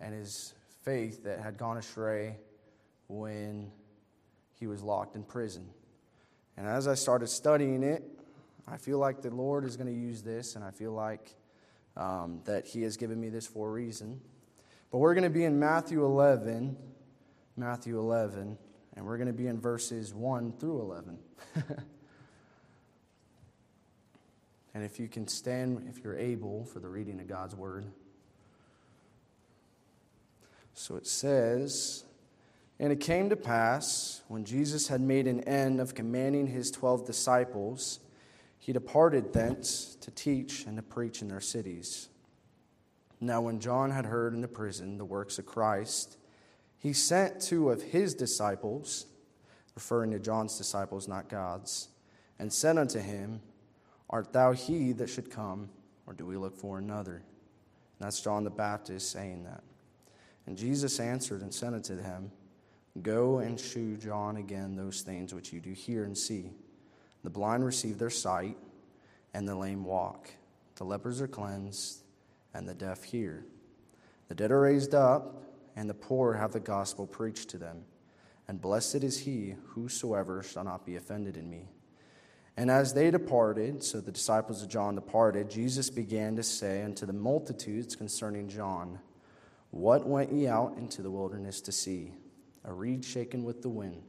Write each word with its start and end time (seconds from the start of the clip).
and 0.00 0.14
his 0.14 0.54
faith 0.82 1.24
that 1.24 1.40
had 1.40 1.58
gone 1.58 1.76
astray 1.76 2.36
when 3.08 3.70
he 4.58 4.66
was 4.66 4.82
locked 4.82 5.16
in 5.16 5.22
prison. 5.22 5.68
And 6.56 6.66
as 6.66 6.88
I 6.88 6.94
started 6.94 7.28
studying 7.28 7.82
it, 7.82 8.02
I 8.68 8.76
feel 8.76 8.98
like 8.98 9.22
the 9.22 9.30
Lord 9.30 9.64
is 9.64 9.76
going 9.76 9.86
to 9.86 9.98
use 9.98 10.22
this, 10.22 10.54
and 10.54 10.64
I 10.64 10.70
feel 10.70 10.92
like 10.92 11.34
um, 11.96 12.40
that 12.44 12.66
He 12.66 12.82
has 12.82 12.96
given 12.96 13.20
me 13.20 13.28
this 13.28 13.46
for 13.46 13.68
a 13.68 13.70
reason. 13.70 14.20
But 14.90 14.98
we're 14.98 15.14
going 15.14 15.24
to 15.24 15.30
be 15.30 15.44
in 15.44 15.58
Matthew 15.58 16.04
11, 16.04 16.76
Matthew 17.56 17.98
11, 17.98 18.58
and 18.94 19.06
we're 19.06 19.16
going 19.16 19.28
to 19.28 19.32
be 19.32 19.46
in 19.46 19.60
verses 19.60 20.12
1 20.12 20.52
through 20.58 20.80
11. 20.80 21.18
and 24.74 24.84
if 24.84 25.00
you 25.00 25.08
can 25.08 25.26
stand, 25.26 25.86
if 25.88 26.04
you're 26.04 26.18
able, 26.18 26.64
for 26.64 26.80
the 26.80 26.88
reading 26.88 27.20
of 27.20 27.28
God's 27.28 27.54
Word. 27.54 27.86
So 30.74 30.96
it 30.96 31.06
says, 31.06 32.04
And 32.78 32.92
it 32.92 33.00
came 33.00 33.28
to 33.30 33.36
pass, 33.36 34.22
when 34.28 34.44
Jesus 34.44 34.88
had 34.88 35.00
made 35.00 35.26
an 35.26 35.40
end 35.44 35.80
of 35.80 35.94
commanding 35.94 36.46
his 36.46 36.70
twelve 36.70 37.06
disciples, 37.06 38.00
he 38.58 38.72
departed 38.72 39.32
thence 39.32 39.96
to 40.00 40.10
teach 40.10 40.64
and 40.66 40.76
to 40.76 40.82
preach 40.82 41.22
in 41.22 41.28
their 41.28 41.40
cities. 41.40 42.08
Now, 43.20 43.42
when 43.42 43.60
John 43.60 43.90
had 43.90 44.06
heard 44.06 44.32
in 44.32 44.40
the 44.40 44.48
prison 44.48 44.96
the 44.96 45.04
works 45.04 45.38
of 45.38 45.46
Christ, 45.46 46.16
he 46.78 46.94
sent 46.94 47.40
two 47.40 47.70
of 47.70 47.82
his 47.82 48.14
disciples, 48.14 49.06
referring 49.74 50.10
to 50.12 50.18
John's 50.18 50.56
disciples, 50.56 51.06
not 51.06 51.28
God's, 51.28 51.88
and 52.38 52.50
said 52.50 52.78
unto 52.78 52.98
him, 52.98 53.42
Art 54.08 54.32
thou 54.32 54.52
he 54.52 54.92
that 54.92 55.10
should 55.10 55.30
come, 55.30 55.68
or 56.06 56.14
do 56.14 56.24
we 56.24 56.36
look 56.36 56.56
for 56.56 56.78
another? 56.78 57.16
And 57.16 58.06
that's 58.06 58.20
John 58.20 58.44
the 58.44 58.50
Baptist 58.50 59.10
saying 59.10 59.44
that. 59.44 59.62
And 60.50 60.58
Jesus 60.58 60.98
answered 60.98 61.42
and 61.42 61.54
said 61.54 61.74
unto 61.74 61.96
him, 61.96 62.32
Go 63.02 63.38
and 63.38 63.58
shew 63.58 63.96
John 63.96 64.36
again 64.36 64.74
those 64.74 65.02
things 65.02 65.32
which 65.32 65.52
you 65.52 65.60
do 65.60 65.70
hear 65.70 66.02
and 66.02 66.18
see. 66.18 66.50
The 67.22 67.30
blind 67.30 67.64
receive 67.64 67.98
their 67.98 68.10
sight, 68.10 68.56
and 69.32 69.48
the 69.48 69.54
lame 69.54 69.84
walk. 69.84 70.28
The 70.74 70.82
lepers 70.82 71.20
are 71.20 71.28
cleansed, 71.28 72.02
and 72.52 72.68
the 72.68 72.74
deaf 72.74 73.04
hear. 73.04 73.44
The 74.26 74.34
dead 74.34 74.50
are 74.50 74.62
raised 74.62 74.92
up, 74.92 75.40
and 75.76 75.88
the 75.88 75.94
poor 75.94 76.34
have 76.34 76.50
the 76.50 76.58
gospel 76.58 77.06
preached 77.06 77.50
to 77.50 77.58
them. 77.58 77.84
And 78.48 78.60
blessed 78.60 79.04
is 79.04 79.20
he 79.20 79.54
whosoever 79.68 80.42
shall 80.42 80.64
not 80.64 80.84
be 80.84 80.96
offended 80.96 81.36
in 81.36 81.48
me. 81.48 81.68
And 82.56 82.72
as 82.72 82.92
they 82.92 83.12
departed, 83.12 83.84
so 83.84 84.00
the 84.00 84.10
disciples 84.10 84.64
of 84.64 84.68
John 84.68 84.96
departed, 84.96 85.48
Jesus 85.48 85.90
began 85.90 86.34
to 86.34 86.42
say 86.42 86.82
unto 86.82 87.06
the 87.06 87.12
multitudes 87.12 87.94
concerning 87.94 88.48
John, 88.48 88.98
What 89.70 90.06
went 90.06 90.32
ye 90.32 90.48
out 90.48 90.76
into 90.76 91.02
the 91.02 91.10
wilderness 91.10 91.60
to 91.62 91.72
see? 91.72 92.12
A 92.64 92.72
reed 92.72 93.04
shaken 93.04 93.44
with 93.44 93.62
the 93.62 93.68
wind. 93.68 94.02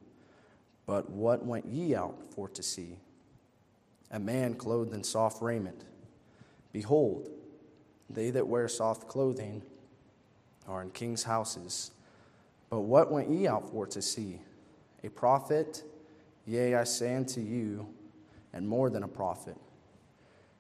But 0.86 1.10
what 1.10 1.46
went 1.46 1.66
ye 1.68 1.96
out 1.96 2.18
for 2.34 2.50
to 2.50 2.64
see? 2.64 2.98
A 4.10 4.20
man 4.20 4.56
clothed 4.56 4.94
in 4.94 5.04
soft 5.04 5.42
raiment. 5.42 5.86
Behold, 6.74 7.30
they 8.10 8.30
that 8.32 8.48
wear 8.48 8.68
soft 8.68 9.08
clothing 9.08 9.62
are 10.68 10.82
in 10.82 10.90
kings' 10.92 11.24
houses. 11.24 11.92
But 12.70 12.82
what 12.82 13.12
went 13.12 13.30
ye 13.30 13.48
out 13.48 13.70
for 13.70 13.86
to 13.88 14.02
see? 14.02 14.42
A 15.04 15.10
prophet? 15.10 15.84
Yea, 16.46 16.76
I 16.76 16.84
say 16.84 17.16
unto 17.16 17.40
you, 17.40 17.88
and 18.52 18.68
more 18.68 18.90
than 18.90 19.04
a 19.04 19.08
prophet. 19.08 19.58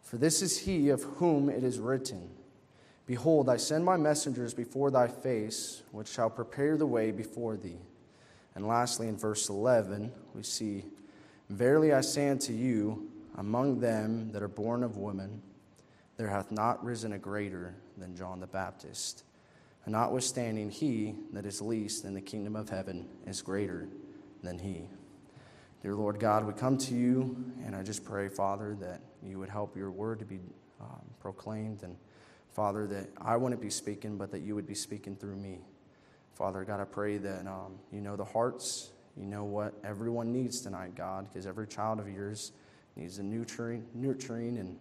For 0.01 0.17
this 0.17 0.41
is 0.41 0.59
he 0.59 0.89
of 0.89 1.03
whom 1.03 1.49
it 1.49 1.63
is 1.63 1.79
written 1.79 2.29
Behold, 3.05 3.49
I 3.49 3.57
send 3.57 3.83
my 3.83 3.97
messengers 3.97 4.53
before 4.53 4.91
thy 4.91 5.07
face, 5.07 5.81
which 5.91 6.07
shall 6.07 6.29
prepare 6.29 6.77
the 6.77 6.85
way 6.85 7.11
before 7.11 7.57
thee. 7.57 7.79
And 8.55 8.67
lastly, 8.67 9.07
in 9.07 9.17
verse 9.17 9.49
11, 9.49 10.11
we 10.33 10.43
see, 10.43 10.85
Verily 11.49 11.93
I 11.93 12.01
say 12.01 12.29
unto 12.29 12.53
you, 12.53 13.09
among 13.35 13.79
them 13.79 14.31
that 14.31 14.43
are 14.43 14.47
born 14.47 14.83
of 14.83 14.97
women, 14.97 15.41
there 16.17 16.27
hath 16.27 16.51
not 16.51 16.83
risen 16.83 17.13
a 17.13 17.17
greater 17.17 17.73
than 17.97 18.15
John 18.15 18.39
the 18.39 18.47
Baptist. 18.47 19.23
And 19.85 19.93
notwithstanding, 19.93 20.69
he 20.69 21.15
that 21.33 21.45
is 21.45 21.61
least 21.61 22.05
in 22.05 22.13
the 22.13 22.21
kingdom 22.21 22.55
of 22.55 22.69
heaven 22.69 23.07
is 23.25 23.41
greater 23.41 23.87
than 24.43 24.59
he. 24.59 24.87
Dear 25.81 25.95
Lord 25.95 26.19
God, 26.19 26.45
we 26.45 26.53
come 26.53 26.77
to 26.77 26.93
you, 26.93 27.35
and 27.65 27.75
I 27.75 27.81
just 27.81 28.05
pray, 28.05 28.27
Father, 28.27 28.75
that 28.79 29.01
you 29.23 29.39
would 29.39 29.49
help 29.49 29.75
your 29.75 29.89
word 29.89 30.19
to 30.19 30.25
be 30.25 30.39
um, 30.79 31.01
proclaimed, 31.19 31.81
and 31.81 31.95
Father, 32.53 32.85
that 32.87 33.09
I 33.19 33.37
wouldn't 33.37 33.61
be 33.61 33.69
speaking, 33.69 34.17
but 34.17 34.31
that 34.31 34.41
you 34.41 34.55
would 34.55 34.67
be 34.67 34.75
speaking 34.75 35.15
through 35.15 35.37
me. 35.37 35.59
Father, 36.33 36.63
God, 36.63 36.79
I 36.79 36.85
pray 36.85 37.17
that 37.17 37.47
um, 37.47 37.79
you 37.91 38.01
know 38.01 38.15
the 38.15 38.25
hearts, 38.25 38.91
you 39.17 39.25
know 39.25 39.43
what 39.43 39.73
everyone 39.83 40.31
needs 40.31 40.61
tonight, 40.61 40.95
God, 40.95 41.27
because 41.29 41.45
every 41.45 41.67
child 41.67 41.99
of 41.99 42.09
yours 42.09 42.51
needs 42.95 43.19
a 43.19 43.23
nurturing, 43.23 43.85
nurturing 43.93 44.57
and 44.57 44.77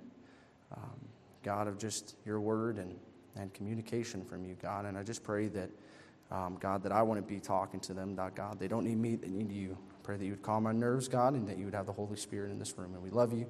um, 0.77 1.09
God 1.43 1.69
of 1.69 1.79
just 1.79 2.17
your 2.25 2.41
word 2.41 2.79
and, 2.79 2.97
and 3.37 3.53
communication 3.55 4.25
from 4.25 4.45
you, 4.45 4.57
God. 4.61 4.85
And 4.85 4.97
I 4.97 5.03
just 5.03 5.23
pray 5.23 5.49
that, 5.49 5.71
um, 6.31 6.57
God, 6.61 6.83
that 6.83 6.93
I 6.93 7.05
to 7.05 7.23
be 7.23 7.41
talking 7.41 7.81
to 7.81 7.95
them, 7.95 8.17
that 8.17 8.35
God, 8.35 8.59
they 8.59 8.69
don't 8.69 8.85
need 8.85 8.99
me, 8.99 9.17
they 9.17 9.29
need 9.29 9.53
you. 9.53 9.77
I 9.91 9.95
pray 10.03 10.17
that 10.17 10.25
you 10.25 10.33
would 10.33 10.43
calm 10.43 10.65
my 10.65 10.73
nerves, 10.73 11.09
God, 11.09 11.35
and 11.35 11.49
that 11.49 11.59
you 11.59 11.65
would 11.65 11.75
have 11.75 11.87
the 11.87 11.93
Holy 11.93 12.17
Spirit 12.17 12.51
in 12.51 12.59
this 12.59 12.77
room. 12.77 12.95
And 12.95 13.03
we 13.03 13.11
love 13.11 13.33
you, 13.33 13.47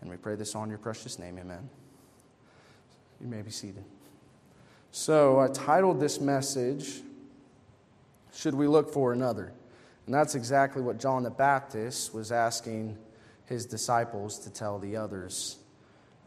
and 0.00 0.10
we 0.10 0.16
pray 0.16 0.36
this 0.36 0.54
on 0.54 0.68
your 0.68 0.78
precious 0.78 1.18
name. 1.18 1.38
Amen. 1.38 1.68
You 3.20 3.26
may 3.26 3.42
be 3.42 3.50
seated. 3.50 3.84
So 4.90 5.38
I 5.38 5.48
titled 5.48 6.00
this 6.00 6.20
message, 6.20 7.02
should 8.32 8.54
we 8.54 8.66
look 8.66 8.92
for 8.92 9.12
another? 9.12 9.52
And 10.06 10.14
that's 10.14 10.34
exactly 10.34 10.80
what 10.80 10.98
John 10.98 11.22
the 11.22 11.30
Baptist 11.30 12.14
was 12.14 12.32
asking 12.32 12.96
his 13.44 13.66
disciples 13.66 14.38
to 14.40 14.50
tell 14.50 14.78
the 14.78 14.96
others. 14.96 15.58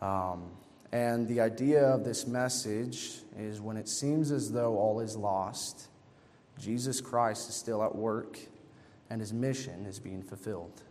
Um, 0.01 0.51
and 0.91 1.27
the 1.27 1.41
idea 1.41 1.83
of 1.83 2.03
this 2.03 2.27
message 2.27 3.11
is 3.37 3.61
when 3.61 3.77
it 3.77 3.87
seems 3.87 4.31
as 4.31 4.51
though 4.51 4.77
all 4.77 4.99
is 4.99 5.15
lost, 5.15 5.87
Jesus 6.59 7.01
Christ 7.01 7.49
is 7.49 7.55
still 7.55 7.83
at 7.83 7.95
work 7.95 8.37
and 9.09 9.19
his 9.19 9.33
mission 9.33 9.85
is 9.85 9.99
being 9.99 10.21
fulfilled. 10.21 10.83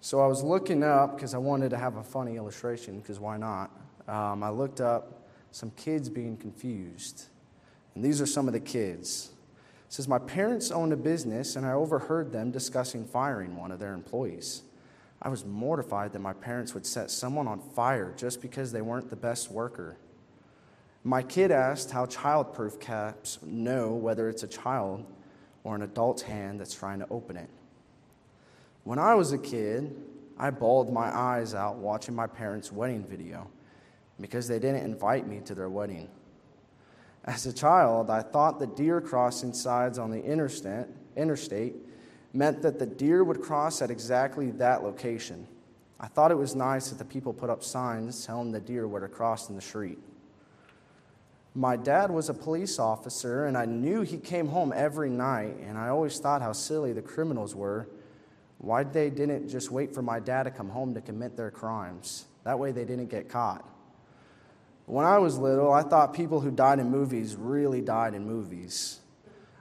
So 0.00 0.20
I 0.20 0.26
was 0.26 0.42
looking 0.42 0.84
up 0.84 1.16
because 1.16 1.34
I 1.34 1.38
wanted 1.38 1.70
to 1.70 1.76
have 1.76 1.96
a 1.96 2.04
funny 2.04 2.36
illustration, 2.36 3.00
because 3.00 3.18
why 3.18 3.36
not? 3.36 3.70
Um, 4.08 4.42
I 4.42 4.48
looked 4.48 4.80
up 4.80 5.28
some 5.52 5.70
kids 5.72 6.08
being 6.08 6.36
confused. 6.36 7.26
And 7.94 8.04
these 8.04 8.20
are 8.20 8.26
some 8.26 8.48
of 8.48 8.54
the 8.54 8.60
kids 8.60 9.30
says, 9.88 10.08
My 10.08 10.18
parents 10.18 10.70
owned 10.70 10.92
a 10.92 10.96
business, 10.96 11.56
and 11.56 11.66
I 11.66 11.72
overheard 11.72 12.32
them 12.32 12.50
discussing 12.50 13.04
firing 13.04 13.56
one 13.56 13.70
of 13.70 13.78
their 13.78 13.94
employees. 13.94 14.62
I 15.20 15.28
was 15.28 15.44
mortified 15.44 16.12
that 16.12 16.20
my 16.20 16.32
parents 16.32 16.74
would 16.74 16.86
set 16.86 17.10
someone 17.10 17.48
on 17.48 17.60
fire 17.60 18.14
just 18.16 18.40
because 18.40 18.70
they 18.70 18.82
weren't 18.82 19.10
the 19.10 19.16
best 19.16 19.50
worker. 19.50 19.96
My 21.02 21.22
kid 21.22 21.50
asked 21.50 21.90
how 21.90 22.06
childproof 22.06 22.78
caps 22.78 23.38
know 23.42 23.94
whether 23.94 24.28
it's 24.28 24.42
a 24.42 24.48
child 24.48 25.04
or 25.64 25.74
an 25.74 25.82
adult's 25.82 26.22
hand 26.22 26.60
that's 26.60 26.74
trying 26.74 27.00
to 27.00 27.06
open 27.10 27.36
it. 27.36 27.48
When 28.84 28.98
I 28.98 29.14
was 29.14 29.32
a 29.32 29.38
kid, 29.38 29.96
I 30.38 30.50
bawled 30.50 30.92
my 30.92 31.14
eyes 31.16 31.54
out 31.54 31.76
watching 31.76 32.14
my 32.14 32.26
parents' 32.26 32.70
wedding 32.70 33.04
video 33.04 33.48
because 34.20 34.48
they 34.48 34.58
didn't 34.58 34.84
invite 34.84 35.26
me 35.26 35.40
to 35.44 35.54
their 35.54 35.68
wedding. 35.68 36.08
As 37.24 37.46
a 37.46 37.52
child, 37.52 38.10
I 38.10 38.22
thought 38.22 38.58
the 38.58 38.66
deer 38.66 39.00
crossing 39.00 39.52
sides 39.52 39.98
on 39.98 40.10
the 40.10 40.22
interstate, 40.22 40.86
interstate 41.16 41.74
meant 42.32 42.62
that 42.62 42.78
the 42.78 42.86
deer 42.86 43.24
would 43.24 43.40
cross 43.40 43.82
at 43.82 43.90
exactly 43.90 44.50
that 44.52 44.82
location. 44.82 45.46
I 46.00 46.06
thought 46.06 46.30
it 46.30 46.36
was 46.36 46.54
nice 46.54 46.88
that 46.90 46.98
the 46.98 47.04
people 47.04 47.32
put 47.32 47.50
up 47.50 47.64
signs 47.64 48.24
telling 48.24 48.52
the 48.52 48.60
deer 48.60 48.86
where 48.86 49.00
to 49.00 49.08
cross 49.08 49.48
in 49.48 49.56
the 49.56 49.60
street. 49.60 49.98
My 51.54 51.76
dad 51.76 52.10
was 52.10 52.28
a 52.28 52.34
police 52.34 52.78
officer, 52.78 53.46
and 53.46 53.58
I 53.58 53.64
knew 53.64 54.02
he 54.02 54.16
came 54.16 54.46
home 54.46 54.72
every 54.74 55.10
night, 55.10 55.56
and 55.66 55.76
I 55.76 55.88
always 55.88 56.18
thought 56.20 56.40
how 56.40 56.52
silly 56.52 56.92
the 56.92 57.02
criminals 57.02 57.54
were. 57.54 57.88
Why 58.58 58.84
they 58.84 59.10
didn't 59.10 59.48
just 59.48 59.70
wait 59.70 59.92
for 59.92 60.02
my 60.02 60.20
dad 60.20 60.44
to 60.44 60.50
come 60.50 60.68
home 60.68 60.94
to 60.94 61.00
commit 61.00 61.36
their 61.36 61.50
crimes? 61.50 62.26
That 62.44 62.58
way 62.58 62.70
they 62.70 62.84
didn't 62.84 63.10
get 63.10 63.28
caught. 63.28 63.68
When 64.88 65.04
I 65.04 65.18
was 65.18 65.36
little, 65.36 65.70
I 65.70 65.82
thought 65.82 66.14
people 66.14 66.40
who 66.40 66.50
died 66.50 66.78
in 66.78 66.90
movies 66.90 67.36
really 67.36 67.82
died 67.82 68.14
in 68.14 68.26
movies. 68.26 69.00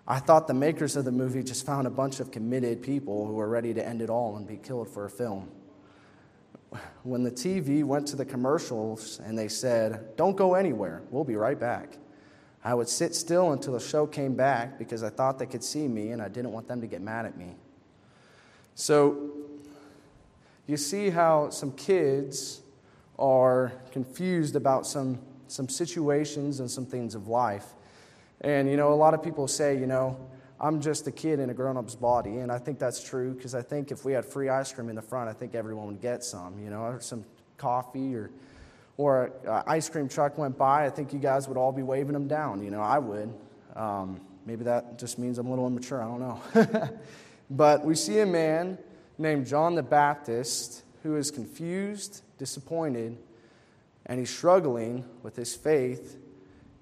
I 0.07 0.19
thought 0.19 0.47
the 0.47 0.53
makers 0.53 0.95
of 0.95 1.03
the 1.03 1.11
movie 1.11 1.43
just 1.43 1.65
found 1.65 1.85
a 1.85 1.89
bunch 1.89 2.21
of 2.21 2.31
committed 2.31 2.81
people 2.81 3.27
who 3.27 3.33
were 3.33 3.49
ready 3.49 3.73
to 3.73 3.85
end 3.85 4.01
it 4.01 4.09
all 4.09 4.37
and 4.37 4.47
be 4.47 4.55
killed 4.55 4.87
for 4.87 5.03
a 5.03 5.09
film. 5.09 5.51
When 7.03 7.23
the 7.23 7.31
TV 7.31 7.83
went 7.83 8.07
to 8.07 8.15
the 8.15 8.23
commercials 8.23 9.19
and 9.19 9.37
they 9.37 9.49
said, 9.49 10.15
Don't 10.15 10.37
go 10.37 10.53
anywhere, 10.53 11.01
we'll 11.11 11.25
be 11.25 11.35
right 11.35 11.59
back, 11.59 11.97
I 12.63 12.73
would 12.73 12.87
sit 12.87 13.13
still 13.13 13.51
until 13.51 13.73
the 13.73 13.81
show 13.81 14.07
came 14.07 14.33
back 14.33 14.79
because 14.79 15.03
I 15.03 15.09
thought 15.09 15.39
they 15.39 15.45
could 15.45 15.63
see 15.63 15.89
me 15.89 16.11
and 16.11 16.21
I 16.21 16.29
didn't 16.29 16.53
want 16.53 16.69
them 16.69 16.79
to 16.79 16.87
get 16.87 17.01
mad 17.01 17.25
at 17.25 17.37
me. 17.37 17.57
So, 18.75 19.29
you 20.67 20.77
see 20.77 21.09
how 21.09 21.49
some 21.49 21.73
kids 21.73 22.61
are 23.19 23.71
confused 23.91 24.55
about 24.55 24.85
some, 24.85 25.19
some 25.47 25.69
situations 25.69 26.59
and 26.59 26.69
some 26.69 26.85
things 26.85 27.15
of 27.15 27.27
life. 27.27 27.65
And, 28.41 28.69
you 28.69 28.77
know, 28.77 28.93
a 28.93 28.95
lot 28.95 29.13
of 29.13 29.23
people 29.23 29.47
say, 29.47 29.77
you 29.77 29.87
know, 29.87 30.17
I'm 30.59 30.81
just 30.81 31.07
a 31.07 31.11
kid 31.11 31.39
in 31.39 31.49
a 31.49 31.53
grown 31.53 31.77
up's 31.77 31.95
body. 31.95 32.37
And 32.37 32.51
I 32.51 32.57
think 32.57 32.79
that's 32.79 33.03
true 33.03 33.33
because 33.33 33.55
I 33.55 33.61
think 33.61 33.91
if 33.91 34.05
we 34.05 34.13
had 34.13 34.25
free 34.25 34.49
ice 34.49 34.71
cream 34.71 34.89
in 34.89 34.95
the 34.95 35.01
front, 35.01 35.29
I 35.29 35.33
think 35.33 35.55
everyone 35.55 35.87
would 35.87 36.01
get 36.01 36.23
some, 36.23 36.59
you 36.59 36.69
know, 36.69 36.81
or 36.81 36.99
some 36.99 37.23
coffee 37.57 38.15
or, 38.15 38.31
or 38.97 39.31
an 39.45 39.63
ice 39.67 39.89
cream 39.89 40.07
truck 40.07 40.37
went 40.37 40.57
by. 40.57 40.85
I 40.85 40.89
think 40.89 41.13
you 41.13 41.19
guys 41.19 41.47
would 41.47 41.57
all 41.57 41.71
be 41.71 41.83
waving 41.83 42.13
them 42.13 42.27
down. 42.27 42.63
You 42.63 42.71
know, 42.71 42.81
I 42.81 42.99
would. 42.99 43.33
Um, 43.75 44.21
maybe 44.45 44.63
that 44.63 44.97
just 44.97 45.19
means 45.19 45.37
I'm 45.37 45.47
a 45.47 45.49
little 45.49 45.67
immature. 45.67 46.01
I 46.01 46.07
don't 46.07 46.19
know. 46.19 46.89
but 47.49 47.85
we 47.85 47.95
see 47.95 48.19
a 48.19 48.25
man 48.25 48.77
named 49.17 49.45
John 49.45 49.75
the 49.75 49.83
Baptist 49.83 50.83
who 51.03 51.15
is 51.15 51.31
confused, 51.31 52.23
disappointed, 52.37 53.17
and 54.05 54.19
he's 54.19 54.29
struggling 54.29 55.05
with 55.23 55.35
his 55.35 55.55
faith 55.55 56.17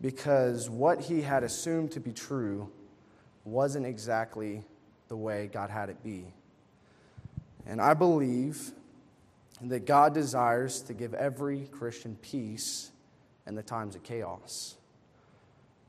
because 0.02 0.70
what 0.70 1.02
he 1.02 1.22
had 1.22 1.44
assumed 1.44 1.92
to 1.92 2.00
be 2.00 2.12
true 2.12 2.70
wasn't 3.44 3.86
exactly 3.86 4.64
the 5.08 5.16
way 5.16 5.50
God 5.52 5.70
had 5.70 5.90
it 5.90 6.04
be. 6.04 6.26
And 7.66 7.82
I 7.82 7.94
believe 7.94 8.72
that 9.62 9.86
God 9.86 10.14
desires 10.14 10.82
to 10.84 10.94
give 10.94 11.14
every 11.14 11.68
Christian 11.72 12.18
peace 12.22 12.92
in 13.48 13.56
the 13.56 13.64
times 13.64 13.96
of 13.96 14.04
chaos. 14.04 14.76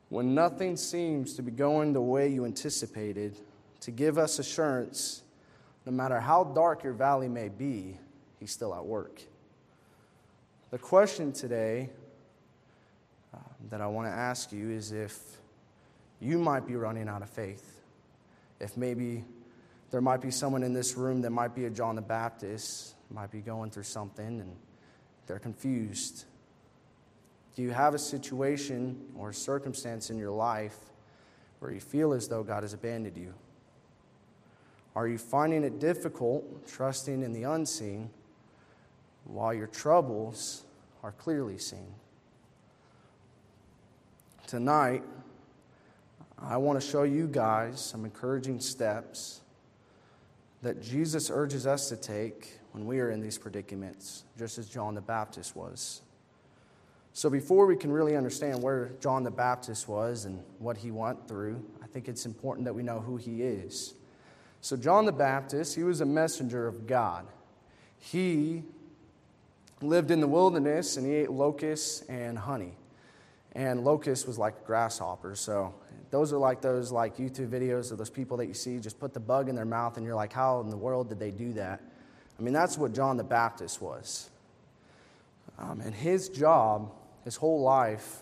When 0.08 0.34
nothing 0.34 0.76
seems 0.76 1.34
to 1.34 1.42
be 1.42 1.50
going 1.50 1.92
the 1.92 2.00
way 2.00 2.28
you 2.28 2.44
anticipated, 2.44 3.38
to 3.80 3.90
give 3.90 4.18
us 4.18 4.38
assurance, 4.38 5.22
no 5.84 5.92
matter 5.92 6.20
how 6.20 6.44
dark 6.44 6.84
your 6.84 6.92
valley 6.92 7.28
may 7.28 7.48
be, 7.48 7.98
He's 8.46 8.52
still 8.52 8.76
at 8.76 8.86
work. 8.86 9.20
The 10.70 10.78
question 10.78 11.32
today 11.32 11.90
uh, 13.34 13.38
that 13.70 13.80
I 13.80 13.88
want 13.88 14.06
to 14.06 14.12
ask 14.12 14.52
you 14.52 14.70
is 14.70 14.92
if 14.92 15.18
you 16.20 16.38
might 16.38 16.64
be 16.64 16.76
running 16.76 17.08
out 17.08 17.22
of 17.22 17.28
faith. 17.28 17.80
If 18.60 18.76
maybe 18.76 19.24
there 19.90 20.00
might 20.00 20.20
be 20.20 20.30
someone 20.30 20.62
in 20.62 20.72
this 20.72 20.96
room 20.96 21.22
that 21.22 21.30
might 21.30 21.56
be 21.56 21.64
a 21.64 21.70
John 21.70 21.96
the 21.96 22.02
Baptist, 22.02 22.94
might 23.10 23.32
be 23.32 23.40
going 23.40 23.72
through 23.72 23.82
something 23.82 24.40
and 24.40 24.54
they're 25.26 25.40
confused. 25.40 26.26
Do 27.56 27.62
you 27.62 27.72
have 27.72 27.94
a 27.94 27.98
situation 27.98 28.96
or 29.18 29.30
a 29.30 29.34
circumstance 29.34 30.08
in 30.08 30.18
your 30.18 30.30
life 30.30 30.78
where 31.58 31.72
you 31.72 31.80
feel 31.80 32.12
as 32.12 32.28
though 32.28 32.44
God 32.44 32.62
has 32.62 32.74
abandoned 32.74 33.16
you? 33.16 33.34
Are 34.94 35.08
you 35.08 35.18
finding 35.18 35.64
it 35.64 35.80
difficult 35.80 36.68
trusting 36.68 37.24
in 37.24 37.32
the 37.32 37.42
unseen 37.42 38.08
while 39.26 39.54
your 39.54 39.66
troubles 39.66 40.64
are 41.02 41.12
clearly 41.12 41.58
seen? 41.58 41.94
Tonight, 44.46 45.02
I 46.38 46.56
want 46.56 46.80
to 46.80 46.86
show 46.86 47.02
you 47.02 47.26
guys 47.26 47.80
some 47.80 48.04
encouraging 48.04 48.60
steps 48.60 49.40
that 50.62 50.82
Jesus 50.82 51.30
urges 51.30 51.66
us 51.66 51.88
to 51.88 51.96
take 51.96 52.58
when 52.72 52.86
we 52.86 53.00
are 53.00 53.10
in 53.10 53.20
these 53.20 53.38
predicaments, 53.38 54.24
just 54.38 54.58
as 54.58 54.68
John 54.68 54.94
the 54.94 55.00
Baptist 55.00 55.56
was. 55.56 56.02
So, 57.12 57.30
before 57.30 57.66
we 57.66 57.76
can 57.76 57.90
really 57.90 58.14
understand 58.14 58.62
where 58.62 58.90
John 59.00 59.22
the 59.22 59.30
Baptist 59.30 59.88
was 59.88 60.26
and 60.26 60.42
what 60.58 60.76
he 60.76 60.90
went 60.90 61.26
through, 61.26 61.64
I 61.82 61.86
think 61.86 62.08
it's 62.08 62.26
important 62.26 62.66
that 62.66 62.74
we 62.74 62.82
know 62.82 63.00
who 63.00 63.16
he 63.16 63.42
is. 63.42 63.94
So, 64.60 64.76
John 64.76 65.06
the 65.06 65.12
Baptist, 65.12 65.74
he 65.74 65.82
was 65.82 66.02
a 66.02 66.06
messenger 66.06 66.66
of 66.66 66.86
God. 66.86 67.26
He 67.98 68.64
lived 69.82 70.10
in 70.10 70.20
the 70.20 70.28
wilderness 70.28 70.96
and 70.96 71.06
he 71.06 71.14
ate 71.14 71.30
locusts 71.30 72.02
and 72.08 72.38
honey. 72.38 72.76
And 73.52 73.84
locust 73.84 74.26
was 74.26 74.38
like 74.38 74.66
grasshopper, 74.66 75.34
so 75.34 75.74
those 76.10 76.32
are 76.32 76.38
like 76.38 76.60
those 76.60 76.92
like 76.92 77.16
YouTube 77.16 77.48
videos 77.48 77.90
of 77.90 77.98
those 77.98 78.10
people 78.10 78.36
that 78.36 78.46
you 78.46 78.54
see 78.54 78.78
just 78.78 79.00
put 79.00 79.14
the 79.14 79.20
bug 79.20 79.48
in 79.48 79.54
their 79.54 79.64
mouth 79.64 79.96
and 79.96 80.06
you're 80.06 80.14
like, 80.14 80.32
how 80.32 80.60
in 80.60 80.70
the 80.70 80.76
world 80.76 81.08
did 81.08 81.18
they 81.18 81.30
do 81.30 81.52
that? 81.54 81.80
I 82.38 82.42
mean, 82.42 82.52
that's 82.52 82.76
what 82.76 82.92
John 82.92 83.16
the 83.16 83.24
Baptist 83.24 83.80
was. 83.80 84.30
Um, 85.58 85.80
and 85.80 85.94
his 85.94 86.28
job, 86.28 86.92
his 87.24 87.36
whole 87.36 87.62
life, 87.62 88.18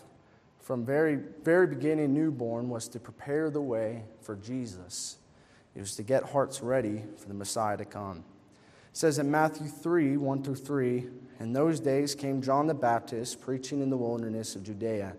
from 0.61 0.85
very, 0.85 1.19
very 1.43 1.67
beginning, 1.67 2.13
newborn, 2.13 2.69
was 2.69 2.87
to 2.89 2.99
prepare 2.99 3.49
the 3.49 3.61
way 3.61 4.03
for 4.21 4.35
Jesus. 4.35 5.17
It 5.75 5.79
was 5.79 5.95
to 5.97 6.03
get 6.03 6.23
hearts 6.23 6.61
ready 6.61 7.03
for 7.17 7.27
the 7.27 7.33
Messiah 7.33 7.77
to 7.77 7.85
come. 7.85 8.23
It 8.89 8.97
says 8.97 9.19
in 9.19 9.29
Matthew 9.29 9.67
3 9.67 10.17
1 10.17 10.43
through 10.43 10.55
3, 10.55 11.07
In 11.39 11.53
those 11.53 11.79
days 11.79 12.15
came 12.15 12.41
John 12.41 12.67
the 12.67 12.73
Baptist 12.73 13.41
preaching 13.41 13.81
in 13.81 13.89
the 13.89 13.97
wilderness 13.97 14.55
of 14.55 14.63
Judea 14.63 15.15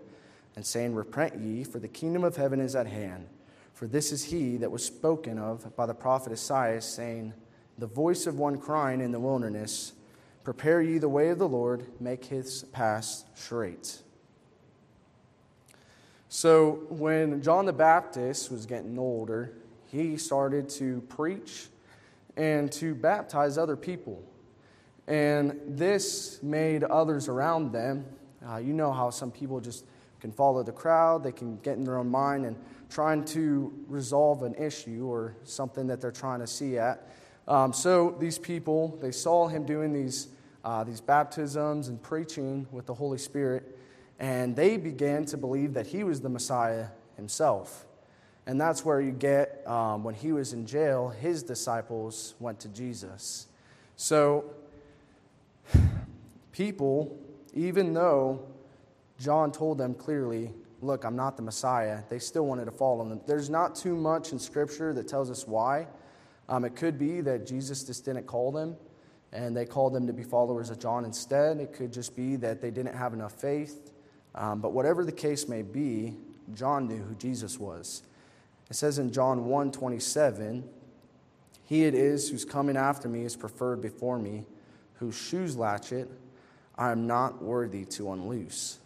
and 0.55 0.65
saying, 0.65 0.95
Repent 0.95 1.35
ye, 1.39 1.63
for 1.63 1.79
the 1.79 1.87
kingdom 1.87 2.23
of 2.23 2.35
heaven 2.35 2.59
is 2.59 2.75
at 2.75 2.87
hand. 2.87 3.27
For 3.73 3.85
this 3.85 4.11
is 4.11 4.23
he 4.23 4.57
that 4.57 4.71
was 4.71 4.83
spoken 4.83 5.37
of 5.37 5.75
by 5.75 5.85
the 5.85 5.93
prophet 5.93 6.31
Isaiah, 6.31 6.81
saying, 6.81 7.33
The 7.77 7.85
voice 7.85 8.25
of 8.25 8.39
one 8.39 8.57
crying 8.57 9.01
in 9.01 9.11
the 9.11 9.19
wilderness, 9.19 9.93
Prepare 10.43 10.81
ye 10.81 10.97
the 10.97 11.09
way 11.09 11.29
of 11.29 11.37
the 11.37 11.47
Lord, 11.47 11.85
make 11.99 12.25
his 12.25 12.63
paths 12.71 13.25
straight. 13.35 14.01
So, 16.29 16.85
when 16.89 17.41
John 17.41 17.65
the 17.65 17.73
Baptist 17.73 18.51
was 18.51 18.65
getting 18.65 18.97
older, 18.97 19.53
he 19.85 20.17
started 20.17 20.69
to 20.69 21.01
preach 21.01 21.67
and 22.35 22.71
to 22.73 22.95
baptize 22.95 23.57
other 23.57 23.75
people. 23.75 24.23
And 25.07 25.59
this 25.67 26.41
made 26.43 26.83
others 26.83 27.27
around 27.27 27.71
them. 27.71 28.05
Uh, 28.47 28.57
you 28.57 28.73
know 28.73 28.91
how 28.91 29.09
some 29.09 29.31
people 29.31 29.59
just 29.59 29.85
can 30.19 30.31
follow 30.31 30.63
the 30.63 30.71
crowd, 30.71 31.23
they 31.23 31.31
can 31.31 31.57
get 31.57 31.77
in 31.77 31.83
their 31.83 31.97
own 31.97 32.09
mind 32.09 32.45
and 32.45 32.55
trying 32.89 33.23
to 33.23 33.71
resolve 33.87 34.43
an 34.43 34.55
issue 34.55 35.05
or 35.05 35.35
something 35.43 35.87
that 35.87 36.01
they're 36.01 36.11
trying 36.11 36.39
to 36.39 36.47
see 36.47 36.77
at. 36.77 37.07
Um, 37.47 37.71
so 37.71 38.15
these 38.19 38.37
people, 38.37 38.97
they 39.01 39.11
saw 39.11 39.47
him 39.47 39.65
doing 39.65 39.93
these, 39.93 40.27
uh, 40.63 40.83
these 40.83 41.01
baptisms 41.01 41.87
and 41.87 42.01
preaching 42.01 42.67
with 42.71 42.85
the 42.85 42.93
Holy 42.93 43.17
Spirit, 43.17 43.77
and 44.19 44.55
they 44.55 44.77
began 44.77 45.25
to 45.25 45.37
believe 45.37 45.73
that 45.75 45.87
he 45.87 46.03
was 46.03 46.21
the 46.21 46.29
Messiah 46.29 46.87
himself. 47.15 47.85
And 48.47 48.59
that's 48.59 48.83
where 48.83 49.01
you 49.01 49.11
get, 49.11 49.61
um, 49.67 50.03
when 50.03 50.15
he 50.15 50.31
was 50.31 50.53
in 50.53 50.65
jail, 50.65 51.09
his 51.09 51.43
disciples 51.43 52.33
went 52.39 52.59
to 52.61 52.69
Jesus. 52.69 53.47
So, 53.97 54.45
people, 56.57 57.15
even 57.53 57.93
though 57.93 58.41
John 59.19 59.51
told 59.51 59.77
them 59.77 59.93
clearly, 59.93 60.51
Look, 60.79 61.05
I'm 61.05 61.15
not 61.15 61.37
the 61.37 61.41
Messiah. 61.41 62.03
They 62.07 62.19
still 62.19 62.45
wanted 62.45 62.65
to 62.65 62.71
follow 62.71 63.03
him. 63.03 63.19
There's 63.25 63.49
not 63.49 63.75
too 63.75 63.95
much 63.95 64.31
in 64.31 64.37
Scripture 64.37 64.93
that 64.93 65.07
tells 65.07 65.31
us 65.31 65.47
why. 65.47 65.87
Um, 66.49 66.65
it 66.65 66.75
could 66.75 66.99
be 66.99 67.19
that 67.21 67.47
Jesus 67.47 67.83
just 67.83 68.05
didn't 68.05 68.27
call 68.27 68.51
them 68.51 68.75
and 69.33 69.57
they 69.57 69.65
called 69.65 69.93
them 69.93 70.05
to 70.05 70.13
be 70.13 70.23
followers 70.23 70.69
of 70.69 70.79
John 70.79 71.03
instead. 71.03 71.57
It 71.57 71.73
could 71.73 71.91
just 71.91 72.15
be 72.15 72.35
that 72.37 72.61
they 72.61 72.69
didn't 72.69 72.95
have 72.95 73.13
enough 73.13 73.33
faith. 73.33 73.91
Um, 74.35 74.61
but 74.61 74.71
whatever 74.71 75.03
the 75.03 75.11
case 75.11 75.47
may 75.47 75.63
be, 75.63 76.15
John 76.53 76.87
knew 76.87 77.01
who 77.01 77.15
Jesus 77.15 77.59
was. 77.59 78.03
It 78.69 78.75
says 78.75 78.99
in 78.99 79.11
John 79.11 79.45
1 79.45 79.71
27, 79.71 80.63
He 81.65 81.85
it 81.85 81.95
is 81.95 82.29
who's 82.29 82.45
coming 82.45 82.77
after 82.77 83.09
me 83.09 83.23
is 83.23 83.35
preferred 83.35 83.81
before 83.81 84.19
me, 84.19 84.45
whose 84.95 85.17
shoes 85.17 85.57
latchet, 85.57 86.07
I 86.77 86.91
am 86.91 87.07
not 87.07 87.41
worthy 87.41 87.85
to 87.85 88.11
unloose. 88.11 88.79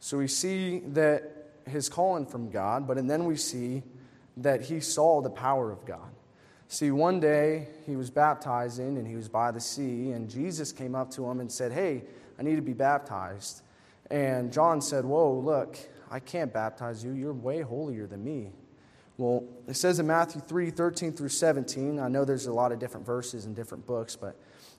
So 0.00 0.18
we 0.18 0.28
see 0.28 0.80
that 0.88 1.32
his 1.66 1.88
calling 1.88 2.26
from 2.26 2.50
God, 2.50 2.86
but 2.86 2.98
and 2.98 3.08
then 3.08 3.24
we 3.24 3.36
see 3.36 3.82
that 4.36 4.62
he 4.62 4.80
saw 4.80 5.20
the 5.20 5.30
power 5.30 5.70
of 5.70 5.84
God. 5.84 6.10
See, 6.68 6.90
one 6.90 7.20
day 7.20 7.68
he 7.86 7.96
was 7.96 8.10
baptizing 8.10 8.98
and 8.98 9.06
he 9.06 9.14
was 9.14 9.28
by 9.28 9.50
the 9.50 9.60
sea, 9.60 10.10
and 10.12 10.28
Jesus 10.28 10.72
came 10.72 10.94
up 10.94 11.10
to 11.12 11.28
him 11.28 11.40
and 11.40 11.50
said, 11.50 11.72
Hey, 11.72 12.02
I 12.38 12.42
need 12.42 12.56
to 12.56 12.62
be 12.62 12.72
baptized. 12.72 13.62
And 14.10 14.52
John 14.52 14.80
said, 14.80 15.04
Whoa, 15.04 15.32
look, 15.32 15.78
I 16.10 16.20
can't 16.20 16.52
baptize 16.52 17.04
you. 17.04 17.12
You're 17.12 17.32
way 17.32 17.62
holier 17.62 18.06
than 18.06 18.24
me. 18.24 18.50
Well, 19.18 19.44
it 19.66 19.74
says 19.74 19.98
in 19.98 20.06
Matthew 20.06 20.40
3 20.42 20.70
13 20.70 21.12
through 21.12 21.30
17. 21.30 21.98
I 21.98 22.08
know 22.08 22.24
there's 22.24 22.46
a 22.46 22.52
lot 22.52 22.72
of 22.72 22.78
different 22.78 23.06
verses 23.06 23.46
in 23.46 23.54
different 23.54 23.86
books, 23.86 24.14
but 24.14 24.36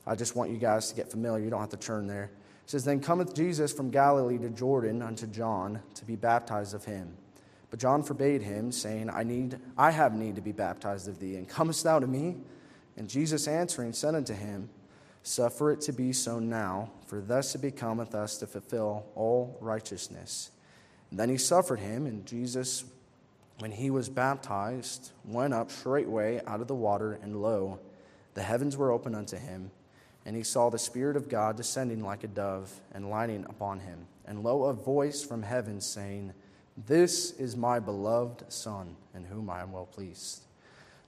I 0.07 0.15
just 0.15 0.37
want 0.37 0.51
you 0.51 0.57
guys 0.57 0.89
to 0.89 0.95
get 0.95 1.11
familiar. 1.11 1.43
You 1.43 1.49
don't 1.49 1.59
have 1.59 1.69
to 1.69 1.77
turn 1.77 2.07
there. 2.07 2.31
It 2.63 2.69
says, 2.69 2.85
Then 2.85 3.01
cometh 3.01 3.35
Jesus 3.35 3.73
from 3.73 3.91
Galilee 3.91 4.37
to 4.37 4.49
Jordan 4.49 5.01
unto 5.01 5.27
John 5.27 5.81
to 5.95 6.05
be 6.05 6.15
baptized 6.15 6.73
of 6.73 6.85
him. 6.85 7.17
But 7.69 7.79
John 7.79 8.03
forbade 8.03 8.41
him, 8.41 8.71
saying, 8.71 9.09
I 9.09 9.23
need, 9.23 9.59
I 9.77 9.91
have 9.91 10.13
need 10.13 10.35
to 10.35 10.41
be 10.41 10.53
baptized 10.53 11.09
of 11.09 11.19
thee, 11.19 11.35
and 11.35 11.47
comest 11.47 11.83
thou 11.83 11.99
to 11.99 12.07
me? 12.07 12.37
And 12.95 13.09
Jesus 13.09 13.49
answering 13.49 13.91
said 13.91 14.15
unto 14.15 14.33
him, 14.33 14.69
Suffer 15.23 15.71
it 15.71 15.81
to 15.81 15.91
be 15.91 16.13
so 16.13 16.39
now, 16.39 16.89
for 17.05 17.19
thus 17.19 17.53
it 17.53 17.61
becometh 17.61 18.15
us 18.15 18.37
to 18.37 18.47
fulfill 18.47 19.05
all 19.13 19.57
righteousness. 19.59 20.51
And 21.11 21.19
then 21.19 21.27
he 21.27 21.37
suffered 21.37 21.79
him, 21.79 22.05
and 22.05 22.25
Jesus, 22.25 22.85
when 23.59 23.71
he 23.71 23.89
was 23.89 24.07
baptized, 24.07 25.11
went 25.25 25.53
up 25.53 25.69
straightway 25.69 26.41
out 26.47 26.61
of 26.61 26.67
the 26.67 26.75
water, 26.75 27.19
and 27.21 27.41
lo, 27.41 27.79
the 28.35 28.43
heavens 28.43 28.77
were 28.77 28.91
opened 28.93 29.17
unto 29.17 29.35
him 29.35 29.71
and 30.27 30.35
he 30.35 30.43
saw 30.43 30.69
the 30.69 30.77
Spirit 30.77 31.15
of 31.15 31.29
God 31.29 31.55
descending 31.55 32.03
like 32.03 32.25
a 32.25 32.27
dove 32.27 32.81
and 32.91 33.09
lighting 33.09 33.45
upon 33.45 33.79
him. 33.79 34.07
And 34.25 34.43
lo, 34.43 34.65
a 34.65 34.73
voice 34.73 35.23
from 35.23 35.41
heaven 35.41 35.79
saying, 35.79 36.33
This 36.85 37.31
is 37.31 37.55
my 37.55 37.79
beloved 37.79 38.51
Son, 38.51 38.97
in 39.15 39.23
whom 39.23 39.49
I 39.49 39.61
am 39.61 39.71
well 39.71 39.85
pleased. 39.85 40.43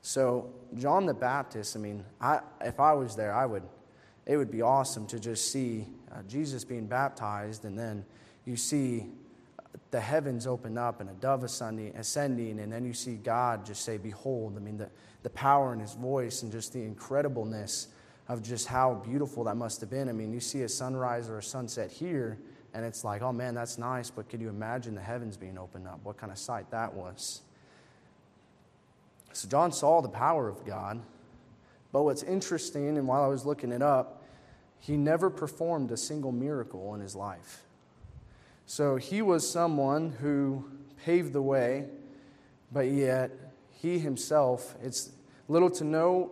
So, 0.01 0.49
John 0.73 1.05
the 1.05 1.13
Baptist, 1.13 1.75
I 1.75 1.79
mean, 1.79 2.05
I, 2.21 2.39
if 2.61 2.79
I 2.79 2.93
was 2.93 3.17
there, 3.17 3.33
I 3.33 3.45
would, 3.45 3.63
it 4.25 4.37
would 4.37 4.51
be 4.51 4.61
awesome 4.61 5.05
to 5.07 5.19
just 5.19 5.51
see 5.51 5.85
uh, 6.13 6.23
Jesus 6.25 6.63
being 6.63 6.87
baptized, 6.87 7.65
and 7.65 7.77
then 7.77 8.05
you 8.45 8.55
see 8.55 9.07
the 9.91 9.99
heavens 9.99 10.47
open 10.47 10.77
up 10.77 11.01
and 11.01 11.09
a 11.09 11.13
dove 11.13 11.43
ascending, 11.43 11.93
ascending, 11.97 12.57
and 12.61 12.71
then 12.71 12.85
you 12.85 12.93
see 12.93 13.15
God 13.15 13.65
just 13.65 13.83
say, 13.83 13.97
Behold. 13.97 14.53
I 14.55 14.61
mean, 14.61 14.77
the, 14.77 14.89
the 15.23 15.29
power 15.31 15.73
in 15.73 15.81
his 15.81 15.93
voice 15.95 16.41
and 16.41 16.53
just 16.53 16.71
the 16.71 16.79
incredibleness 16.79 17.87
of 18.29 18.43
just 18.43 18.67
how 18.67 18.93
beautiful 18.93 19.43
that 19.43 19.57
must 19.57 19.81
have 19.81 19.89
been. 19.89 20.07
I 20.07 20.11
mean, 20.11 20.31
you 20.31 20.39
see 20.39 20.61
a 20.61 20.69
sunrise 20.69 21.29
or 21.29 21.39
a 21.39 21.43
sunset 21.43 21.91
here, 21.91 22.37
and 22.73 22.85
it's 22.85 23.03
like, 23.03 23.23
oh 23.23 23.33
man, 23.33 23.55
that's 23.55 23.79
nice, 23.79 24.11
but 24.11 24.29
could 24.29 24.39
you 24.39 24.49
imagine 24.49 24.93
the 24.95 25.01
heavens 25.01 25.35
being 25.35 25.57
opened 25.57 25.87
up? 25.87 25.99
What 26.03 26.17
kind 26.17 26.31
of 26.31 26.37
sight 26.37 26.69
that 26.69 26.93
was? 26.93 27.41
So 29.33 29.49
John 29.49 29.71
saw 29.71 30.01
the 30.01 30.09
power 30.09 30.47
of 30.47 30.65
God. 30.65 31.01
But 31.91 32.03
what's 32.03 32.21
interesting, 32.21 32.97
and 32.97 33.07
while 33.07 33.23
I 33.23 33.27
was 33.27 33.45
looking 33.45 33.71
it 33.71 33.81
up, 33.81 34.21
he 34.79 34.95
never 34.95 35.31
performed 35.31 35.91
a 35.91 35.97
single 35.97 36.31
miracle 36.31 36.93
in 36.93 37.01
his 37.01 37.15
life. 37.15 37.63
So 38.67 38.97
he 38.97 39.23
was 39.23 39.49
someone 39.49 40.11
who 40.11 40.69
paved 41.03 41.33
the 41.33 41.41
way, 41.41 41.85
but 42.71 42.87
yet 42.87 43.31
he 43.71 43.97
himself, 43.97 44.75
it's 44.83 45.11
little 45.47 45.71
to 45.71 45.83
no 45.83 46.31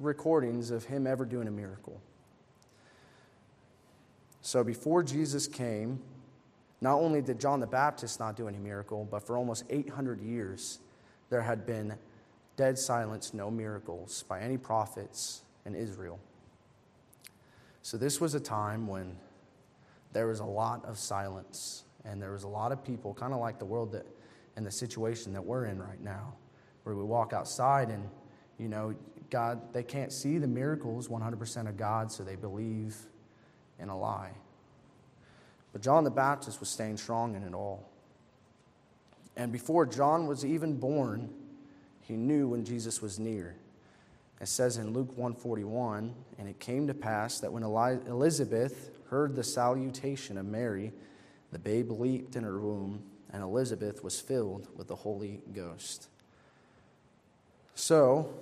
recordings 0.00 0.70
of 0.70 0.84
him 0.84 1.06
ever 1.06 1.24
doing 1.24 1.46
a 1.46 1.50
miracle. 1.50 2.00
So 4.40 4.64
before 4.64 5.02
Jesus 5.02 5.46
came, 5.46 6.00
not 6.80 6.94
only 6.94 7.20
did 7.20 7.38
John 7.38 7.60
the 7.60 7.66
Baptist 7.66 8.18
not 8.18 8.36
do 8.36 8.48
any 8.48 8.58
miracle, 8.58 9.06
but 9.10 9.26
for 9.26 9.36
almost 9.36 9.64
800 9.68 10.20
years, 10.20 10.78
there 11.28 11.42
had 11.42 11.66
been 11.66 11.94
dead 12.56 12.78
silence, 12.78 13.34
no 13.34 13.50
miracles 13.50 14.24
by 14.28 14.40
any 14.40 14.56
prophets 14.56 15.42
in 15.66 15.74
Israel. 15.74 16.18
So 17.82 17.96
this 17.96 18.20
was 18.20 18.34
a 18.34 18.40
time 18.40 18.86
when 18.86 19.16
there 20.12 20.26
was 20.26 20.40
a 20.40 20.44
lot 20.44 20.84
of 20.84 20.98
silence, 20.98 21.84
and 22.04 22.20
there 22.20 22.32
was 22.32 22.44
a 22.44 22.48
lot 22.48 22.72
of 22.72 22.82
people, 22.82 23.14
kind 23.14 23.32
of 23.32 23.40
like 23.40 23.58
the 23.58 23.64
world 23.64 23.92
that, 23.92 24.06
and 24.56 24.66
the 24.66 24.70
situation 24.70 25.32
that 25.34 25.44
we're 25.44 25.66
in 25.66 25.80
right 25.80 26.00
now, 26.02 26.34
where 26.82 26.94
we 26.94 27.04
walk 27.04 27.32
outside 27.32 27.90
and, 27.90 28.08
you 28.58 28.68
know, 28.68 28.94
God, 29.30 29.72
they 29.72 29.82
can't 29.82 30.12
see 30.12 30.38
the 30.38 30.46
miracles 30.46 31.08
100% 31.08 31.68
of 31.68 31.76
God, 31.76 32.10
so 32.10 32.22
they 32.22 32.36
believe 32.36 32.96
in 33.78 33.88
a 33.88 33.98
lie. 33.98 34.32
But 35.72 35.82
John 35.82 36.04
the 36.04 36.10
Baptist 36.10 36.60
was 36.60 36.68
staying 36.68 36.96
strong 36.96 37.34
in 37.34 37.42
it 37.42 37.54
all. 37.54 37.88
And 39.36 39.52
before 39.52 39.86
John 39.86 40.26
was 40.26 40.44
even 40.44 40.78
born, 40.78 41.30
he 42.00 42.16
knew 42.16 42.48
when 42.48 42.64
Jesus 42.64 43.00
was 43.00 43.18
near. 43.18 43.54
It 44.40 44.48
says 44.48 44.78
in 44.78 44.92
Luke 44.92 45.16
141, 45.16 46.14
and 46.38 46.48
it 46.48 46.58
came 46.58 46.86
to 46.88 46.94
pass 46.94 47.40
that 47.40 47.52
when 47.52 47.62
Elizabeth 47.62 48.90
heard 49.08 49.36
the 49.36 49.44
salutation 49.44 50.38
of 50.38 50.46
Mary, 50.46 50.92
the 51.52 51.58
babe 51.58 51.90
leaped 51.90 52.36
in 52.36 52.44
her 52.44 52.58
womb, 52.58 53.02
and 53.32 53.42
Elizabeth 53.42 54.02
was 54.02 54.18
filled 54.18 54.66
with 54.76 54.88
the 54.88 54.96
Holy 54.96 55.40
Ghost. 55.52 56.08
So, 57.74 58.32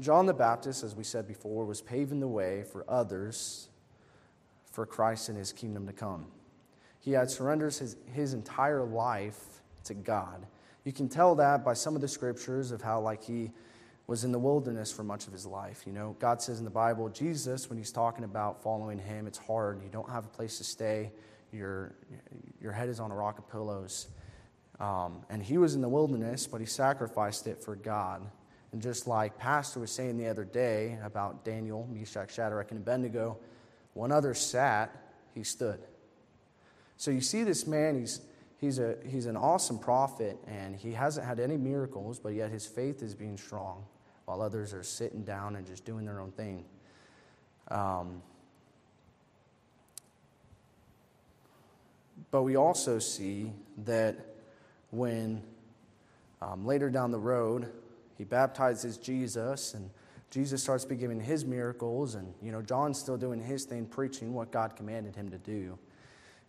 John 0.00 0.26
the 0.26 0.34
Baptist, 0.34 0.82
as 0.82 0.94
we 0.94 1.04
said 1.04 1.26
before, 1.26 1.64
was 1.64 1.80
paving 1.80 2.20
the 2.20 2.28
way 2.28 2.64
for 2.64 2.84
others 2.88 3.68
for 4.70 4.86
Christ 4.86 5.28
and 5.28 5.38
his 5.38 5.52
kingdom 5.52 5.86
to 5.86 5.92
come. 5.92 6.26
He 7.00 7.12
had 7.12 7.30
surrendered 7.30 7.74
his, 7.74 7.96
his 8.12 8.34
entire 8.34 8.82
life 8.82 9.62
to 9.84 9.94
God. 9.94 10.46
You 10.84 10.92
can 10.92 11.08
tell 11.08 11.34
that 11.36 11.64
by 11.64 11.74
some 11.74 11.94
of 11.94 12.00
the 12.00 12.08
scriptures 12.08 12.72
of 12.72 12.82
how, 12.82 13.00
like, 13.00 13.22
he 13.22 13.52
was 14.06 14.24
in 14.24 14.32
the 14.32 14.38
wilderness 14.38 14.92
for 14.92 15.02
much 15.02 15.26
of 15.26 15.32
his 15.32 15.46
life. 15.46 15.84
You 15.86 15.92
know, 15.92 16.16
God 16.18 16.42
says 16.42 16.58
in 16.58 16.64
the 16.64 16.70
Bible, 16.70 17.08
Jesus, 17.08 17.70
when 17.70 17.78
he's 17.78 17.92
talking 17.92 18.24
about 18.24 18.62
following 18.62 18.98
him, 18.98 19.26
it's 19.26 19.38
hard. 19.38 19.82
You 19.82 19.88
don't 19.90 20.10
have 20.10 20.24
a 20.26 20.28
place 20.28 20.58
to 20.58 20.64
stay. 20.64 21.12
Your, 21.52 21.94
your 22.60 22.72
head 22.72 22.88
is 22.88 23.00
on 23.00 23.10
a 23.10 23.14
rock 23.14 23.38
of 23.38 23.48
pillows. 23.48 24.08
Um, 24.80 25.22
and 25.30 25.42
he 25.42 25.56
was 25.56 25.74
in 25.74 25.80
the 25.80 25.88
wilderness, 25.88 26.46
but 26.46 26.60
he 26.60 26.66
sacrificed 26.66 27.46
it 27.46 27.62
for 27.62 27.76
God. 27.76 28.22
And 28.74 28.82
just 28.82 29.06
like 29.06 29.38
Pastor 29.38 29.78
was 29.78 29.92
saying 29.92 30.18
the 30.18 30.26
other 30.26 30.44
day 30.44 30.98
about 31.04 31.44
Daniel, 31.44 31.88
Meshach, 31.92 32.34
Shadrach, 32.34 32.72
and 32.72 32.80
Abednego, 32.80 33.38
one 33.92 34.10
other 34.10 34.34
sat, 34.34 34.90
he 35.32 35.44
stood. 35.44 35.78
So 36.96 37.12
you 37.12 37.20
see 37.20 37.44
this 37.44 37.68
man, 37.68 38.00
he's, 38.00 38.20
he's, 38.60 38.80
a, 38.80 38.96
he's 39.08 39.26
an 39.26 39.36
awesome 39.36 39.78
prophet, 39.78 40.36
and 40.48 40.74
he 40.74 40.90
hasn't 40.90 41.24
had 41.24 41.38
any 41.38 41.56
miracles, 41.56 42.18
but 42.18 42.30
yet 42.30 42.50
his 42.50 42.66
faith 42.66 43.00
is 43.00 43.14
being 43.14 43.38
strong, 43.38 43.84
while 44.24 44.42
others 44.42 44.74
are 44.74 44.82
sitting 44.82 45.22
down 45.22 45.54
and 45.54 45.64
just 45.68 45.84
doing 45.84 46.04
their 46.04 46.18
own 46.18 46.32
thing. 46.32 46.64
Um, 47.68 48.22
but 52.32 52.42
we 52.42 52.56
also 52.56 52.98
see 52.98 53.52
that 53.84 54.16
when 54.90 55.44
um, 56.42 56.66
later 56.66 56.90
down 56.90 57.12
the 57.12 57.20
road, 57.20 57.70
he 58.16 58.24
baptizes 58.24 58.96
Jesus, 58.96 59.74
and 59.74 59.90
Jesus 60.30 60.62
starts 60.62 60.84
beginning 60.84 61.20
his 61.20 61.44
miracles, 61.44 62.14
and 62.14 62.32
you 62.42 62.52
know 62.52 62.62
John's 62.62 62.98
still 62.98 63.16
doing 63.16 63.40
his 63.40 63.64
thing, 63.64 63.86
preaching 63.86 64.34
what 64.34 64.50
God 64.50 64.76
commanded 64.76 65.16
him 65.16 65.30
to 65.30 65.38
do. 65.38 65.78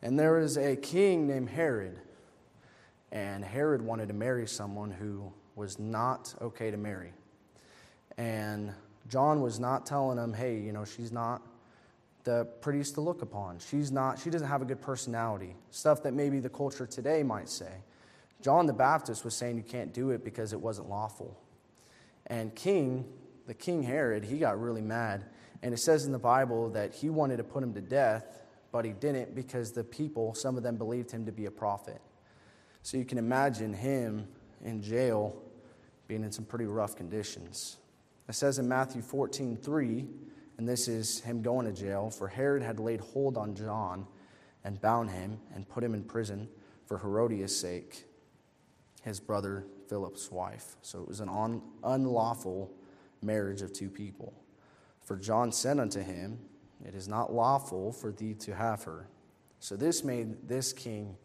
And 0.01 0.19
there 0.19 0.39
is 0.39 0.57
a 0.57 0.75
king 0.75 1.27
named 1.27 1.50
Herod, 1.50 2.00
and 3.12 3.43
Herod 3.43 3.81
wanted 3.81 4.07
to 4.10 4.13
marry 4.13 4.48
someone 4.48 4.91
who 4.91 5.31
was 5.55 5.79
not 5.79 6.34
okay 6.41 6.69
to 6.69 6.77
marry. 6.77 7.13
And 8.17 8.74
John 9.07 9.41
was 9.41 9.60
not 9.60 9.86
telling 9.86 10.17
him, 10.17 10.34
hey, 10.34 10.57
you 10.57 10.72
know, 10.72 10.86
she's 10.86 11.12
not 11.12 11.41
the 12.24 12.45
prettiest 12.62 12.95
to 12.95 13.01
look 13.01 13.22
upon. 13.22 13.60
She's 13.60 13.91
not, 13.91 14.19
she 14.19 14.29
doesn't 14.29 14.48
have 14.48 14.62
a 14.62 14.65
good 14.65 14.81
personality. 14.81 15.55
Stuff 15.69 16.03
that 16.03 16.13
maybe 16.13 16.39
the 16.39 16.50
culture 16.50 16.86
today 16.86 17.24
might 17.24 17.50
say. 17.50 17.72
John 18.41 18.65
the 18.65 18.74
Baptist 18.74 19.24
was 19.24 19.36
saying 19.36 19.57
you 19.57 19.63
can't 19.63 19.93
do 19.93 20.10
it 20.10 20.24
because 20.24 20.51
it 20.51 20.60
wasn't 20.60 20.89
lawful. 20.89 21.39
And 22.27 22.53
King, 22.55 23.05
the 23.48 23.53
King 23.53 23.84
Herod, 23.84 24.24
he 24.24 24.39
got 24.39 24.60
really 24.60 24.82
mad. 24.82 25.25
And 25.62 25.74
it 25.74 25.77
says 25.77 26.05
in 26.05 26.12
the 26.12 26.20
Bible 26.20 26.70
that 26.72 26.94
he 26.94 27.10
wanted 27.10 27.38
to 27.38 27.44
put 27.44 27.63
him 27.63 27.74
to 27.74 27.82
death, 27.82 28.44
but 28.72 28.86
he 28.86 28.91
didn't 28.91 29.36
because 29.36 29.72
the 29.72 29.84
people, 29.84 30.34
some 30.34 30.58
of 30.58 30.63
them 30.63 30.75
believed 30.75 31.12
him 31.12 31.25
to 31.25 31.32
be 31.32 31.46
a 31.46 31.51
prophet. 31.51 32.01
So 32.82 32.98
you 32.98 33.05
can 33.05 33.17
imagine 33.17 33.74
him 33.74 34.27
in 34.63 34.82
jail 34.82 35.41
being 36.08 36.24
in 36.24 36.32
some 36.32 36.46
pretty 36.46 36.65
rough 36.65 36.96
conditions. 36.96 37.77
It 38.27 38.36
says 38.36 38.60
in 38.60 38.67
Matthew 38.67 39.01
14, 39.01 39.58
3, 39.58 40.05
and 40.58 40.67
this 40.67 40.88
is 40.88 41.20
him 41.22 41.41
going 41.41 41.65
to 41.65 41.74
jail, 41.74 42.10
for 42.10 42.27
Herod 42.27 42.63
had 42.63 42.79
laid 42.79 43.00
hold 43.00 43.38
on 43.38 43.55
John 43.55 44.08
and 44.63 44.79
bound 44.82 45.10
him 45.10 45.39
and 45.53 45.67
put 45.67 45.84
him 45.84 45.94
in 45.94 46.03
prison 46.03 46.48
for 46.86 46.98
Herodias' 46.98 47.60
sake, 47.60 48.05
his 49.03 49.20
brother 49.20 49.65
Philip's 49.89 50.32
wife. 50.32 50.75
So 50.82 51.01
it 51.01 51.08
was 51.08 51.20
an 51.20 51.30
un- 51.30 51.62
unlawful 51.84 52.72
marriage 53.22 53.62
of 53.62 53.74
two 53.74 53.89
people. 53.89 54.34
For 55.01 55.15
John 55.15 55.51
said 55.51 55.80
unto 55.80 56.01
him, 56.01 56.39
It 56.86 56.96
is 56.96 57.08
not 57.08 57.34
lawful 57.34 57.92
for 57.92 58.12
thee 58.12 58.34
to 58.36 58.56
have 58.56 58.84
her. 58.84 59.08
So 59.60 59.75
this 59.75 60.04
made 60.04 60.48
this 60.48 60.74
king 60.74 61.18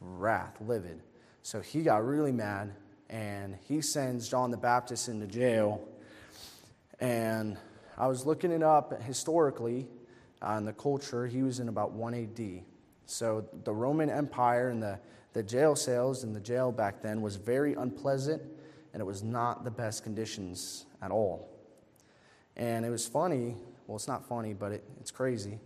wrath, 0.00 0.60
livid. 0.60 1.02
So 1.42 1.60
he 1.60 1.82
got 1.82 2.04
really 2.04 2.32
mad 2.32 2.74
and 3.08 3.56
he 3.68 3.80
sends 3.80 4.28
John 4.28 4.50
the 4.50 4.56
Baptist 4.56 5.08
into 5.08 5.26
jail. 5.26 5.86
And 7.00 7.56
I 7.98 8.06
was 8.06 8.24
looking 8.24 8.50
it 8.52 8.62
up 8.62 9.02
historically 9.02 9.88
in 10.56 10.64
the 10.64 10.72
culture. 10.72 11.26
He 11.26 11.42
was 11.42 11.60
in 11.60 11.68
about 11.68 11.92
1 11.92 12.14
AD. 12.14 12.64
So 13.06 13.44
the 13.64 13.72
Roman 13.72 14.08
Empire 14.08 14.68
and 14.68 14.82
the 14.82 14.98
the 15.32 15.42
jail 15.42 15.74
cells 15.74 16.24
in 16.24 16.32
the 16.32 16.40
jail 16.40 16.72
back 16.72 17.00
then 17.00 17.22
was 17.22 17.36
very 17.36 17.74
unpleasant 17.74 18.42
and 18.92 19.00
it 19.00 19.04
was 19.04 19.22
not 19.22 19.64
the 19.64 19.70
best 19.70 20.02
conditions 20.02 20.84
at 21.00 21.10
all. 21.10 21.48
And 22.56 22.84
it 22.84 22.90
was 22.90 23.06
funny, 23.06 23.56
well, 23.86 23.96
it's 23.96 24.08
not 24.08 24.28
funny, 24.28 24.52
but 24.52 24.72
it, 24.72 24.84
it's 25.00 25.10
crazy. 25.10 25.58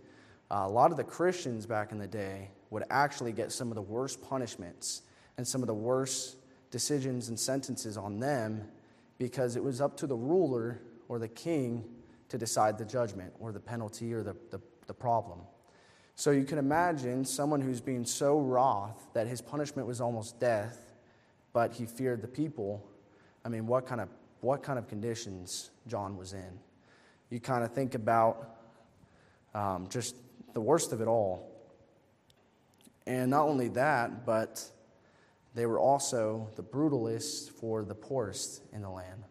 Uh, 0.49 0.63
a 0.65 0.69
lot 0.69 0.91
of 0.91 0.97
the 0.97 1.03
Christians 1.03 1.65
back 1.65 1.91
in 1.91 1.97
the 1.97 2.07
day 2.07 2.49
would 2.69 2.83
actually 2.89 3.33
get 3.33 3.51
some 3.51 3.69
of 3.69 3.75
the 3.75 3.81
worst 3.81 4.21
punishments 4.21 5.01
and 5.37 5.45
some 5.45 5.61
of 5.61 5.67
the 5.67 5.73
worst 5.73 6.37
decisions 6.71 7.29
and 7.29 7.39
sentences 7.39 7.97
on 7.97 8.19
them 8.19 8.67
because 9.17 9.55
it 9.55 9.63
was 9.63 9.81
up 9.81 9.97
to 9.97 10.07
the 10.07 10.15
ruler 10.15 10.79
or 11.09 11.19
the 11.19 11.27
king 11.27 11.83
to 12.29 12.37
decide 12.37 12.77
the 12.77 12.85
judgment 12.85 13.33
or 13.39 13.51
the 13.51 13.59
penalty 13.59 14.13
or 14.13 14.23
the, 14.23 14.35
the, 14.51 14.59
the 14.87 14.93
problem. 14.93 15.39
So 16.19 16.31
you 16.31 16.45
can 16.45 16.57
imagine 16.57 17.25
someone 17.25 17.61
who's 17.61 17.79
being 17.79 18.03
so 18.03 18.39
wroth 18.39 19.07
that 19.13 19.27
his 19.27 19.39
punishment 19.39 19.87
was 19.87 20.01
almost 20.01 20.39
death, 20.39 20.95
but 21.53 21.73
he 21.73 21.85
feared 21.85 22.23
the 22.23 22.27
people. 22.27 22.83
I 23.45 23.49
mean, 23.49 23.67
what 23.67 23.85
kind 23.85 24.01
of, 24.01 24.09
what 24.41 24.63
kind 24.63 24.79
of 24.79 24.87
conditions 24.87 25.69
John 25.85 26.17
was 26.17 26.33
in? 26.33 26.59
You 27.29 27.39
kind 27.39 27.63
of 27.63 27.71
think 27.71 27.93
about 27.93 28.57
um, 29.53 29.89
just 29.91 30.15
the 30.55 30.59
worst 30.59 30.91
of 30.91 31.01
it 31.01 31.07
all. 31.07 31.51
And 33.05 33.29
not 33.29 33.47
only 33.47 33.67
that, 33.69 34.25
but 34.25 34.67
they 35.53 35.67
were 35.67 35.79
also 35.79 36.49
the 36.55 36.63
brutalists 36.63 37.47
for 37.47 37.85
the 37.85 37.93
poorest 37.93 38.63
in 38.73 38.81
the 38.81 38.89
land. 38.89 39.23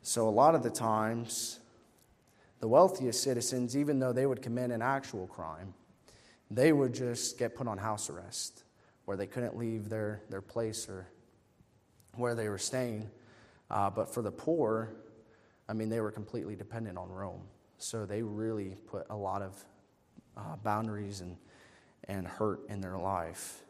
So, 0.00 0.26
a 0.26 0.30
lot 0.30 0.54
of 0.54 0.62
the 0.62 0.70
times, 0.70 1.60
the 2.60 2.68
wealthiest 2.68 3.22
citizens, 3.22 3.76
even 3.76 3.98
though 3.98 4.14
they 4.14 4.24
would 4.24 4.40
commit 4.40 4.70
an 4.70 4.80
actual 4.80 5.26
crime, 5.26 5.74
they 6.50 6.72
would 6.72 6.94
just 6.94 7.38
get 7.38 7.54
put 7.54 7.66
on 7.66 7.78
house 7.78 8.10
arrest 8.10 8.64
where 9.04 9.16
they 9.16 9.26
couldn't 9.26 9.56
leave 9.56 9.88
their, 9.88 10.22
their 10.28 10.42
place 10.42 10.88
or 10.88 11.08
where 12.14 12.34
they 12.34 12.48
were 12.48 12.58
staying. 12.58 13.10
Uh, 13.70 13.90
but 13.90 14.12
for 14.12 14.22
the 14.22 14.30
poor, 14.30 14.94
I 15.68 15.72
mean, 15.72 15.88
they 15.88 16.00
were 16.00 16.10
completely 16.10 16.56
dependent 16.56 16.98
on 16.98 17.08
Rome. 17.10 17.42
So 17.78 18.06
they 18.06 18.22
really 18.22 18.76
put 18.86 19.06
a 19.10 19.16
lot 19.16 19.42
of 19.42 19.64
uh, 20.36 20.56
boundaries 20.62 21.20
and, 21.20 21.36
and 22.04 22.26
hurt 22.26 22.68
in 22.68 22.80
their 22.80 22.98
life. 22.98 23.62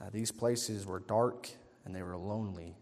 Uh, 0.00 0.06
these 0.12 0.30
places 0.30 0.86
were 0.86 1.00
dark 1.00 1.48
and 1.84 1.94
they 1.94 2.02
were 2.02 2.16
lonely. 2.16 2.76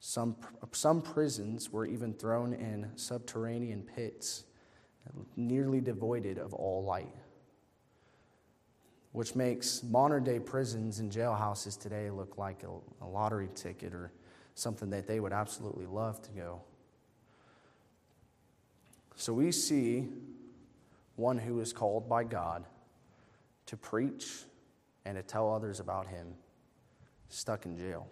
Some, 0.00 0.36
some 0.72 1.02
prisons 1.02 1.72
were 1.72 1.86
even 1.86 2.14
thrown 2.14 2.52
in 2.52 2.90
subterranean 2.96 3.82
pits, 3.82 4.44
nearly 5.36 5.80
devoid 5.80 6.38
of 6.38 6.54
all 6.54 6.84
light, 6.84 7.12
which 9.16 9.34
makes 9.34 9.82
modern 9.82 10.22
day 10.22 10.38
prisons 10.38 10.98
and 10.98 11.10
jailhouses 11.10 11.80
today 11.80 12.10
look 12.10 12.36
like 12.36 12.62
a, 12.64 13.02
a 13.02 13.08
lottery 13.08 13.48
ticket 13.54 13.94
or 13.94 14.12
something 14.54 14.90
that 14.90 15.06
they 15.06 15.20
would 15.20 15.32
absolutely 15.32 15.86
love 15.86 16.20
to 16.20 16.30
go. 16.32 16.60
So 19.14 19.32
we 19.32 19.52
see 19.52 20.08
one 21.14 21.38
who 21.38 21.60
is 21.60 21.72
called 21.72 22.10
by 22.10 22.24
God 22.24 22.66
to 23.64 23.76
preach 23.78 24.42
and 25.06 25.16
to 25.16 25.22
tell 25.22 25.50
others 25.50 25.80
about 25.80 26.06
him 26.08 26.34
stuck 27.30 27.64
in 27.64 27.74
jail. 27.78 28.06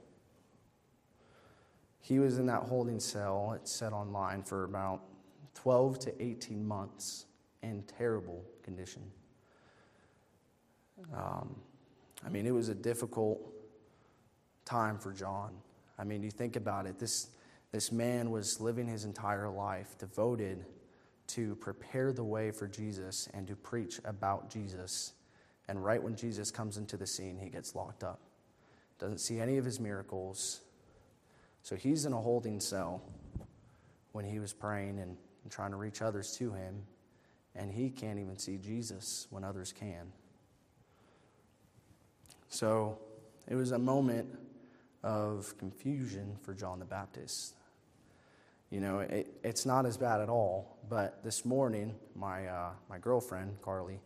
He 2.01 2.19
was 2.19 2.39
in 2.39 2.47
that 2.47 2.63
holding 2.63 2.99
cell, 2.99 3.53
it 3.53 3.69
said 3.69 3.93
online, 3.93 4.43
for 4.43 4.65
about 4.65 5.03
12 5.53 5.99
to 5.99 6.23
18 6.23 6.67
months 6.67 7.27
in 7.63 7.83
terrible 7.99 8.43
condition. 8.63 9.03
Um, 11.15 11.57
I 12.25 12.29
mean, 12.29 12.47
it 12.47 12.53
was 12.53 12.69
a 12.69 12.75
difficult 12.75 13.41
time 14.65 14.99
for 14.99 15.13
John. 15.13 15.53
I 15.99 16.05
mean, 16.05 16.23
you 16.23 16.31
think 16.31 16.57
about 16.57 16.87
it, 16.87 16.99
this, 16.99 17.29
this 17.73 17.93
man 17.93 18.31
was 18.31 18.61
living 18.61 18.87
his 18.87 19.05
entire 19.05 19.49
life 19.49 19.97
devoted 19.99 20.65
to 21.29 21.55
prepare 21.57 22.13
the 22.13 22.25
way 22.25 22.51
for 22.51 22.67
Jesus 22.67 23.29
and 23.35 23.47
to 23.47 23.57
preach 23.57 24.01
about 24.05 24.51
Jesus. 24.51 25.13
And 25.69 25.83
right 25.83 26.03
when 26.03 26.17
Jesus 26.17 26.51
comes 26.51 26.77
into 26.77 26.97
the 26.97 27.07
scene, 27.07 27.39
he 27.39 27.49
gets 27.49 27.75
locked 27.75 28.05
up. 28.05 28.21
Doesn't 28.99 29.19
see 29.19 29.41
any 29.41 29.57
of 29.57 29.65
his 29.65 29.81
miracles. 29.81 30.61
So 31.63 31.77
he's 31.77 32.05
in 32.05 32.13
a 32.13 32.21
holding 32.21 32.61
cell 32.61 33.03
when 34.13 34.25
he 34.25 34.39
was 34.39 34.53
praying 34.53 34.99
and, 34.99 35.17
and 35.43 35.53
trying 35.53 35.71
to 35.71 35.77
reach 35.77 36.03
others 36.03 36.37
to 36.39 36.53
him. 36.53 36.83
And 37.57 37.73
he 37.73 37.89
can't 37.91 38.19
even 38.19 38.39
see 38.39 38.59
Jesus 38.59 39.27
when 39.31 39.45
others 39.45 39.73
can. 39.73 40.13
So 42.55 43.01
it 43.49 43.57
was 43.57 43.73
a 43.73 43.79
moment 43.81 44.29
of 45.03 45.59
confusion 45.59 46.37
for 46.43 46.55
John 46.55 46.79
the 46.79 46.85
Baptist. 46.85 47.57
You 48.71 48.79
know, 48.79 49.01
it, 49.01 49.27
it's 49.43 49.67
not 49.67 49.87
as 49.87 49.97
bad 49.97 50.21
at 50.21 50.29
all. 50.29 50.79
But 50.89 51.25
this 51.25 51.45
morning, 51.45 51.97
my, 52.15 52.47
uh, 52.47 52.71
my 52.89 52.99
girlfriend, 52.99 53.61
Carly, 53.61 53.99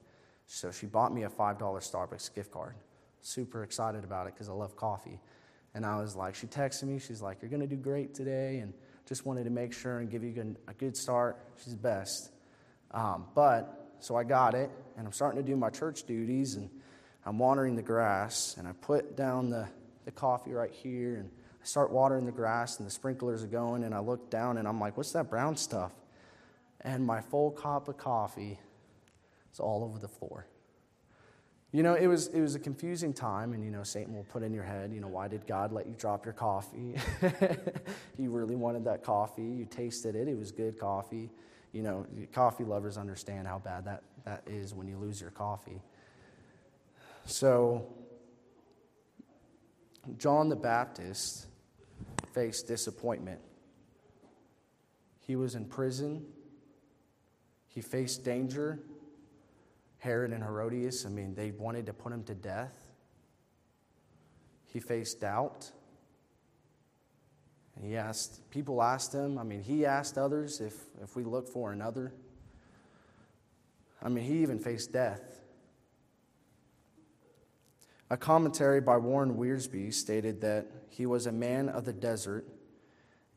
so 0.46 0.70
she 0.70 0.86
bought 0.86 1.12
me 1.12 1.24
a 1.24 1.28
$5 1.28 1.58
Starbucks 1.58 2.34
gift 2.34 2.50
card. 2.50 2.74
Super 3.20 3.64
excited 3.64 4.02
about 4.02 4.26
it 4.26 4.32
because 4.32 4.48
I 4.48 4.54
love 4.54 4.76
coffee. 4.76 5.20
And 5.74 5.84
I 5.84 6.00
was 6.00 6.16
like, 6.16 6.34
she 6.34 6.46
texted 6.46 6.84
me, 6.84 6.98
she's 6.98 7.20
like, 7.20 7.42
You're 7.42 7.50
going 7.50 7.60
to 7.60 7.66
do 7.66 7.76
great 7.76 8.14
today. 8.14 8.60
And 8.60 8.72
just 9.06 9.26
wanted 9.26 9.44
to 9.44 9.50
make 9.50 9.74
sure 9.74 9.98
and 9.98 10.10
give 10.10 10.24
you 10.24 10.56
a 10.66 10.72
good 10.72 10.96
start. 10.96 11.36
She's 11.62 11.74
the 11.74 11.82
best. 11.82 12.30
Um, 12.92 13.26
but, 13.34 13.96
so 14.00 14.16
I 14.16 14.24
got 14.24 14.54
it, 14.54 14.70
and 14.96 15.06
I'm 15.06 15.12
starting 15.12 15.38
to 15.38 15.46
do 15.46 15.54
my 15.54 15.68
church 15.68 16.04
duties, 16.04 16.54
and 16.54 16.70
I'm 17.28 17.38
watering 17.38 17.76
the 17.76 17.82
grass, 17.82 18.56
and 18.58 18.66
I 18.66 18.72
put 18.72 19.14
down 19.14 19.50
the, 19.50 19.68
the 20.06 20.10
coffee 20.10 20.54
right 20.54 20.72
here, 20.72 21.16
and 21.16 21.28
I 21.62 21.66
start 21.66 21.92
watering 21.92 22.24
the 22.24 22.32
grass, 22.32 22.78
and 22.78 22.86
the 22.86 22.90
sprinklers 22.90 23.44
are 23.44 23.48
going, 23.48 23.84
and 23.84 23.94
I 23.94 23.98
look 23.98 24.30
down, 24.30 24.56
and 24.56 24.66
I'm 24.66 24.80
like, 24.80 24.96
What's 24.96 25.12
that 25.12 25.28
brown 25.28 25.54
stuff? 25.54 25.92
And 26.80 27.04
my 27.04 27.20
full 27.20 27.50
cup 27.50 27.86
of 27.86 27.98
coffee 27.98 28.58
is 29.52 29.60
all 29.60 29.84
over 29.84 29.98
the 29.98 30.08
floor. 30.08 30.46
You 31.70 31.82
know, 31.82 31.92
it 31.96 32.06
was, 32.06 32.28
it 32.28 32.40
was 32.40 32.54
a 32.54 32.58
confusing 32.58 33.12
time, 33.12 33.52
and, 33.52 33.62
you 33.62 33.70
know, 33.70 33.82
Satan 33.82 34.16
will 34.16 34.24
put 34.24 34.42
in 34.42 34.54
your 34.54 34.64
head, 34.64 34.90
you 34.94 35.02
know, 35.02 35.08
why 35.08 35.28
did 35.28 35.46
God 35.46 35.70
let 35.70 35.86
you 35.86 35.94
drop 35.98 36.24
your 36.24 36.32
coffee? 36.32 36.94
you 38.18 38.30
really 38.30 38.56
wanted 38.56 38.86
that 38.86 39.04
coffee. 39.04 39.42
You 39.42 39.66
tasted 39.66 40.16
it. 40.16 40.28
It 40.28 40.38
was 40.38 40.50
good 40.50 40.80
coffee. 40.80 41.28
You 41.72 41.82
know, 41.82 42.06
coffee 42.32 42.64
lovers 42.64 42.96
understand 42.96 43.46
how 43.46 43.58
bad 43.58 43.84
that, 43.84 44.02
that 44.24 44.44
is 44.46 44.72
when 44.72 44.88
you 44.88 44.96
lose 44.96 45.20
your 45.20 45.30
coffee. 45.30 45.82
So, 47.28 47.86
John 50.16 50.48
the 50.48 50.56
Baptist 50.56 51.46
faced 52.32 52.66
disappointment. 52.66 53.40
He 55.20 55.36
was 55.36 55.54
in 55.54 55.66
prison, 55.66 56.24
he 57.68 57.80
faced 57.80 58.24
danger 58.24 58.80
Herod 59.98 60.32
and 60.32 60.42
Herodias, 60.42 61.04
I 61.04 61.08
mean, 61.08 61.34
they 61.34 61.50
wanted 61.50 61.86
to 61.86 61.92
put 61.92 62.12
him 62.12 62.22
to 62.24 62.34
death. 62.34 62.76
He 64.72 64.80
faced 64.80 65.20
doubt. 65.20 65.70
And 67.74 67.84
he 67.84 67.96
asked, 67.96 68.48
people 68.50 68.82
asked 68.82 69.12
him, 69.12 69.38
I 69.38 69.42
mean, 69.42 69.62
he 69.62 69.86
asked 69.86 70.16
others 70.16 70.60
if, 70.60 70.74
if 71.02 71.16
we 71.16 71.24
look 71.24 71.48
for 71.48 71.72
another. 71.72 72.12
I 74.00 74.08
mean, 74.08 74.24
he 74.24 74.42
even 74.42 74.60
faced 74.60 74.92
death. 74.92 75.40
A 78.10 78.16
commentary 78.16 78.80
by 78.80 78.96
Warren 78.96 79.36
Wiersbe 79.36 79.92
stated 79.92 80.40
that 80.40 80.66
he 80.88 81.04
was 81.04 81.26
a 81.26 81.32
man 81.32 81.68
of 81.68 81.84
the 81.84 81.92
desert, 81.92 82.46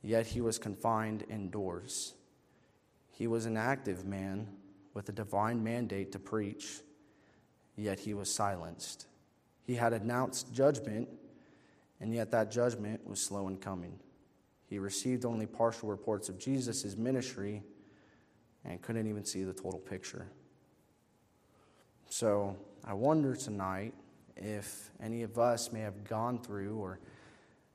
yet 0.01 0.27
he 0.27 0.39
was 0.39 0.57
confined 0.57 1.25
indoors. 1.29 2.13
He 3.09 3.27
was 3.27 3.45
an 3.45 3.57
active 3.57 4.05
man, 4.05 4.47
with 4.93 5.09
a 5.09 5.11
divine 5.11 5.63
mandate 5.63 6.11
to 6.13 6.19
preach, 6.19 6.79
yet 7.75 7.99
he 7.99 8.13
was 8.13 8.33
silenced. 8.33 9.07
He 9.63 9.75
had 9.75 9.93
announced 9.93 10.53
judgment, 10.53 11.07
and 11.99 12.13
yet 12.13 12.31
that 12.31 12.49
judgment 12.49 13.05
was 13.05 13.21
slow 13.21 13.47
in 13.47 13.57
coming. 13.57 13.99
He 14.67 14.79
received 14.79 15.25
only 15.25 15.45
partial 15.45 15.89
reports 15.89 16.29
of 16.29 16.39
Jesus' 16.39 16.95
ministry 16.95 17.61
and 18.63 18.81
couldn't 18.81 19.07
even 19.07 19.25
see 19.25 19.43
the 19.43 19.53
total 19.53 19.79
picture. 19.79 20.27
So 22.09 22.55
I 22.85 22.93
wonder 22.93 23.35
tonight 23.35 23.93
if 24.41 24.89
any 25.01 25.23
of 25.23 25.37
us 25.37 25.71
may 25.71 25.81
have 25.81 26.03
gone 26.03 26.41
through, 26.41 26.77
or 26.77 26.99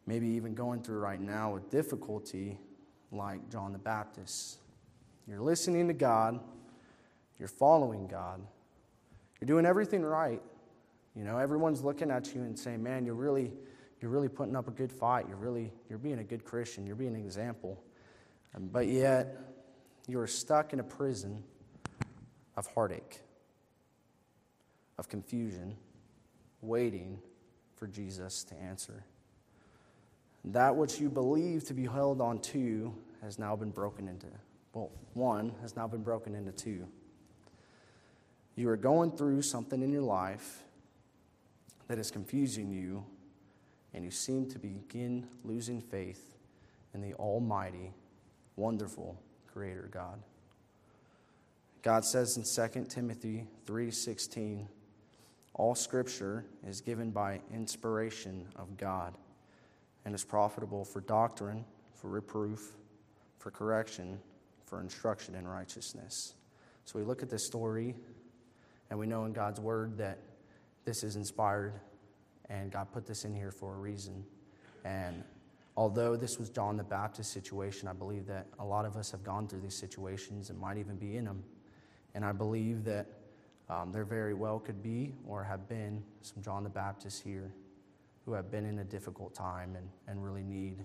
maybe 0.07 0.29
even 0.29 0.55
going 0.55 0.83
through 0.83 0.99
right 0.99 1.21
now, 1.21 1.55
with 1.55 1.71
difficulty 1.71 2.59
like 3.13 3.49
John 3.51 3.73
the 3.73 3.79
Baptist. 3.79 4.59
You're 5.27 5.41
listening 5.41 5.89
to 5.89 5.95
God 5.95 6.41
you're 7.39 7.49
following 7.49 8.07
God. 8.07 8.41
You're 9.41 9.47
doing 9.47 9.67
everything 9.67 10.03
right. 10.03 10.43
You 11.15 11.25
know, 11.25 11.39
everyone's 11.39 11.83
looking 11.83 12.11
at 12.11 12.35
you 12.35 12.43
and 12.43 12.59
saying, 12.59 12.83
"Man, 12.83 13.05
you're 13.05 13.15
really 13.15 13.53
you're 14.01 14.11
really 14.11 14.29
putting 14.29 14.57
up 14.57 14.69
a 14.69 14.71
good 14.71 14.93
fight. 14.93 15.27
You're 15.29 15.37
really 15.37 15.73
you're 15.89 15.99
being 15.99 16.19
a 16.19 16.25
good 16.25 16.45
Christian. 16.45 16.87
You're 16.87 16.97
being 16.97 17.15
an 17.15 17.21
example." 17.21 17.83
Um, 18.55 18.69
but 18.69 18.87
yet, 18.87 19.37
you 20.07 20.19
are 20.21 20.27
stuck 20.27 20.73
in 20.73 20.81
a 20.81 20.85
prison 20.85 21.43
of 22.57 22.67
heartache, 22.69 23.21
of 24.99 25.09
confusion, 25.09 25.77
waiting 26.61 27.19
for 27.77 27.87
Jesus 27.87 28.45
to 28.45 28.55
answer. 28.57 29.05
That 30.45 30.77
which 30.77 31.01
you 31.01 31.09
believe 31.09 31.65
to 31.65 31.75
be 31.75 31.87
held 31.87 32.21
on 32.21 32.39
to 32.41 32.95
has 33.23 33.39
now 33.39 33.57
been 33.57 33.71
broken 33.71 34.09
into, 34.09 34.27
well, 34.73 34.91
one 35.15 35.53
has 35.63 35.77
now 35.77 35.87
been 35.87 36.03
broken 36.03 36.35
into 36.35 36.53
two. 36.53 36.87
You 38.55 38.69
are 38.71 38.77
going 38.77 39.11
through 39.13 39.43
something 39.43 39.83
in 39.83 39.93
your 39.93 40.03
life 40.03 40.63
that 41.89 41.99
is 41.99 42.11
confusing 42.11 42.71
you, 42.71 43.05
and 43.93 44.05
you 44.05 44.11
seem 44.11 44.49
to 44.51 44.59
begin 44.59 45.27
losing 45.45 45.81
faith 45.81 46.35
in 46.95 47.01
the 47.01 47.15
Almighty, 47.15 47.93
wonderful 48.57 49.21
Creator 49.53 49.89
God. 49.93 50.23
God 51.83 52.05
says 52.05 52.37
in 52.37 52.45
2 52.45 52.89
Timothy 52.89 53.47
3:16, 53.67 54.69
all 55.57 55.75
scripture 55.75 56.45
is 56.67 56.83
given 56.83 57.11
by 57.11 57.41
inspiration 57.53 58.47
of 58.57 58.77
God 58.77 59.15
and 60.05 60.15
is 60.15 60.23
profitable 60.23 60.85
for 60.85 61.01
doctrine, 61.01 61.65
for 61.95 62.09
reproof, 62.09 62.61
for 63.39 63.51
correction, 63.51 64.21
for 64.67 64.83
instruction 64.83 65.35
in 65.35 65.49
righteousness. 65.49 66.35
So 66.85 66.99
we 66.99 67.05
look 67.07 67.23
at 67.23 67.31
this 67.31 67.47
story 67.47 67.95
and 68.91 68.99
we 68.99 69.07
know 69.07 69.25
in 69.25 69.33
God's 69.33 69.59
word 69.59 69.97
that 69.97 70.19
this 70.85 71.03
is 71.03 71.17
inspired 71.17 71.81
and 72.51 72.71
God 72.71 72.93
put 72.93 73.07
this 73.07 73.25
in 73.25 73.35
here 73.35 73.51
for 73.51 73.75
a 73.75 73.79
reason. 73.79 74.25
And 74.85 75.25
although 75.75 76.17
this 76.17 76.39
was 76.39 76.51
John 76.51 76.77
the 76.77 76.85
Baptist 76.85 77.33
situation, 77.33 77.89
I 77.89 77.95
believe 77.95 78.27
that 78.27 78.47
a 78.59 78.65
lot 78.65 78.85
of 78.85 78.97
us 78.97 79.11
have 79.11 79.25
gone 79.25 79.49
through 79.49 79.63
these 79.63 79.79
situations 79.81 80.51
and 80.51 80.59
might 80.59 80.77
even 80.77 80.97
be 80.97 81.17
in 81.17 81.25
them. 81.25 81.43
And 82.15 82.27
I 82.27 82.33
believe 82.33 82.85
that 82.85 83.07
um, 83.69 83.93
there 83.93 84.05
very 84.05 84.35
well 84.35 84.59
could 84.59 84.83
be 84.83 85.15
or 85.27 85.43
have 85.43 85.69
been 85.69 86.03
some 86.23 86.43
John 86.43 86.63
the 86.63 86.71
Baptist 86.71 87.23
here 87.23 87.53
who 88.25 88.33
have 88.33 88.51
been 88.51 88.65
in 88.65 88.79
a 88.81 88.85
difficult 88.85 89.35
time 89.35 89.77
and, 89.77 89.89
and 90.09 90.23
really 90.23 90.43
need 90.43 90.85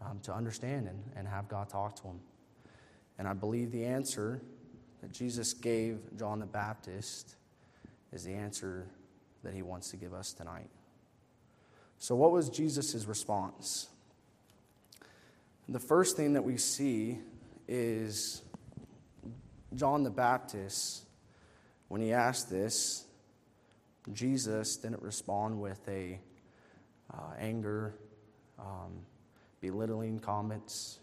um, 0.00 0.20
to 0.20 0.32
understand 0.32 0.88
and, 0.88 1.02
and 1.16 1.26
have 1.26 1.48
God 1.48 1.68
talk 1.68 1.96
to 1.96 2.02
them. 2.04 2.20
And 3.18 3.26
I 3.26 3.32
believe 3.32 3.72
the 3.72 3.84
answer 3.84 4.40
that 5.00 5.12
Jesus 5.12 5.52
gave 5.52 5.98
John 6.16 6.38
the 6.40 6.46
Baptist 6.46 7.36
is 8.12 8.24
the 8.24 8.32
answer 8.32 8.86
that 9.42 9.54
he 9.54 9.62
wants 9.62 9.90
to 9.90 9.96
give 9.96 10.14
us 10.14 10.32
tonight. 10.32 10.68
So, 11.98 12.14
what 12.14 12.30
was 12.30 12.48
Jesus' 12.48 13.04
response? 13.06 13.88
The 15.68 15.80
first 15.80 16.16
thing 16.16 16.32
that 16.34 16.42
we 16.42 16.56
see 16.56 17.18
is 17.66 18.42
John 19.74 20.02
the 20.02 20.10
Baptist, 20.10 21.07
when 21.88 22.00
he 22.00 22.12
asked 22.12 22.50
this, 22.50 23.04
Jesus 24.12 24.76
didn't 24.76 25.02
respond 25.02 25.60
with 25.60 25.80
a 25.88 26.18
uh, 27.12 27.34
anger, 27.38 27.94
um, 28.58 29.00
belittling 29.60 30.18
comments. 30.18 31.00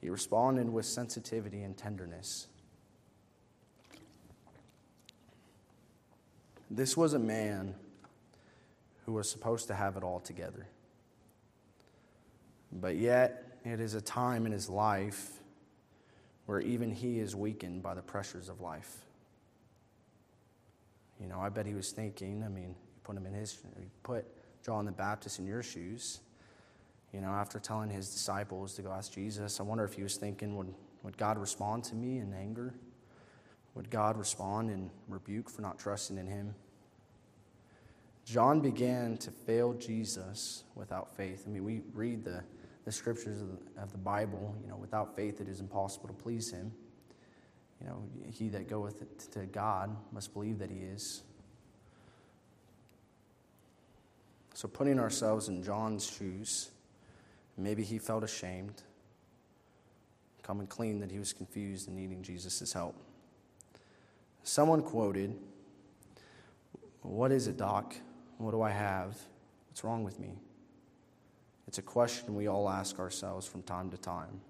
He 0.00 0.10
responded 0.10 0.68
with 0.68 0.86
sensitivity 0.86 1.62
and 1.62 1.76
tenderness. 1.76 2.46
This 6.70 6.96
was 6.96 7.14
a 7.14 7.18
man 7.18 7.74
who 9.04 9.12
was 9.12 9.30
supposed 9.30 9.68
to 9.68 9.74
have 9.74 9.96
it 9.96 10.04
all 10.04 10.20
together. 10.20 10.66
But 12.72 12.96
yet, 12.96 13.58
it 13.64 13.80
is 13.80 13.94
a 13.94 14.00
time 14.00 14.46
in 14.46 14.52
his 14.52 14.68
life 14.68 15.32
where 16.46 16.60
even 16.60 16.92
he 16.92 17.18
is 17.18 17.34
weakened 17.34 17.82
by 17.82 17.94
the 17.94 18.02
pressures 18.02 18.48
of 18.48 18.60
life. 18.60 19.04
You 21.20 21.28
know, 21.28 21.38
I 21.40 21.48
bet 21.50 21.66
he 21.66 21.74
was 21.74 21.92
thinking, 21.92 22.42
I 22.44 22.48
mean, 22.48 22.74
put 23.04 23.16
him 23.16 23.26
in 23.26 23.34
his, 23.34 23.58
put 24.02 24.26
John 24.64 24.86
the 24.86 24.92
Baptist 24.92 25.38
in 25.38 25.46
your 25.46 25.62
shoes. 25.62 26.20
You 27.12 27.20
know, 27.20 27.28
after 27.28 27.58
telling 27.58 27.90
his 27.90 28.10
disciples 28.10 28.74
to 28.74 28.82
go 28.82 28.92
ask 28.92 29.12
Jesus, 29.12 29.60
I 29.60 29.64
wonder 29.64 29.84
if 29.84 29.94
he 29.94 30.02
was 30.02 30.16
thinking, 30.16 30.56
would, 30.56 30.72
would 31.02 31.18
God 31.18 31.38
respond 31.38 31.84
to 31.84 31.94
me 31.94 32.18
in 32.18 32.32
anger? 32.32 32.72
Would 33.74 33.90
God 33.90 34.16
respond 34.16 34.70
in 34.70 34.90
rebuke 35.08 35.50
for 35.50 35.62
not 35.62 35.78
trusting 35.78 36.18
in 36.18 36.26
him? 36.26 36.54
John 38.24 38.60
began 38.60 39.16
to 39.18 39.30
fail 39.30 39.72
Jesus 39.72 40.64
without 40.74 41.16
faith. 41.16 41.44
I 41.46 41.50
mean, 41.50 41.64
we 41.64 41.82
read 41.94 42.24
the, 42.24 42.42
the 42.84 42.92
scriptures 42.92 43.40
of 43.40 43.48
the, 43.48 43.82
of 43.82 43.92
the 43.92 43.98
Bible. 43.98 44.54
You 44.62 44.68
know, 44.68 44.76
without 44.76 45.16
faith, 45.16 45.40
it 45.40 45.48
is 45.48 45.60
impossible 45.60 46.08
to 46.08 46.14
please 46.14 46.50
him. 46.52 46.72
You 47.80 47.88
know, 47.88 48.02
he 48.30 48.48
that 48.50 48.68
goeth 48.68 49.30
to 49.32 49.46
God 49.46 49.96
must 50.12 50.34
believe 50.34 50.58
that 50.58 50.70
he 50.70 50.78
is. 50.78 51.22
So, 54.54 54.68
putting 54.68 54.98
ourselves 54.98 55.48
in 55.48 55.62
John's 55.62 56.10
shoes, 56.10 56.70
maybe 57.56 57.82
he 57.82 57.98
felt 57.98 58.22
ashamed, 58.22 58.82
coming 60.42 60.66
clean 60.66 61.00
that 61.00 61.10
he 61.10 61.18
was 61.18 61.32
confused 61.32 61.88
and 61.88 61.96
needing 61.96 62.22
Jesus' 62.22 62.72
help. 62.72 62.94
Someone 64.42 64.82
quoted, 64.82 65.34
What 67.02 67.32
is 67.32 67.46
it, 67.46 67.56
Doc? 67.56 67.94
What 68.36 68.50
do 68.50 68.60
I 68.60 68.70
have? 68.70 69.18
What's 69.68 69.84
wrong 69.84 70.04
with 70.04 70.18
me? 70.18 70.38
It's 71.66 71.78
a 71.78 71.82
question 71.82 72.34
we 72.34 72.48
all 72.48 72.68
ask 72.68 72.98
ourselves 72.98 73.46
from 73.46 73.62
time 73.62 73.90
to 73.90 73.96
time. 73.96 74.40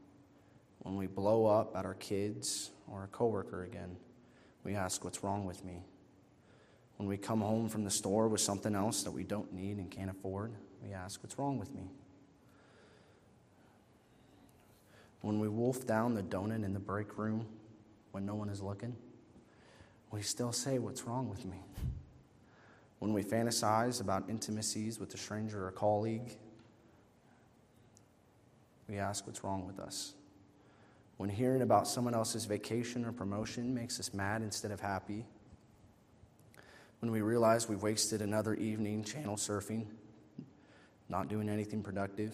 When 0.78 0.96
we 0.96 1.06
blow 1.06 1.46
up 1.46 1.76
at 1.76 1.84
our 1.84 1.94
kids 1.94 2.70
or 2.90 3.04
a 3.04 3.08
coworker 3.08 3.64
again, 3.64 3.96
we 4.64 4.74
ask, 4.74 5.04
What's 5.04 5.22
wrong 5.22 5.44
with 5.44 5.64
me? 5.64 5.82
When 6.96 7.08
we 7.08 7.16
come 7.16 7.40
home 7.40 7.68
from 7.68 7.84
the 7.84 7.90
store 7.90 8.28
with 8.28 8.40
something 8.40 8.74
else 8.74 9.02
that 9.04 9.10
we 9.10 9.24
don't 9.24 9.52
need 9.52 9.78
and 9.78 9.90
can't 9.90 10.10
afford, 10.10 10.52
we 10.84 10.92
ask, 10.92 11.22
What's 11.22 11.38
wrong 11.38 11.58
with 11.58 11.74
me? 11.74 11.90
When 15.22 15.38
we 15.38 15.48
wolf 15.48 15.86
down 15.86 16.14
the 16.14 16.22
donut 16.22 16.64
in 16.64 16.72
the 16.72 16.80
break 16.80 17.18
room 17.18 17.46
when 18.12 18.26
no 18.26 18.34
one 18.34 18.48
is 18.48 18.60
looking, 18.60 18.96
we 20.10 20.22
still 20.22 20.52
say, 20.52 20.78
What's 20.78 21.04
wrong 21.04 21.28
with 21.28 21.44
me? 21.44 21.58
when 23.00 23.14
we 23.14 23.24
fantasize 23.24 24.00
about 24.00 24.28
intimacies 24.28 25.00
with 25.00 25.12
a 25.14 25.16
stranger 25.16 25.66
or 25.66 25.72
colleague, 25.72 26.36
we 28.88 28.98
ask 28.98 29.26
what's 29.26 29.42
wrong 29.42 29.66
with 29.66 29.80
us. 29.80 30.12
When 31.20 31.28
hearing 31.28 31.60
about 31.60 31.86
someone 31.86 32.14
else's 32.14 32.46
vacation 32.46 33.04
or 33.04 33.12
promotion 33.12 33.74
makes 33.74 34.00
us 34.00 34.14
mad 34.14 34.40
instead 34.40 34.70
of 34.70 34.80
happy, 34.80 35.26
when 37.00 37.10
we 37.12 37.20
realize 37.20 37.68
we've 37.68 37.82
wasted 37.82 38.22
another 38.22 38.54
evening 38.54 39.04
channel 39.04 39.36
surfing, 39.36 39.84
not 41.10 41.28
doing 41.28 41.50
anything 41.50 41.82
productive, 41.82 42.32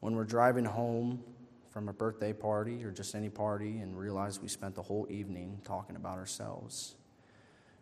when 0.00 0.14
we're 0.14 0.26
driving 0.26 0.66
home 0.66 1.24
from 1.72 1.88
a 1.88 1.92
birthday 1.94 2.34
party 2.34 2.84
or 2.84 2.90
just 2.90 3.14
any 3.14 3.30
party 3.30 3.78
and 3.78 3.98
realize 3.98 4.42
we 4.42 4.48
spent 4.48 4.74
the 4.74 4.82
whole 4.82 5.06
evening 5.08 5.58
talking 5.64 5.96
about 5.96 6.18
ourselves, 6.18 6.96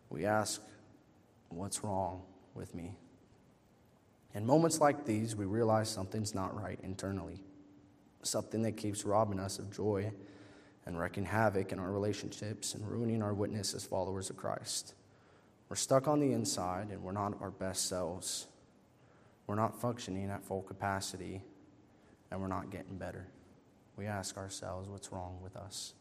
we 0.09 0.25
ask 0.25 0.61
What's 1.49 1.83
wrong 1.83 2.21
with 2.53 2.73
me? 2.73 2.95
In 4.33 4.45
moments 4.45 4.79
like 4.79 5.03
these, 5.03 5.35
we 5.35 5.43
realize 5.43 5.89
something's 5.89 6.33
not 6.33 6.57
right 6.57 6.79
internally, 6.83 7.43
something 8.23 8.61
that 8.63 8.73
keeps 8.77 9.05
robbing 9.05 9.39
us 9.39 9.59
of 9.59 9.71
joy 9.71 10.11
and 10.85 10.99
wreaking 10.99 11.25
havoc 11.25 11.71
in 11.71 11.79
our 11.79 11.91
relationships 11.91 12.73
and 12.73 12.89
ruining 12.89 13.21
our 13.21 13.33
witness 13.33 13.73
as 13.73 13.83
followers 13.83 14.29
of 14.29 14.37
Christ. 14.37 14.93
We're 15.69 15.75
stuck 15.75 16.07
on 16.07 16.19
the 16.19 16.31
inside 16.31 16.89
and 16.91 17.03
we're 17.03 17.11
not 17.11 17.41
our 17.41 17.51
best 17.51 17.89
selves. 17.89 18.47
We're 19.47 19.55
not 19.55 19.79
functioning 19.79 20.29
at 20.29 20.43
full 20.43 20.61
capacity 20.61 21.41
and 22.31 22.41
we're 22.41 22.47
not 22.47 22.71
getting 22.71 22.97
better. 22.97 23.27
We 23.97 24.05
ask 24.05 24.37
ourselves, 24.37 24.87
what's 24.87 25.11
wrong 25.11 25.39
with 25.41 25.55
us? 25.55 25.93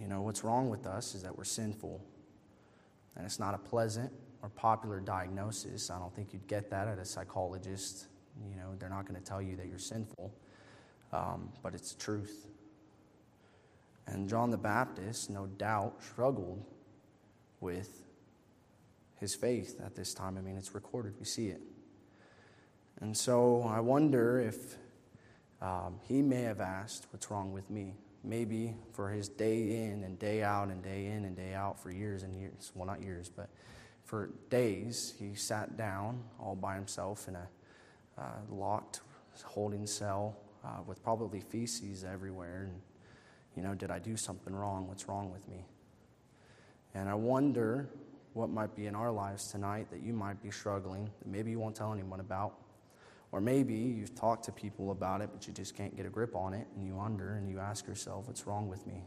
You 0.00 0.08
know, 0.08 0.22
what's 0.22 0.44
wrong 0.44 0.70
with 0.70 0.86
us 0.86 1.14
is 1.14 1.22
that 1.22 1.36
we're 1.36 1.44
sinful 1.44 2.00
and 3.16 3.26
it's 3.26 3.38
not 3.38 3.54
a 3.54 3.58
pleasant 3.58 4.12
or 4.42 4.48
popular 4.48 5.00
diagnosis. 5.00 5.90
I 5.90 5.98
don't 5.98 6.14
think 6.14 6.32
you'd 6.32 6.46
get 6.46 6.70
that 6.70 6.88
at 6.88 6.98
a 6.98 7.04
psychologist. 7.04 8.06
You 8.40 8.56
know, 8.56 8.74
they're 8.78 8.88
not 8.88 9.06
going 9.06 9.20
to 9.20 9.26
tell 9.26 9.42
you 9.42 9.56
that 9.56 9.66
you're 9.66 9.78
sinful, 9.78 10.32
um, 11.12 11.50
but 11.62 11.74
it's 11.74 11.94
truth. 11.94 12.46
And 14.06 14.28
John 14.28 14.50
the 14.50 14.58
Baptist, 14.58 15.30
no 15.30 15.46
doubt, 15.46 16.02
struggled 16.02 16.64
with 17.60 18.02
his 19.20 19.34
faith 19.34 19.80
at 19.84 19.94
this 19.94 20.14
time. 20.14 20.36
I 20.36 20.40
mean, 20.40 20.56
it's 20.56 20.74
recorded, 20.74 21.14
we 21.18 21.24
see 21.24 21.48
it. 21.48 21.60
And 23.00 23.16
so 23.16 23.62
I 23.62 23.80
wonder 23.80 24.40
if 24.40 24.76
um, 25.60 26.00
he 26.08 26.22
may 26.22 26.42
have 26.42 26.60
asked, 26.60 27.06
What's 27.10 27.30
wrong 27.30 27.52
with 27.52 27.70
me? 27.70 27.94
maybe 28.24 28.74
for 28.92 29.10
his 29.10 29.28
day 29.28 29.84
in 29.84 30.04
and 30.04 30.18
day 30.18 30.42
out 30.42 30.68
and 30.68 30.82
day 30.82 31.06
in 31.06 31.24
and 31.24 31.36
day 31.36 31.54
out 31.54 31.80
for 31.80 31.90
years 31.90 32.22
and 32.22 32.34
years. 32.34 32.70
Well, 32.74 32.86
not 32.86 33.02
years, 33.02 33.28
but 33.28 33.48
for 34.04 34.30
days, 34.50 35.14
he 35.18 35.34
sat 35.34 35.76
down 35.76 36.22
all 36.38 36.54
by 36.54 36.74
himself 36.74 37.28
in 37.28 37.36
a 37.36 37.48
locked 38.50 39.00
holding 39.44 39.86
cell 39.86 40.36
uh, 40.64 40.82
with 40.86 41.02
probably 41.02 41.40
feces 41.40 42.04
everywhere. 42.04 42.68
And, 42.70 42.80
you 43.56 43.62
know, 43.62 43.74
did 43.74 43.90
I 43.90 43.98
do 43.98 44.16
something 44.16 44.54
wrong? 44.54 44.86
What's 44.88 45.08
wrong 45.08 45.32
with 45.32 45.48
me? 45.48 45.64
And 46.94 47.08
I 47.08 47.14
wonder 47.14 47.88
what 48.34 48.50
might 48.50 48.74
be 48.74 48.86
in 48.86 48.94
our 48.94 49.10
lives 49.10 49.50
tonight 49.50 49.90
that 49.90 50.02
you 50.02 50.12
might 50.12 50.42
be 50.42 50.50
struggling, 50.50 51.10
that 51.18 51.28
maybe 51.28 51.50
you 51.50 51.58
won't 51.58 51.74
tell 51.74 51.92
anyone 51.92 52.20
about. 52.20 52.54
Or 53.30 53.40
maybe 53.40 53.74
you've 53.74 54.14
talked 54.14 54.44
to 54.44 54.52
people 54.52 54.90
about 54.90 55.22
it, 55.22 55.30
but 55.32 55.46
you 55.46 55.54
just 55.54 55.74
can't 55.74 55.96
get 55.96 56.04
a 56.04 56.10
grip 56.10 56.36
on 56.36 56.52
it, 56.52 56.66
and 56.76 56.86
you 56.86 56.94
wonder 56.94 57.34
and 57.34 57.48
you 57.48 57.58
ask 57.58 57.86
yourself, 57.86 58.26
what's 58.26 58.46
wrong 58.46 58.68
with 58.68 58.86
me? 58.86 59.04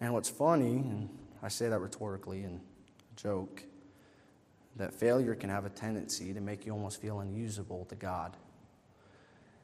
And 0.00 0.12
what's 0.14 0.28
funny, 0.28 0.76
and 0.76 1.08
I 1.42 1.48
say 1.48 1.68
that 1.68 1.78
rhetorically 1.80 2.44
and 2.44 2.60
joke, 3.16 3.64
that 4.76 4.94
failure 4.94 5.34
can 5.34 5.50
have 5.50 5.66
a 5.66 5.70
tendency 5.70 6.32
to 6.32 6.40
make 6.40 6.64
you 6.64 6.72
almost 6.72 7.00
feel 7.00 7.20
unusable 7.20 7.84
to 7.86 7.94
God. 7.94 8.36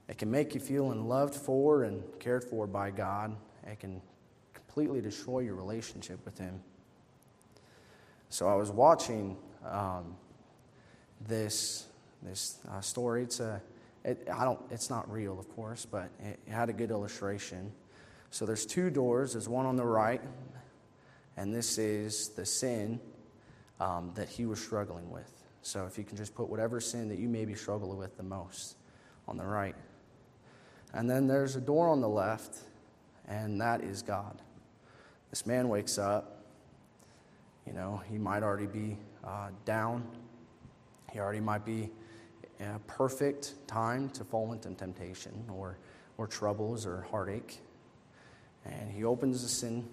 It 0.09 0.19
can 0.19 0.31
make 0.31 0.55
you 0.55 0.61
feel 0.61 0.91
unloved 0.91 1.35
for 1.35 1.85
and 1.85 2.03
cared 2.19 2.45
for 2.45 2.67
by 2.67 2.91
God. 2.91 3.37
It 3.67 3.81
can 3.81 4.01
completely 4.55 5.01
destroy 5.01 5.41
your 5.41 5.55
relationship 5.55 6.25
with 6.25 6.39
Him. 6.39 6.61
So 8.31 8.49
I 8.49 8.55
was 8.55 8.71
watching 8.71 9.37
um, 9.65 10.17
this 11.27 11.87
this 12.23 12.59
uh, 12.71 12.81
story. 12.81 13.23
It's 13.23 13.41
a 13.41 13.61
it, 14.05 14.29
I 14.33 14.45
don't 14.45 14.61
it's 14.71 14.91
not 14.91 15.11
real, 15.11 15.39
of 15.39 15.49
course, 15.55 15.87
but 15.87 16.11
it, 16.21 16.39
it 16.47 16.51
had 16.51 16.69
a 16.69 16.73
good 16.73 16.91
illustration. 16.91 17.73
So 18.31 18.45
there's 18.45 18.67
two 18.67 18.91
doors. 18.91 19.33
There's 19.33 19.49
one 19.49 19.65
on 19.65 19.77
the 19.77 19.87
right, 19.87 20.21
And 21.37 21.55
this 21.55 21.79
is 21.79 22.29
the 22.31 22.45
sin 22.45 23.01
um, 23.81 24.13
that 24.15 24.29
he 24.29 24.47
was 24.47 24.61
struggling 24.61 25.11
with. 25.11 25.33
So 25.63 25.87
if 25.87 25.99
you 25.99 26.05
can 26.05 26.17
just 26.17 26.35
put 26.35 26.49
whatever 26.49 26.81
sin 26.81 27.09
that 27.09 27.19
you 27.19 27.29
maybe 27.29 27.55
struggle 27.55 27.95
with 27.97 28.17
the 28.17 28.23
most 28.23 28.77
on 29.27 29.37
the 29.37 29.45
right. 29.45 29.75
And 30.95 31.09
then 31.09 31.27
there's 31.27 31.57
a 31.57 31.61
door 31.61 31.89
on 31.89 32.01
the 32.01 32.09
left, 32.09 32.57
and 33.27 33.61
that 33.61 33.83
is 33.83 34.03
God. 34.03 34.41
This 35.31 35.47
man 35.47 35.69
wakes 35.69 35.99
up. 35.99 36.45
You 37.67 37.75
know, 37.75 38.01
he 38.09 38.17
might 38.17 38.43
already 38.43 38.67
be 38.67 38.97
uh, 39.23 39.51
down. 39.67 40.07
He 41.13 41.19
already 41.19 41.41
might 41.41 41.65
be 41.65 41.91
in 42.59 42.67
a 42.67 42.79
perfect 42.87 43.55
time 43.67 44.09
to 44.11 44.25
fall 44.25 44.53
into 44.53 44.71
temptation 44.71 45.45
or, 45.53 45.79
or 46.17 46.27
troubles 46.27 46.87
or 46.87 47.07
heartache. 47.11 47.61
And 48.65 48.91
he 48.91 49.05
opens 49.05 49.43
the 49.43 49.49
sin 49.49 49.89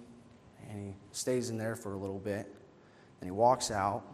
and 0.68 0.88
he 0.88 0.94
stays 1.12 1.50
in 1.50 1.58
there 1.58 1.76
for 1.76 1.92
a 1.92 1.98
little 1.98 2.18
bit. 2.18 2.52
And 3.26 3.32
he 3.34 3.36
walks 3.40 3.72
out. 3.72 4.04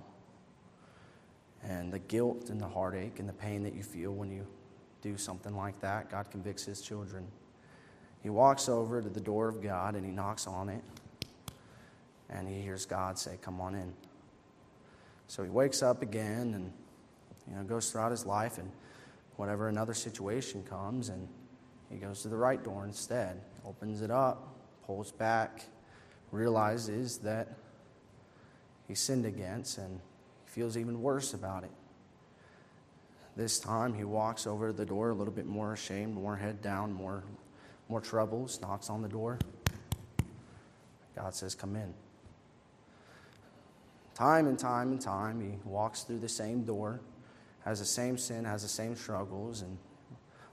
And 1.63 1.93
the 1.93 1.99
guilt 1.99 2.49
and 2.49 2.59
the 2.59 2.67
heartache 2.67 3.19
and 3.19 3.29
the 3.29 3.35
pain 3.35 3.63
that 3.65 3.75
you 3.75 3.83
feel 3.83 4.11
when 4.11 4.31
you 4.31 4.47
do 5.03 5.19
something 5.19 5.55
like 5.55 5.79
that, 5.83 6.11
God 6.11 6.31
convicts 6.31 6.65
his 6.65 6.81
children. 6.81 7.27
He 8.23 8.31
walks 8.31 8.71
over 8.71 9.03
to 9.03 9.11
the 9.11 9.21
door 9.21 9.49
of 9.49 9.63
God 9.63 9.97
and 9.97 10.07
he 10.07 10.11
knocks 10.11 10.47
on 10.47 10.71
it. 10.71 10.83
And 12.31 12.49
he 12.49 12.63
hears 12.63 12.87
God 12.87 13.19
say, 13.19 13.37
Come 13.43 13.61
on 13.61 13.75
in. 13.75 13.93
So 15.27 15.45
he 15.45 15.51
wakes 15.51 15.83
up 15.83 16.01
again 16.01 16.55
and 16.55 16.73
you 17.51 17.55
know, 17.55 17.65
goes 17.65 17.91
throughout 17.91 18.13
his 18.13 18.25
life 18.25 18.57
and 18.57 18.73
whatever 19.37 19.69
another 19.69 19.93
situation 19.93 20.63
comes 20.63 21.11
and 21.11 21.29
he 21.91 21.99
goes 21.99 22.23
to 22.23 22.29
the 22.29 22.37
right 22.39 22.65
door 22.65 22.87
instead, 22.87 23.43
opens 23.67 24.01
it 24.01 24.11
up, 24.11 24.57
pulls 24.87 25.13
back, 25.13 25.67
realizes 26.31 27.19
that 27.19 27.59
he 28.93 28.97
sinned 28.97 29.25
against, 29.25 29.79
and 29.79 30.01
he 30.45 30.51
feels 30.51 30.77
even 30.77 31.01
worse 31.01 31.33
about 31.33 31.65
it. 31.65 31.71
This 33.37 33.59
time 33.59 33.95
he 33.95 34.05
walks 34.05 34.47
over 34.47 34.67
to 34.67 34.73
the 34.75 34.85
door 34.85 35.09
a 35.09 35.15
little 35.15 35.33
bit 35.33 35.47
more 35.47 35.73
ashamed, 35.73 36.13
more 36.13 36.37
head 36.37 36.61
down, 36.61 36.93
more, 36.93 37.25
more 37.89 38.03
troubles, 38.03 38.61
knocks 38.61 38.91
on 38.91 39.01
the 39.01 39.09
door. 39.09 39.39
God 41.17 41.35
says, 41.35 41.55
Come 41.55 41.75
in. 41.75 41.95
Time 44.15 44.47
and 44.47 44.59
time 44.59 44.93
and 44.93 45.01
time, 45.01 45.41
he 45.41 45.57
walks 45.65 46.03
through 46.03 46.19
the 46.19 46.29
same 46.29 46.63
door, 46.63 47.01
has 47.65 47.79
the 47.79 47.87
same 47.87 48.19
sin, 48.19 48.45
has 48.45 48.61
the 48.61 48.69
same 48.69 48.95
struggles, 48.95 49.63
and 49.63 49.79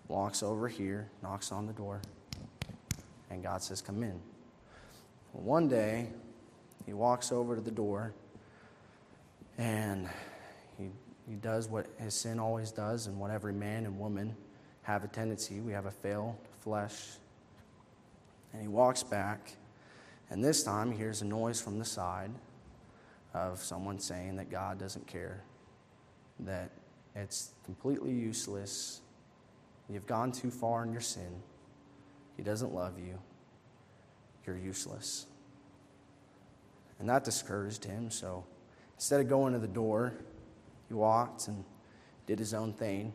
walks 0.08 0.44
over 0.44 0.70
here, 0.70 1.10
knocks 1.22 1.52
on 1.52 1.68
the 1.68 1.74
door, 1.74 2.02
and 3.30 3.44
God 3.44 3.62
says, 3.62 3.82
Come 3.82 4.02
in. 4.02 4.18
One 5.34 5.68
day, 5.68 6.08
he 6.86 6.94
walks 6.94 7.34
over 7.34 7.54
to 7.54 7.62
the 7.62 7.70
door 7.70 8.14
and 9.60 10.10
he, 10.78 10.90
he 11.28 11.36
does 11.36 11.68
what 11.68 11.86
his 11.98 12.14
sin 12.14 12.40
always 12.40 12.72
does, 12.72 13.08
and 13.08 13.20
what 13.20 13.30
every 13.30 13.54
man 13.54 13.86
and 13.86 14.00
woman 14.00 14.36
have 14.84 15.04
a 15.04 15.08
tendency. 15.08 15.60
We 15.60 15.74
have 15.74 15.86
a 15.86 15.92
failed 15.92 16.38
flesh. 16.62 16.96
And 18.54 18.62
he 18.62 18.68
walks 18.70 19.04
back, 19.04 19.52
and 20.30 20.44
this 20.44 20.64
time 20.64 20.92
he 20.92 20.98
hears 20.98 21.22
a 21.22 21.26
noise 21.26 21.62
from 21.62 21.78
the 21.78 21.86
side 21.86 22.32
of 23.34 23.60
someone 23.60 24.00
saying 24.00 24.38
that 24.38 24.50
God 24.50 24.80
doesn't 24.80 25.06
care, 25.06 25.44
that 26.40 26.72
it's 27.16 27.52
completely 27.66 28.12
useless. 28.12 29.02
You've 29.90 30.08
gone 30.08 30.32
too 30.32 30.50
far 30.50 30.84
in 30.84 30.92
your 30.92 31.02
sin. 31.02 31.44
He 32.38 32.44
doesn't 32.44 32.74
love 32.74 32.98
you. 32.98 33.20
You're 34.48 34.58
useless. 34.58 35.26
And 36.98 37.10
that 37.10 37.24
discouraged 37.24 37.84
him, 37.84 38.10
so 38.10 38.46
instead 39.00 39.22
of 39.22 39.30
going 39.30 39.54
to 39.54 39.60
the 39.60 39.68
door, 39.68 40.12
he 40.90 40.94
walked 40.94 41.48
and 41.48 41.64
did 42.28 42.38
his 42.38 42.54
own 42.54 42.74
thing. 42.74 43.14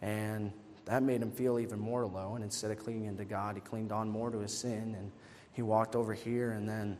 And 0.00 0.52
that 0.86 1.02
made 1.02 1.20
him 1.20 1.30
feel 1.30 1.58
even 1.58 1.78
more 1.78 2.06
low. 2.06 2.34
And 2.34 2.42
instead 2.42 2.70
of 2.70 2.78
clinging 2.78 3.18
to 3.18 3.26
God, 3.26 3.56
he 3.56 3.60
clinged 3.60 3.92
on 3.92 4.08
more 4.08 4.30
to 4.30 4.38
his 4.38 4.56
sin. 4.56 4.96
And 4.98 5.12
he 5.52 5.60
walked 5.60 5.94
over 5.94 6.14
here. 6.14 6.52
And 6.52 6.66
then 6.66 6.96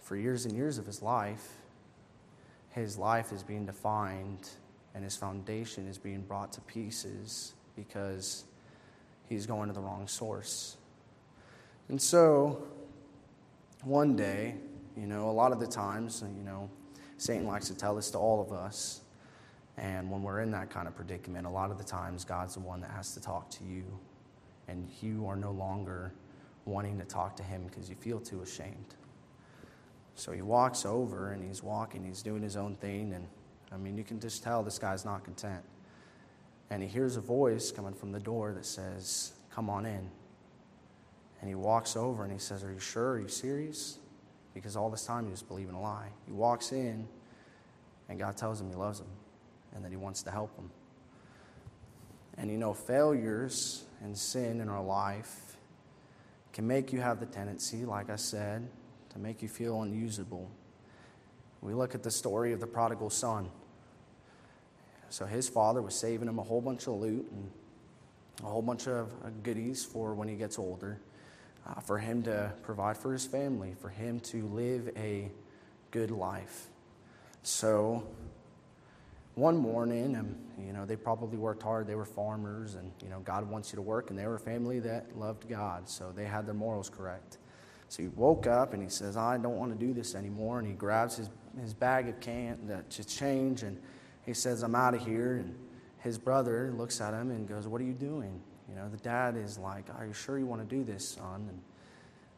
for 0.00 0.16
years 0.16 0.46
and 0.46 0.56
years 0.56 0.78
of 0.78 0.86
his 0.86 1.02
life, 1.02 1.46
his 2.70 2.96
life 2.96 3.32
is 3.32 3.42
being 3.42 3.66
defined 3.66 4.48
and 4.94 5.04
his 5.04 5.14
foundation 5.14 5.86
is 5.88 5.98
being 5.98 6.22
brought 6.22 6.54
to 6.54 6.62
pieces 6.62 7.52
because 7.76 8.44
he's 9.28 9.44
going 9.44 9.68
to 9.68 9.74
the 9.74 9.80
wrong 9.80 10.08
source. 10.08 10.78
And 11.90 12.00
so, 12.00 12.62
one 13.84 14.16
day, 14.16 14.54
you 14.96 15.06
know, 15.06 15.28
a 15.28 15.32
lot 15.32 15.52
of 15.52 15.60
the 15.60 15.66
times, 15.66 16.24
you 16.34 16.44
know, 16.44 16.70
Satan 17.20 17.46
likes 17.46 17.68
to 17.68 17.74
tell 17.74 17.94
this 17.94 18.10
to 18.12 18.18
all 18.18 18.40
of 18.40 18.50
us. 18.50 19.02
And 19.76 20.10
when 20.10 20.22
we're 20.22 20.40
in 20.40 20.50
that 20.52 20.70
kind 20.70 20.88
of 20.88 20.96
predicament, 20.96 21.46
a 21.46 21.50
lot 21.50 21.70
of 21.70 21.76
the 21.76 21.84
times 21.84 22.24
God's 22.24 22.54
the 22.54 22.60
one 22.60 22.80
that 22.80 22.90
has 22.92 23.12
to 23.12 23.20
talk 23.20 23.50
to 23.50 23.64
you. 23.64 23.84
And 24.68 24.88
you 25.02 25.26
are 25.26 25.36
no 25.36 25.50
longer 25.50 26.14
wanting 26.64 26.98
to 26.98 27.04
talk 27.04 27.36
to 27.36 27.42
him 27.42 27.66
because 27.68 27.90
you 27.90 27.94
feel 27.94 28.20
too 28.20 28.40
ashamed. 28.40 28.94
So 30.14 30.32
he 30.32 30.40
walks 30.40 30.86
over 30.86 31.32
and 31.32 31.44
he's 31.44 31.62
walking, 31.62 32.06
he's 32.06 32.22
doing 32.22 32.42
his 32.42 32.56
own 32.56 32.74
thing. 32.76 33.12
And 33.12 33.26
I 33.70 33.76
mean, 33.76 33.98
you 33.98 34.04
can 34.04 34.18
just 34.18 34.42
tell 34.42 34.62
this 34.62 34.78
guy's 34.78 35.04
not 35.04 35.22
content. 35.22 35.62
And 36.70 36.82
he 36.82 36.88
hears 36.88 37.18
a 37.18 37.20
voice 37.20 37.70
coming 37.70 37.92
from 37.92 38.12
the 38.12 38.20
door 38.20 38.52
that 38.52 38.64
says, 38.64 39.32
Come 39.50 39.68
on 39.68 39.84
in. 39.84 40.10
And 41.42 41.48
he 41.50 41.54
walks 41.54 41.96
over 41.96 42.22
and 42.22 42.32
he 42.32 42.38
says, 42.38 42.64
Are 42.64 42.72
you 42.72 42.80
sure? 42.80 43.10
Are 43.10 43.20
you 43.20 43.28
serious? 43.28 43.98
Because 44.54 44.76
all 44.76 44.90
this 44.90 45.04
time 45.04 45.24
he 45.24 45.30
was 45.30 45.42
believing 45.42 45.74
a 45.74 45.80
lie. 45.80 46.08
He 46.26 46.32
walks 46.32 46.72
in 46.72 47.06
and 48.08 48.18
God 48.18 48.36
tells 48.36 48.60
him 48.60 48.68
he 48.68 48.74
loves 48.74 49.00
him 49.00 49.06
and 49.74 49.84
that 49.84 49.90
he 49.90 49.96
wants 49.96 50.22
to 50.24 50.30
help 50.30 50.56
him. 50.56 50.70
And 52.36 52.50
you 52.50 52.58
know, 52.58 52.74
failures 52.74 53.84
and 54.02 54.16
sin 54.16 54.60
in 54.60 54.68
our 54.68 54.82
life 54.82 55.56
can 56.52 56.66
make 56.66 56.92
you 56.92 57.00
have 57.00 57.20
the 57.20 57.26
tendency, 57.26 57.84
like 57.84 58.10
I 58.10 58.16
said, 58.16 58.68
to 59.10 59.18
make 59.18 59.42
you 59.42 59.48
feel 59.48 59.82
unusable. 59.82 60.50
We 61.60 61.74
look 61.74 61.94
at 61.94 62.02
the 62.02 62.10
story 62.10 62.52
of 62.52 62.60
the 62.60 62.66
prodigal 62.66 63.10
son. 63.10 63.50
So 65.10 65.26
his 65.26 65.48
father 65.48 65.82
was 65.82 65.94
saving 65.94 66.28
him 66.28 66.38
a 66.38 66.42
whole 66.42 66.60
bunch 66.60 66.86
of 66.86 66.94
loot 66.94 67.30
and 67.30 67.50
a 68.42 68.46
whole 68.46 68.62
bunch 68.62 68.88
of 68.88 69.10
goodies 69.42 69.84
for 69.84 70.14
when 70.14 70.28
he 70.28 70.36
gets 70.36 70.58
older 70.58 71.00
uh, 71.66 71.80
for 71.80 71.98
him 71.98 72.22
to 72.24 72.52
provide 72.62 72.96
for 72.96 73.12
his 73.12 73.26
family, 73.26 73.74
for 73.80 73.88
him 73.88 74.20
to 74.20 74.46
live 74.48 74.90
a 74.96 75.30
good 75.90 76.10
life. 76.10 76.68
So, 77.42 78.06
one 79.34 79.56
morning, 79.56 80.16
um, 80.16 80.36
you 80.58 80.72
know, 80.72 80.84
they 80.84 80.96
probably 80.96 81.38
worked 81.38 81.62
hard. 81.62 81.86
They 81.86 81.94
were 81.94 82.04
farmers, 82.04 82.74
and, 82.74 82.92
you 83.02 83.08
know, 83.08 83.20
God 83.20 83.48
wants 83.48 83.72
you 83.72 83.76
to 83.76 83.82
work, 83.82 84.10
and 84.10 84.18
they 84.18 84.26
were 84.26 84.34
a 84.34 84.40
family 84.40 84.80
that 84.80 85.16
loved 85.16 85.48
God, 85.48 85.88
so 85.88 86.12
they 86.14 86.24
had 86.24 86.46
their 86.46 86.54
morals 86.54 86.90
correct. 86.90 87.38
So 87.90 88.04
he 88.04 88.08
woke 88.08 88.46
up 88.46 88.72
and 88.72 88.80
he 88.80 88.88
says, 88.88 89.16
I 89.16 89.36
don't 89.36 89.56
want 89.56 89.72
to 89.72 89.86
do 89.86 89.92
this 89.92 90.14
anymore. 90.14 90.60
And 90.60 90.68
he 90.68 90.74
grabs 90.74 91.16
his, 91.16 91.28
his 91.60 91.74
bag 91.74 92.08
of 92.08 92.20
can 92.20 92.84
to 92.88 93.04
change 93.04 93.64
and 93.64 93.80
he 94.24 94.32
says, 94.32 94.62
I'm 94.62 94.76
out 94.76 94.94
of 94.94 95.04
here. 95.04 95.38
And 95.38 95.56
his 95.98 96.16
brother 96.16 96.72
looks 96.76 97.00
at 97.00 97.12
him 97.12 97.32
and 97.32 97.48
goes, 97.48 97.66
What 97.66 97.80
are 97.80 97.84
you 97.84 97.92
doing? 97.92 98.40
You 98.70 98.76
know, 98.76 98.88
the 98.88 98.98
dad 98.98 99.36
is 99.36 99.58
like, 99.58 99.86
Are 99.98 100.06
you 100.06 100.12
sure 100.12 100.38
you 100.38 100.46
want 100.46 100.68
to 100.68 100.76
do 100.76 100.84
this, 100.84 101.08
son? 101.08 101.48
And 101.48 101.60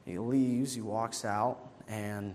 he 0.04 0.18
leaves, 0.18 0.74
he 0.74 0.80
walks 0.80 1.24
out, 1.24 1.58
and, 1.88 2.34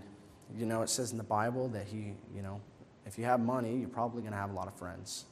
you 0.56 0.66
know, 0.66 0.82
it 0.82 0.88
says 0.88 1.12
in 1.12 1.18
the 1.18 1.24
Bible 1.24 1.68
that 1.68 1.86
he, 1.86 2.14
you 2.34 2.42
know, 2.42 2.60
if 3.06 3.18
you 3.18 3.24
have 3.24 3.40
money, 3.40 3.76
you're 3.76 3.88
probably 3.88 4.22
going 4.22 4.32
to 4.32 4.38
have 4.38 4.50
a 4.50 4.54
lot 4.54 4.68
of 4.68 4.74
friends. 4.78 5.24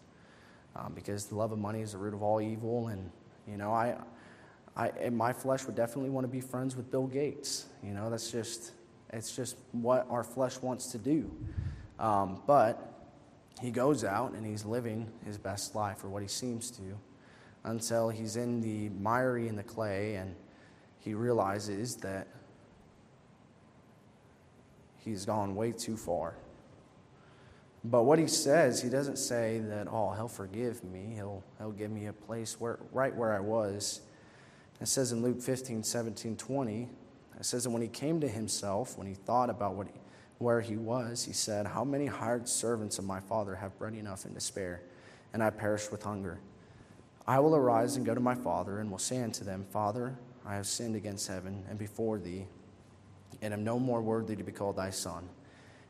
Um, 0.75 0.93
because 0.95 1.27
the 1.27 1.37
love 1.37 1.53
of 1.53 1.59
money 1.59 1.81
is 1.81 1.93
the 1.93 1.99
root 1.99 2.13
of 2.13 2.23
all 2.23 2.41
evil. 2.41 2.89
And, 2.89 3.11
you 3.49 3.57
know, 3.57 3.73
I, 3.73 3.97
I, 4.77 5.09
my 5.11 5.33
flesh 5.33 5.65
would 5.65 5.75
definitely 5.75 6.11
want 6.11 6.25
to 6.25 6.29
be 6.31 6.41
friends 6.41 6.77
with 6.77 6.91
Bill 6.91 7.07
Gates. 7.07 7.67
You 7.83 7.95
know, 7.95 8.11
that's 8.11 8.31
just, 8.31 8.73
it's 9.11 9.35
just 9.35 9.57
what 9.73 10.07
our 10.11 10.23
flesh 10.23 10.61
wants 10.61 10.89
to 10.89 10.99
do. 10.99 11.31
Um, 11.99 12.43
but 12.47 12.93
he 13.63 13.71
goes 13.71 14.05
out 14.05 14.33
and 14.33 14.45
he's 14.45 14.67
living 14.67 15.11
his 15.25 15.39
best 15.39 15.75
life, 15.75 16.05
or 16.05 16.11
what 16.11 16.21
he 16.21 16.29
seems 16.29 16.71
to 16.73 16.99
until 17.67 18.09
he's 18.09 18.37
in 18.37 18.61
the 18.61 18.89
miry 19.01 19.49
and 19.49 19.59
the 19.59 19.63
clay 19.63 20.15
and 20.15 20.35
he 21.01 21.15
realizes 21.15 21.97
that 21.97 22.29
he's 25.05 25.25
gone 25.27 25.55
way 25.55 25.73
too 25.73 25.97
far. 25.97 26.35
But 27.85 28.03
what 28.05 28.19
he 28.19 28.27
says, 28.27 28.83
he 28.83 28.89
doesn't 28.89 29.19
say 29.19 29.61
that, 29.61 29.87
oh, 29.89 30.13
he'll 30.13 30.27
forgive 30.27 30.83
me. 30.83 31.13
He'll, 31.15 31.45
he'll 31.59 31.71
give 31.71 31.91
me 31.91 32.07
a 32.07 32.13
place 32.13 32.59
where, 32.59 32.79
right 32.93 33.15
where 33.15 33.33
I 33.33 33.41
was. 33.41 34.01
It 34.81 34.89
says 34.89 35.13
in 35.13 35.23
Luke 35.23 35.41
15, 35.41 35.85
17, 35.85 36.37
20, 36.37 36.89
it 37.39 37.45
says, 37.45 37.67
And 37.67 37.73
when 37.73 37.83
he 37.83 37.89
came 37.89 38.21
to 38.21 38.29
himself, 38.29 38.99
when 38.99 39.07
he 39.07 39.15
thought 39.15 39.51
about 39.51 39.75
what 39.75 39.87
he, 39.89 39.93
where 40.39 40.61
he 40.61 40.77
was, 40.77 41.25
he 41.25 41.33
said, 41.33 41.67
How 41.67 41.85
many 41.85 42.07
hired 42.07 42.49
servants 42.49 42.99
of 42.99 43.05
my 43.05 43.21
father 43.21 43.55
have 43.55 43.79
bread 43.79 43.95
enough 43.95 44.25
and 44.25 44.35
to 44.35 44.41
spare, 44.41 44.83
and 45.33 45.43
I 45.43 45.51
perish 45.51 45.91
with 45.91 46.03
hunger? 46.03 46.41
I 47.29 47.41
will 47.41 47.57
arise 47.57 47.97
and 47.97 48.07
go 48.07 48.15
to 48.15 48.21
my 48.21 48.35
father, 48.35 48.79
and 48.79 48.91
will 48.91 48.99
say 48.99 49.23
unto 49.23 49.45
them, 49.45 49.67
Father, 49.73 50.17
I 50.45 50.55
have 50.55 50.67
sinned 50.67 50.95
against 50.95 51.27
heaven 51.27 51.65
and 51.69 51.79
before 51.79 52.19
thee, 52.19 52.47
and 53.43 53.53
am 53.53 53.65
no 53.65 53.79
more 53.79 54.01
worthy 54.01 54.37
to 54.37 54.45
be 54.45 54.53
called 54.53 54.77
thy 54.77 54.91
son. 54.91 55.29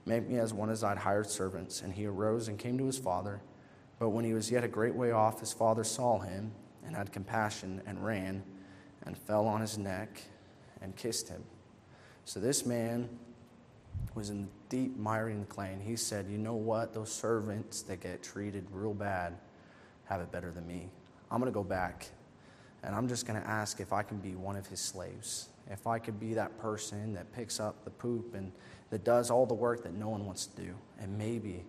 Make 0.07 0.29
me 0.29 0.38
as 0.38 0.55
one 0.55 0.70
of 0.70 0.81
thy 0.81 0.94
hired 0.94 1.29
servants. 1.29 1.83
And 1.83 1.92
he 1.92 2.07
arose 2.07 2.49
and 2.49 2.59
came 2.59 2.79
to 2.79 2.87
his 2.87 2.96
father. 2.96 3.42
But 3.99 4.11
when 4.11 4.25
he 4.25 4.35
was 4.35 4.51
yet 4.51 4.64
a 4.64 4.68
great 4.68 4.94
way 4.94 5.11
off, 5.11 5.40
his 5.40 5.53
father 5.53 5.85
saw 5.85 6.20
him 6.20 6.53
and 6.87 6.94
had 6.94 7.12
compassion 7.12 7.83
and 7.87 8.05
ran 8.05 8.42
and 9.05 9.18
fell 9.18 9.46
on 9.46 9.61
his 9.61 9.77
neck 9.77 10.22
and 10.81 10.94
kissed 10.96 11.29
him. 11.29 11.42
So 12.25 12.40
this 12.40 12.64
man 12.64 13.09
was 14.14 14.31
in 14.31 14.49
deep 14.68 14.96
miry 14.96 15.35
the 15.35 15.44
clay, 15.44 15.72
and 15.72 15.83
he 15.83 15.96
said, 15.96 16.27
You 16.31 16.38
know 16.38 16.55
what? 16.55 16.94
Those 16.94 17.12
servants 17.12 17.83
that 17.83 18.01
get 18.01 18.22
treated 18.22 18.66
real 18.70 18.94
bad 18.94 19.37
have 20.05 20.20
it 20.20 20.31
better 20.31 20.51
than 20.51 20.66
me. 20.66 20.88
I'm 21.30 21.40
going 21.40 21.52
to 21.52 21.54
go 21.54 21.64
back 21.64 22.08
and 22.82 22.94
I'm 22.94 23.08
just 23.08 23.26
going 23.26 23.40
to 23.40 23.46
ask 23.48 23.80
if 23.80 23.92
I 23.92 24.02
can 24.02 24.18
be 24.18 24.34
one 24.34 24.56
of 24.56 24.66
his 24.66 24.80
slaves. 24.80 25.48
If 25.68 25.86
I 25.86 25.98
could 25.98 26.20
be 26.20 26.34
that 26.34 26.56
person 26.58 27.14
that 27.14 27.32
picks 27.32 27.58
up 27.58 27.84
the 27.84 27.90
poop 27.90 28.34
and 28.34 28.52
that 28.90 29.04
does 29.04 29.30
all 29.30 29.46
the 29.46 29.54
work 29.54 29.82
that 29.82 29.94
no 29.94 30.08
one 30.08 30.24
wants 30.24 30.46
to 30.46 30.62
do. 30.62 30.74
And 31.00 31.18
maybe 31.18 31.64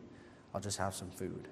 I'll 0.53 0.61
just 0.61 0.77
have 0.77 0.93
some 0.93 1.09
food. 1.09 1.47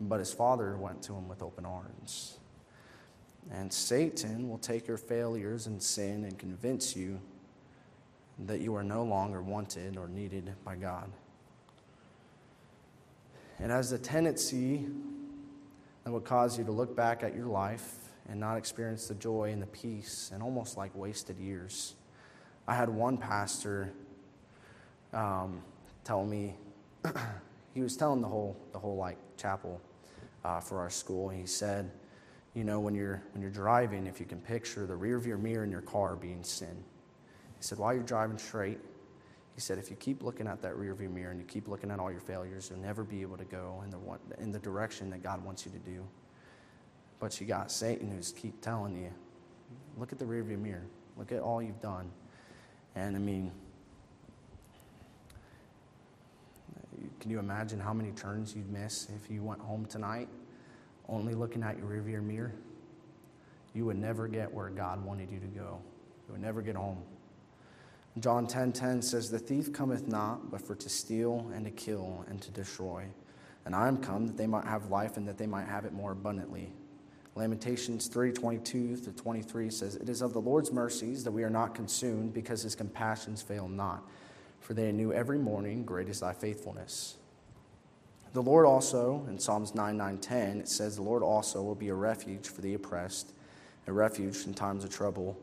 But 0.00 0.18
his 0.18 0.32
father 0.32 0.76
went 0.76 1.02
to 1.04 1.14
him 1.14 1.28
with 1.28 1.42
open 1.42 1.64
arms. 1.64 2.38
And 3.52 3.72
Satan 3.72 4.48
will 4.48 4.58
take 4.58 4.88
your 4.88 4.96
failures 4.96 5.66
and 5.66 5.82
sin 5.82 6.24
and 6.24 6.38
convince 6.38 6.96
you 6.96 7.20
that 8.46 8.60
you 8.60 8.74
are 8.74 8.82
no 8.82 9.04
longer 9.04 9.42
wanted 9.42 9.96
or 9.96 10.08
needed 10.08 10.52
by 10.64 10.74
God. 10.74 11.10
And 13.58 13.70
as 13.70 13.90
the 13.90 13.98
tendency 13.98 14.86
that 16.10 16.14
would 16.14 16.24
cause 16.24 16.58
you 16.58 16.64
to 16.64 16.72
look 16.72 16.96
back 16.96 17.22
at 17.22 17.36
your 17.36 17.46
life 17.46 17.94
and 18.28 18.40
not 18.40 18.56
experience 18.56 19.06
the 19.06 19.14
joy 19.14 19.52
and 19.52 19.62
the 19.62 19.66
peace 19.66 20.32
and 20.34 20.42
almost 20.42 20.76
like 20.76 20.92
wasted 20.96 21.38
years. 21.38 21.94
I 22.66 22.74
had 22.74 22.88
one 22.88 23.16
pastor 23.16 23.92
um, 25.12 25.62
tell 26.02 26.24
me, 26.24 26.56
he 27.74 27.80
was 27.80 27.96
telling 27.96 28.20
the 28.20 28.26
whole, 28.26 28.56
the 28.72 28.78
whole 28.80 28.96
like 28.96 29.18
chapel 29.36 29.80
uh, 30.44 30.58
for 30.58 30.80
our 30.80 30.90
school. 30.90 31.28
He 31.28 31.46
said, 31.46 31.88
you 32.54 32.64
know, 32.64 32.80
when 32.80 32.96
you're, 32.96 33.22
when 33.32 33.40
you're 33.40 33.48
driving, 33.52 34.08
if 34.08 34.18
you 34.18 34.26
can 34.26 34.40
picture 34.40 34.86
the 34.86 34.96
rear 34.96 35.16
of 35.16 35.28
your 35.28 35.38
mirror 35.38 35.62
in 35.62 35.70
your 35.70 35.80
car 35.80 36.16
being 36.16 36.42
sin. 36.42 36.82
He 37.56 37.62
said, 37.62 37.78
while 37.78 37.94
you're 37.94 38.02
driving 38.02 38.36
straight, 38.36 38.80
he 39.54 39.60
said, 39.60 39.78
if 39.78 39.90
you 39.90 39.96
keep 39.96 40.22
looking 40.22 40.46
at 40.46 40.62
that 40.62 40.74
rearview 40.74 41.12
mirror 41.12 41.32
and 41.32 41.40
you 41.40 41.46
keep 41.46 41.68
looking 41.68 41.90
at 41.90 41.98
all 41.98 42.10
your 42.10 42.20
failures, 42.20 42.70
you'll 42.70 42.80
never 42.80 43.04
be 43.04 43.22
able 43.22 43.36
to 43.36 43.44
go 43.44 43.82
in 43.84 43.90
the, 43.90 44.42
in 44.42 44.52
the 44.52 44.58
direction 44.58 45.10
that 45.10 45.22
God 45.22 45.44
wants 45.44 45.66
you 45.66 45.72
to 45.72 45.78
do. 45.78 46.06
But 47.18 47.40
you 47.40 47.46
got 47.46 47.70
Satan 47.70 48.10
who's 48.10 48.32
keep 48.32 48.60
telling 48.62 48.96
you, 48.96 49.12
look 49.98 50.12
at 50.12 50.18
the 50.18 50.24
rearview 50.24 50.58
mirror. 50.58 50.86
Look 51.16 51.32
at 51.32 51.40
all 51.40 51.60
you've 51.60 51.82
done. 51.82 52.10
And 52.94 53.14
I 53.14 53.18
mean, 53.18 53.52
can 57.20 57.30
you 57.30 57.38
imagine 57.38 57.78
how 57.78 57.92
many 57.92 58.12
turns 58.12 58.54
you'd 58.54 58.70
miss 58.70 59.08
if 59.14 59.30
you 59.30 59.42
went 59.42 59.60
home 59.60 59.84
tonight 59.84 60.28
only 61.08 61.34
looking 61.34 61.62
at 61.62 61.76
your 61.76 61.88
rearview 61.88 62.22
mirror? 62.22 62.54
You 63.74 63.84
would 63.84 63.98
never 63.98 64.26
get 64.26 64.52
where 64.52 64.70
God 64.70 65.04
wanted 65.04 65.30
you 65.30 65.38
to 65.38 65.46
go. 65.46 65.78
You 66.26 66.32
would 66.32 66.40
never 66.40 66.62
get 66.62 66.76
home. 66.76 67.02
John 68.20 68.46
10:10 68.46 68.50
10, 68.50 68.72
10 68.72 69.02
says, 69.02 69.30
"The 69.30 69.38
thief 69.38 69.72
cometh 69.72 70.06
not, 70.06 70.50
but 70.50 70.60
for 70.60 70.74
to 70.74 70.88
steal 70.88 71.50
and 71.54 71.64
to 71.64 71.70
kill 71.70 72.24
and 72.28 72.40
to 72.42 72.50
destroy. 72.50 73.06
And 73.64 73.74
I 73.74 73.88
am 73.88 73.98
come 73.98 74.26
that 74.26 74.36
they 74.36 74.46
might 74.46 74.64
have 74.64 74.90
life 74.90 75.16
and 75.16 75.26
that 75.28 75.38
they 75.38 75.46
might 75.46 75.66
have 75.66 75.84
it 75.84 75.92
more 75.92 76.12
abundantly." 76.12 76.72
Lamentations 77.34 78.08
3:22 78.08 78.96
to 79.04 79.12
23 79.12 79.70
says, 79.70 79.96
"It 79.96 80.08
is 80.08 80.20
of 80.20 80.32
the 80.32 80.40
Lord's 80.40 80.72
mercies 80.72 81.24
that 81.24 81.32
we 81.32 81.44
are 81.44 81.50
not 81.50 81.74
consumed, 81.74 82.32
because 82.34 82.62
his 82.62 82.74
compassions 82.74 83.40
fail 83.40 83.68
not, 83.68 84.06
for 84.60 84.74
they 84.74 84.88
are 84.88 84.92
new 84.92 85.12
every 85.12 85.38
morning, 85.38 85.84
great 85.84 86.08
is 86.08 86.20
thy 86.20 86.32
faithfulness." 86.32 87.16
The 88.32 88.42
Lord 88.42 88.66
also, 88.66 89.24
in 89.28 89.38
Psalms 89.38 89.74
9, 89.74 89.96
9, 89.96 90.18
10, 90.18 90.60
it 90.60 90.68
says, 90.68 90.94
The 90.94 91.02
Lord 91.02 91.22
also 91.22 91.62
will 91.62 91.74
be 91.74 91.88
a 91.88 91.94
refuge 91.94 92.48
for 92.48 92.60
the 92.60 92.74
oppressed, 92.74 93.32
a 93.88 93.92
refuge 93.92 94.46
in 94.46 94.54
times 94.54 94.84
of 94.84 94.90
trouble 94.90 95.36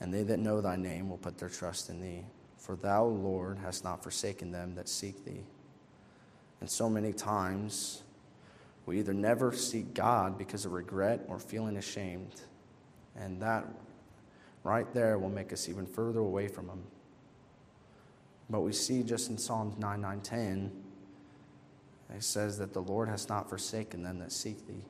and 0.00 0.12
they 0.12 0.22
that 0.22 0.38
know 0.38 0.60
thy 0.60 0.76
name 0.76 1.08
will 1.08 1.18
put 1.18 1.38
their 1.38 1.48
trust 1.48 1.90
in 1.90 2.00
thee. 2.00 2.24
For 2.56 2.76
thou, 2.76 3.04
Lord, 3.04 3.58
hast 3.58 3.84
not 3.84 4.02
forsaken 4.02 4.50
them 4.50 4.74
that 4.74 4.88
seek 4.88 5.24
thee. 5.24 5.44
And 6.60 6.70
so 6.70 6.88
many 6.88 7.12
times, 7.12 8.02
we 8.86 8.98
either 8.98 9.14
never 9.14 9.52
seek 9.52 9.94
God 9.94 10.36
because 10.36 10.64
of 10.64 10.72
regret 10.72 11.24
or 11.28 11.38
feeling 11.38 11.76
ashamed. 11.76 12.40
And 13.16 13.40
that 13.42 13.66
right 14.64 14.92
there 14.92 15.18
will 15.18 15.30
make 15.30 15.52
us 15.52 15.68
even 15.68 15.86
further 15.86 16.20
away 16.20 16.48
from 16.48 16.68
Him. 16.68 16.82
But 18.48 18.60
we 18.60 18.72
see 18.72 19.02
just 19.02 19.30
in 19.30 19.38
Psalms 19.38 19.78
9 19.78 20.00
9 20.00 20.20
10, 20.20 20.70
it 22.16 22.24
says 22.24 22.58
that 22.58 22.72
the 22.72 22.82
Lord 22.82 23.08
has 23.08 23.28
not 23.28 23.48
forsaken 23.48 24.02
them 24.02 24.18
that 24.18 24.32
seek 24.32 24.66
thee. 24.66 24.84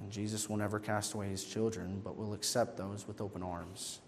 And 0.00 0.10
Jesus 0.10 0.48
will 0.48 0.56
never 0.56 0.78
cast 0.78 1.14
away 1.14 1.28
his 1.28 1.44
children, 1.44 2.00
but 2.02 2.16
will 2.16 2.32
accept 2.32 2.76
those 2.76 3.06
with 3.06 3.20
open 3.20 3.42
arms. 3.42 4.00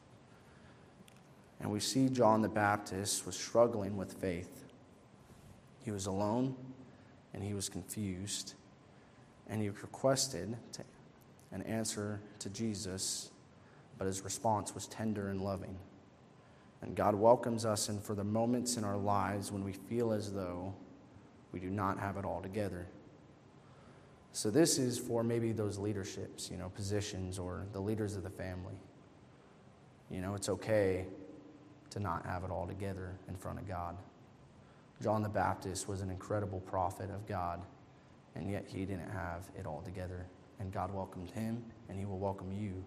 And 1.60 1.70
we 1.70 1.80
see 1.80 2.08
John 2.08 2.42
the 2.42 2.48
Baptist 2.48 3.24
was 3.24 3.36
struggling 3.36 3.96
with 3.96 4.14
faith. 4.14 4.64
He 5.84 5.90
was 5.90 6.06
alone 6.06 6.56
and 7.34 7.42
he 7.42 7.54
was 7.54 7.68
confused. 7.68 8.54
And 9.48 9.60
he 9.60 9.68
requested 9.68 10.56
an 11.52 11.62
answer 11.62 12.20
to 12.38 12.48
Jesus, 12.50 13.30
but 13.98 14.06
his 14.06 14.22
response 14.22 14.74
was 14.74 14.86
tender 14.86 15.28
and 15.28 15.40
loving. 15.40 15.76
And 16.80 16.96
God 16.96 17.14
welcomes 17.14 17.64
us 17.64 17.88
in 17.88 18.00
for 18.00 18.14
the 18.14 18.24
moments 18.24 18.76
in 18.76 18.82
our 18.82 18.96
lives 18.96 19.52
when 19.52 19.62
we 19.62 19.72
feel 19.72 20.12
as 20.12 20.32
though 20.32 20.74
we 21.52 21.60
do 21.60 21.70
not 21.70 21.98
have 21.98 22.16
it 22.16 22.24
all 22.24 22.40
together. 22.40 22.86
So 24.32 24.50
this 24.50 24.78
is 24.78 24.98
for 24.98 25.22
maybe 25.22 25.52
those 25.52 25.78
leaderships, 25.78 26.50
you 26.50 26.56
know, 26.56 26.70
positions 26.70 27.38
or 27.38 27.66
the 27.72 27.80
leaders 27.80 28.16
of 28.16 28.22
the 28.22 28.30
family. 28.30 28.74
You 30.10 30.20
know, 30.20 30.34
it's 30.34 30.48
okay 30.48 31.06
to 31.90 32.00
not 32.00 32.24
have 32.24 32.42
it 32.42 32.50
all 32.50 32.66
together 32.66 33.12
in 33.28 33.36
front 33.36 33.58
of 33.58 33.68
God. 33.68 33.96
John 35.02 35.22
the 35.22 35.28
Baptist 35.28 35.88
was 35.88 36.00
an 36.00 36.10
incredible 36.10 36.60
prophet 36.60 37.10
of 37.10 37.26
God, 37.26 37.60
and 38.34 38.50
yet 38.50 38.64
he 38.66 38.86
didn't 38.86 39.10
have 39.10 39.48
it 39.58 39.66
all 39.66 39.82
together. 39.82 40.26
And 40.60 40.72
God 40.72 40.94
welcomed 40.94 41.30
him, 41.30 41.62
and 41.88 41.98
he 41.98 42.06
will 42.06 42.18
welcome 42.18 42.52
you. 42.52 42.84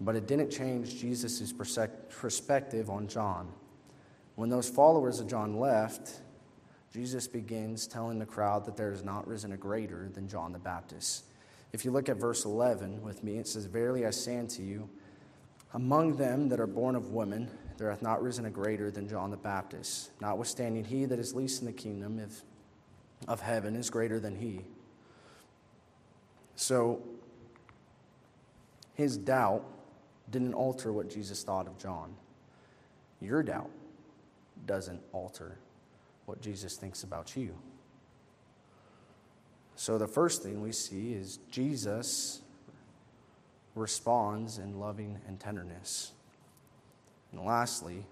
But 0.00 0.14
it 0.16 0.26
didn't 0.26 0.50
change 0.50 1.00
Jesus' 1.00 1.52
perspective 1.52 2.88
on 2.88 3.08
John. 3.08 3.52
When 4.36 4.48
those 4.48 4.68
followers 4.68 5.20
of 5.20 5.26
John 5.26 5.58
left, 5.58 6.20
Jesus 6.92 7.26
begins 7.26 7.86
telling 7.86 8.18
the 8.18 8.26
crowd 8.26 8.64
that 8.64 8.76
there 8.76 8.92
is 8.92 9.04
not 9.04 9.26
risen 9.26 9.52
a 9.52 9.56
greater 9.56 10.08
than 10.08 10.26
John 10.26 10.52
the 10.52 10.58
Baptist. 10.58 11.24
If 11.72 11.84
you 11.84 11.90
look 11.90 12.08
at 12.08 12.16
verse 12.16 12.44
11 12.44 13.02
with 13.02 13.22
me, 13.22 13.36
it 13.36 13.46
says, 13.46 13.66
Verily 13.66 14.06
I 14.06 14.10
say 14.10 14.38
unto 14.38 14.62
you, 14.62 14.88
among 15.74 16.16
them 16.16 16.48
that 16.48 16.60
are 16.60 16.66
born 16.66 16.96
of 16.96 17.12
women, 17.12 17.50
there 17.76 17.90
hath 17.90 18.00
not 18.00 18.22
risen 18.22 18.46
a 18.46 18.50
greater 18.50 18.90
than 18.90 19.06
John 19.06 19.30
the 19.30 19.36
Baptist. 19.36 20.10
Notwithstanding, 20.20 20.84
he 20.84 21.04
that 21.04 21.18
is 21.18 21.34
least 21.34 21.60
in 21.60 21.66
the 21.66 21.72
kingdom 21.72 22.18
of, 22.18 22.34
of 23.28 23.40
heaven 23.42 23.76
is 23.76 23.90
greater 23.90 24.18
than 24.18 24.34
he. 24.34 24.62
So, 26.56 27.02
his 28.94 29.16
doubt 29.16 29.62
didn't 30.30 30.54
alter 30.54 30.92
what 30.92 31.10
Jesus 31.10 31.42
thought 31.44 31.66
of 31.66 31.78
John. 31.78 32.16
Your 33.20 33.42
doubt 33.42 33.70
doesn't 34.66 35.00
alter 35.12 35.58
what 36.28 36.42
Jesus 36.42 36.76
thinks 36.76 37.04
about 37.04 37.34
you. 37.34 37.56
So, 39.76 39.96
the 39.96 40.06
first 40.06 40.42
thing 40.42 40.60
we 40.60 40.72
see 40.72 41.14
is 41.14 41.38
Jesus 41.50 42.42
responds 43.74 44.58
in 44.58 44.78
loving 44.78 45.18
and 45.26 45.40
tenderness. 45.40 46.12
And 47.32 47.40
lastly, 47.40 48.04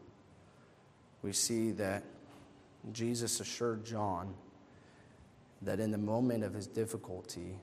we 1.23 1.33
see 1.33 1.73
that 1.73 2.05
Jesus 2.91 3.39
assured 3.41 3.85
John 3.85 4.33
that 5.61 5.79
in 5.79 5.91
the 5.91 5.99
moment 5.99 6.43
of 6.43 6.55
his 6.55 6.67
difficulty, 6.67 7.59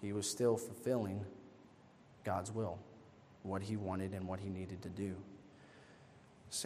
he 0.00 0.12
was 0.12 0.30
still 0.30 0.56
fulfilling 0.56 1.24
God's 2.22 2.52
will, 2.52 2.78
what 3.42 3.62
he 3.62 3.76
wanted 3.76 4.12
and 4.12 4.28
what 4.28 4.38
he 4.38 4.48
needed 4.48 4.80
to 4.82 4.88
do. 4.90 5.16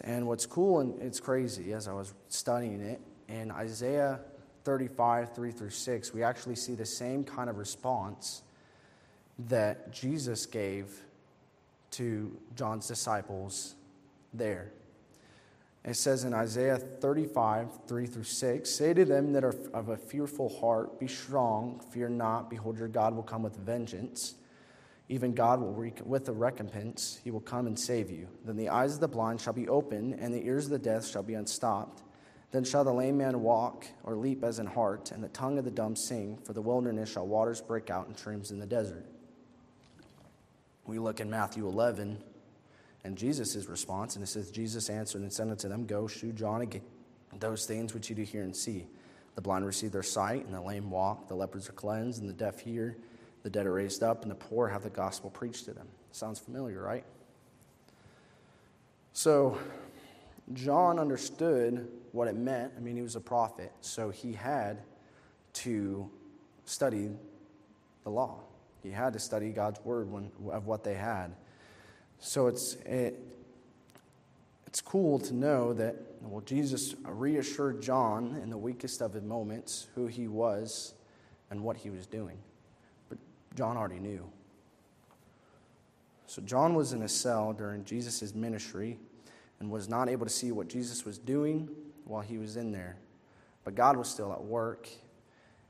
And 0.03 0.27
what's 0.27 0.45
cool 0.45 0.79
and 0.79 1.01
it's 1.01 1.19
crazy 1.19 1.73
as 1.73 1.87
I 1.87 1.93
was 1.93 2.13
studying 2.29 2.81
it, 2.81 3.01
in 3.27 3.51
Isaiah 3.51 4.19
35, 4.63 5.33
3 5.33 5.51
through 5.51 5.69
6, 5.69 6.13
we 6.13 6.23
actually 6.23 6.55
see 6.55 6.75
the 6.75 6.85
same 6.85 7.23
kind 7.23 7.49
of 7.49 7.57
response 7.57 8.43
that 9.47 9.91
Jesus 9.91 10.45
gave 10.45 11.03
to 11.91 12.37
John's 12.55 12.87
disciples 12.87 13.75
there. 14.33 14.71
It 15.85 15.95
says 15.95 16.25
in 16.25 16.33
Isaiah 16.33 16.77
35, 16.77 17.69
3 17.87 18.05
through 18.07 18.23
6 18.23 18.69
Say 18.69 18.93
to 18.93 19.05
them 19.05 19.31
that 19.33 19.45
are 19.45 19.55
of 19.73 19.89
a 19.89 19.95
fearful 19.95 20.49
heart, 20.59 20.99
Be 20.99 21.07
strong, 21.07 21.79
fear 21.91 22.09
not, 22.09 22.49
behold, 22.49 22.77
your 22.77 22.89
God 22.89 23.15
will 23.15 23.23
come 23.23 23.43
with 23.43 23.55
vengeance. 23.55 24.35
Even 25.09 25.33
God 25.33 25.61
will, 25.61 25.73
rec- 25.73 26.05
with 26.05 26.25
the 26.25 26.33
recompense, 26.33 27.19
he 27.23 27.31
will 27.31 27.39
come 27.39 27.67
and 27.67 27.79
save 27.79 28.09
you. 28.09 28.27
Then 28.43 28.57
the 28.57 28.69
eyes 28.69 28.95
of 28.95 28.99
the 28.99 29.07
blind 29.07 29.39
shall 29.39 29.53
be 29.53 29.67
opened, 29.67 30.15
and 30.19 30.33
the 30.33 30.45
ears 30.45 30.65
of 30.65 30.71
the 30.71 30.79
deaf 30.79 31.05
shall 31.05 31.23
be 31.23 31.33
unstopped. 31.33 32.03
Then 32.51 32.63
shall 32.63 32.83
the 32.83 32.93
lame 32.93 33.17
man 33.17 33.41
walk 33.41 33.85
or 34.03 34.15
leap 34.15 34.43
as 34.43 34.59
in 34.59 34.65
heart, 34.65 35.11
and 35.11 35.23
the 35.23 35.29
tongue 35.29 35.57
of 35.57 35.65
the 35.65 35.71
dumb 35.71 35.95
sing, 35.95 36.37
for 36.43 36.53
the 36.53 36.61
wilderness 36.61 37.11
shall 37.11 37.27
waters 37.27 37.61
break 37.61 37.89
out 37.89 38.07
and 38.07 38.17
streams 38.17 38.51
in 38.51 38.59
the 38.59 38.65
desert. 38.65 39.05
We 40.85 40.99
look 40.99 41.19
in 41.19 41.29
Matthew 41.29 41.67
11, 41.67 42.21
and 43.03 43.17
Jesus' 43.17 43.65
response, 43.65 44.15
and 44.15 44.23
it 44.23 44.27
says, 44.27 44.51
Jesus 44.51 44.89
answered 44.89 45.21
and 45.21 45.31
said 45.31 45.49
unto 45.49 45.69
them, 45.69 45.85
Go, 45.85 46.07
shew 46.07 46.31
John 46.31 46.61
again 46.61 46.83
those 47.39 47.65
things 47.65 47.93
which 47.93 48.09
you 48.09 48.15
do 48.15 48.23
hear 48.23 48.43
and 48.43 48.55
see. 48.55 48.87
The 49.35 49.41
blind 49.41 49.65
receive 49.65 49.91
their 49.91 50.03
sight, 50.03 50.45
and 50.45 50.53
the 50.53 50.61
lame 50.61 50.89
walk, 50.89 51.27
the 51.27 51.35
lepers 51.35 51.69
are 51.69 51.73
cleansed, 51.73 52.21
and 52.21 52.29
the 52.29 52.33
deaf 52.33 52.59
hear, 52.59 52.97
the 53.43 53.49
dead 53.49 53.65
are 53.65 53.73
raised 53.73 54.03
up, 54.03 54.23
and 54.23 54.31
the 54.31 54.35
poor 54.35 54.67
have 54.67 54.83
the 54.83 54.89
gospel 54.89 55.29
preached 55.29 55.65
to 55.65 55.73
them. 55.73 55.87
Sounds 56.11 56.39
familiar, 56.39 56.81
right? 56.81 57.03
So, 59.13 59.57
John 60.53 60.99
understood 60.99 61.87
what 62.11 62.27
it 62.27 62.35
meant. 62.35 62.73
I 62.77 62.79
mean, 62.79 62.95
he 62.95 63.01
was 63.01 63.15
a 63.15 63.21
prophet, 63.21 63.71
so 63.81 64.09
he 64.09 64.33
had 64.33 64.79
to 65.53 66.09
study 66.65 67.09
the 68.03 68.09
law. 68.09 68.39
He 68.83 68.91
had 68.91 69.13
to 69.13 69.19
study 69.19 69.49
God's 69.49 69.83
word 69.83 70.11
when, 70.11 70.31
of 70.51 70.65
what 70.65 70.83
they 70.83 70.93
had. 70.93 71.35
So 72.19 72.47
it's, 72.47 72.75
it, 72.85 73.19
it's 74.65 74.81
cool 74.81 75.19
to 75.19 75.33
know 75.33 75.73
that, 75.73 75.95
well, 76.21 76.41
Jesus 76.41 76.95
reassured 77.03 77.81
John 77.81 78.39
in 78.41 78.49
the 78.49 78.57
weakest 78.57 79.01
of 79.01 79.13
his 79.13 79.23
moments 79.23 79.87
who 79.95 80.07
he 80.07 80.27
was 80.27 80.93
and 81.49 81.63
what 81.63 81.77
he 81.77 81.89
was 81.89 82.05
doing. 82.05 82.37
John 83.57 83.75
already 83.75 83.99
knew. 83.99 84.23
So 86.27 86.43
John 86.43 86.75
was 86.75 86.93
in 86.93 87.01
a 87.01 87.09
cell 87.09 87.53
during 87.53 87.83
Jesus' 87.85 88.35
ministry 88.35 88.99
and 89.59 89.71
was 89.71 89.89
not 89.89 90.09
able 90.09 90.27
to 90.27 90.31
see 90.31 90.51
what 90.51 90.67
Jesus 90.67 91.05
was 91.05 91.17
doing 91.17 91.67
while 92.05 92.21
he 92.21 92.37
was 92.37 92.55
in 92.55 92.71
there. 92.71 92.97
But 93.63 93.73
God 93.73 93.97
was 93.97 94.07
still 94.07 94.31
at 94.31 94.43
work, 94.43 94.87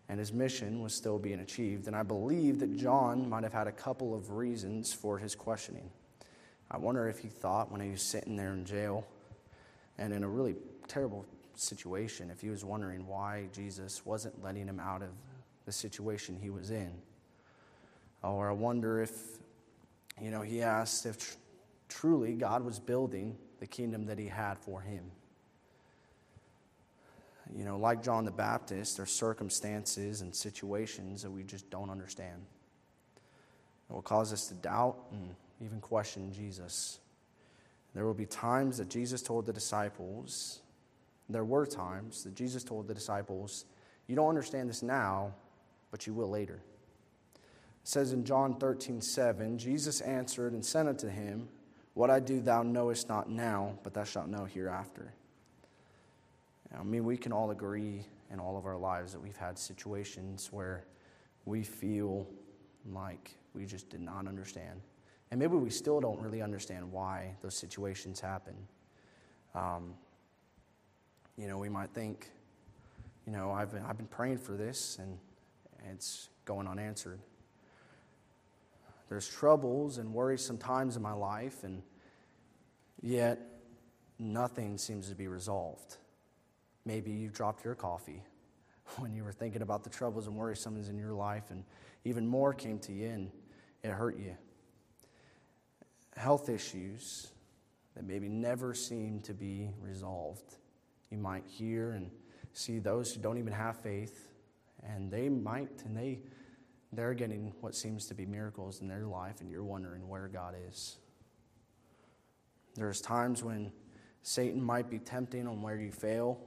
and 0.09 0.19
his 0.19 0.33
mission 0.33 0.81
was 0.81 0.93
still 0.93 1.17
being 1.17 1.39
achieved. 1.39 1.87
And 1.87 1.95
I 1.95 2.03
believe 2.03 2.59
that 2.59 2.75
John 2.75 3.29
might 3.29 3.43
have 3.43 3.53
had 3.53 3.67
a 3.67 3.71
couple 3.71 4.13
of 4.13 4.31
reasons 4.31 4.91
for 4.91 5.17
his 5.17 5.33
questioning. 5.33 5.89
I 6.69 6.77
wonder 6.77 7.07
if 7.07 7.19
he 7.19 7.29
thought 7.29 7.71
when 7.71 7.79
he 7.79 7.91
was 7.91 8.01
sitting 8.01 8.35
there 8.35 8.51
in 8.51 8.65
jail 8.65 9.07
and 9.97 10.11
in 10.11 10.25
a 10.25 10.27
really 10.27 10.55
terrible 10.89 11.25
situation, 11.55 12.29
if 12.29 12.41
he 12.41 12.49
was 12.49 12.65
wondering 12.65 13.07
why 13.07 13.47
Jesus 13.53 14.05
wasn't 14.05 14.43
letting 14.43 14.67
him 14.67 14.81
out 14.81 15.01
of 15.01 15.09
the 15.65 15.71
situation 15.71 16.37
he 16.41 16.49
was 16.49 16.69
in. 16.71 16.91
Or 18.33 18.49
I 18.49 18.53
wonder 18.53 19.01
if, 19.01 19.11
you 20.21 20.31
know, 20.31 20.41
he 20.41 20.61
asked 20.61 21.05
if 21.05 21.17
tr- 21.17 21.37
truly 21.89 22.33
God 22.33 22.63
was 22.63 22.79
building 22.79 23.37
the 23.59 23.67
kingdom 23.67 24.05
that 24.07 24.19
he 24.19 24.27
had 24.27 24.57
for 24.57 24.81
him. 24.81 25.11
You 27.55 27.63
know, 27.63 27.77
like 27.77 28.03
John 28.03 28.25
the 28.25 28.31
Baptist, 28.31 28.97
there's 28.97 29.11
circumstances 29.11 30.21
and 30.21 30.35
situations 30.35 31.21
that 31.23 31.31
we 31.31 31.43
just 31.43 31.69
don't 31.69 31.89
understand. 31.89 32.45
It 33.89 33.93
will 33.93 34.01
cause 34.01 34.33
us 34.33 34.47
to 34.47 34.53
doubt 34.55 34.97
and 35.11 35.33
even 35.61 35.79
question 35.79 36.33
Jesus. 36.33 36.99
There 37.95 38.05
will 38.05 38.13
be 38.13 38.25
times 38.25 38.77
that 38.77 38.89
Jesus 38.89 39.21
told 39.21 39.45
the 39.45 39.53
disciples, 39.53 40.59
there 41.29 41.45
were 41.45 41.65
times 41.65 42.23
that 42.23 42.35
Jesus 42.35 42.63
told 42.63 42.87
the 42.87 42.93
disciples, 42.93 43.65
You 44.07 44.15
don't 44.15 44.29
understand 44.29 44.69
this 44.69 44.83
now, 44.83 45.33
but 45.89 46.05
you 46.05 46.13
will 46.13 46.29
later. 46.29 46.61
Says 47.87 48.11
in 48.11 48.25
John 48.25 48.55
13, 48.55 48.99
7, 48.99 49.57
Jesus 49.57 50.01
answered 50.01 50.51
and 50.51 50.65
said 50.65 50.87
unto 50.87 51.07
him, 51.07 51.47
what 51.93 52.09
I 52.09 52.19
do 52.19 52.41
thou 52.41 52.61
knowest 52.61 53.07
not 53.07 53.29
now, 53.29 53.79
but 53.81 53.93
thou 53.93 54.03
shalt 54.03 54.27
know 54.27 54.43
hereafter. 54.43 55.13
I 56.77 56.83
mean, 56.83 57.05
we 57.05 57.15
can 57.15 57.31
all 57.31 57.51
agree 57.51 58.03
in 58.29 58.41
all 58.41 58.57
of 58.57 58.65
our 58.65 58.75
lives 58.75 59.13
that 59.13 59.21
we've 59.21 59.37
had 59.37 59.57
situations 59.57 60.49
where 60.51 60.83
we 61.45 61.63
feel 61.63 62.27
like 62.91 63.37
we 63.53 63.65
just 63.65 63.89
did 63.89 64.01
not 64.01 64.27
understand. 64.27 64.81
And 65.31 65.39
maybe 65.39 65.55
we 65.55 65.69
still 65.69 66.01
don't 66.01 66.19
really 66.19 66.41
understand 66.41 66.91
why 66.91 67.37
those 67.39 67.55
situations 67.55 68.19
happen. 68.19 68.55
Um, 69.55 69.93
you 71.37 71.47
know, 71.47 71.57
we 71.57 71.69
might 71.69 71.91
think, 71.91 72.31
you 73.25 73.31
know, 73.31 73.49
I've 73.49 73.71
been, 73.71 73.85
I've 73.85 73.97
been 73.97 74.07
praying 74.07 74.39
for 74.39 74.57
this 74.57 74.97
and 74.99 75.17
it's 75.89 76.27
going 76.43 76.67
unanswered. 76.67 77.21
There's 79.09 79.27
troubles 79.27 79.97
and 79.97 80.13
worrisome 80.13 80.57
times 80.57 80.97
in 80.97 81.01
my 81.01 81.13
life, 81.13 81.63
and 81.63 81.81
yet 83.01 83.39
nothing 84.19 84.77
seems 84.77 85.09
to 85.09 85.15
be 85.15 85.27
resolved. 85.27 85.97
Maybe 86.85 87.11
you 87.11 87.29
dropped 87.29 87.63
your 87.63 87.75
coffee 87.75 88.23
when 88.97 89.13
you 89.13 89.23
were 89.23 89.31
thinking 89.31 89.61
about 89.61 89.83
the 89.83 89.89
troubles 89.89 90.27
and 90.27 90.35
worrisomes 90.35 90.89
in 90.89 90.97
your 90.97 91.13
life, 91.13 91.51
and 91.51 91.63
even 92.03 92.27
more 92.27 92.53
came 92.53 92.79
to 92.79 92.93
you 92.93 93.09
and 93.09 93.31
it 93.83 93.91
hurt 93.91 94.17
you. 94.17 94.35
Health 96.15 96.49
issues 96.49 97.27
that 97.95 98.05
maybe 98.05 98.27
never 98.27 98.73
seem 98.73 99.21
to 99.21 99.33
be 99.33 99.69
resolved. 99.79 100.55
You 101.11 101.17
might 101.17 101.45
hear 101.47 101.91
and 101.91 102.11
see 102.53 102.79
those 102.79 103.11
who 103.11 103.21
don't 103.21 103.37
even 103.37 103.53
have 103.53 103.79
faith, 103.81 104.27
and 104.83 105.11
they 105.11 105.29
might, 105.29 105.83
and 105.85 105.95
they 105.95 106.19
they're 106.93 107.13
getting 107.13 107.53
what 107.61 107.75
seems 107.75 108.07
to 108.07 108.13
be 108.13 108.25
miracles 108.25 108.81
in 108.81 108.87
their 108.87 109.05
life, 109.05 109.41
and 109.41 109.51
you're 109.51 109.63
wondering 109.63 110.07
where 110.07 110.27
God 110.27 110.55
is. 110.69 110.97
There's 112.75 113.01
times 113.01 113.43
when 113.43 113.71
Satan 114.21 114.61
might 114.61 114.89
be 114.89 114.99
tempting 114.99 115.47
on 115.47 115.61
where 115.61 115.77
you 115.77 115.91
fail, 115.91 116.39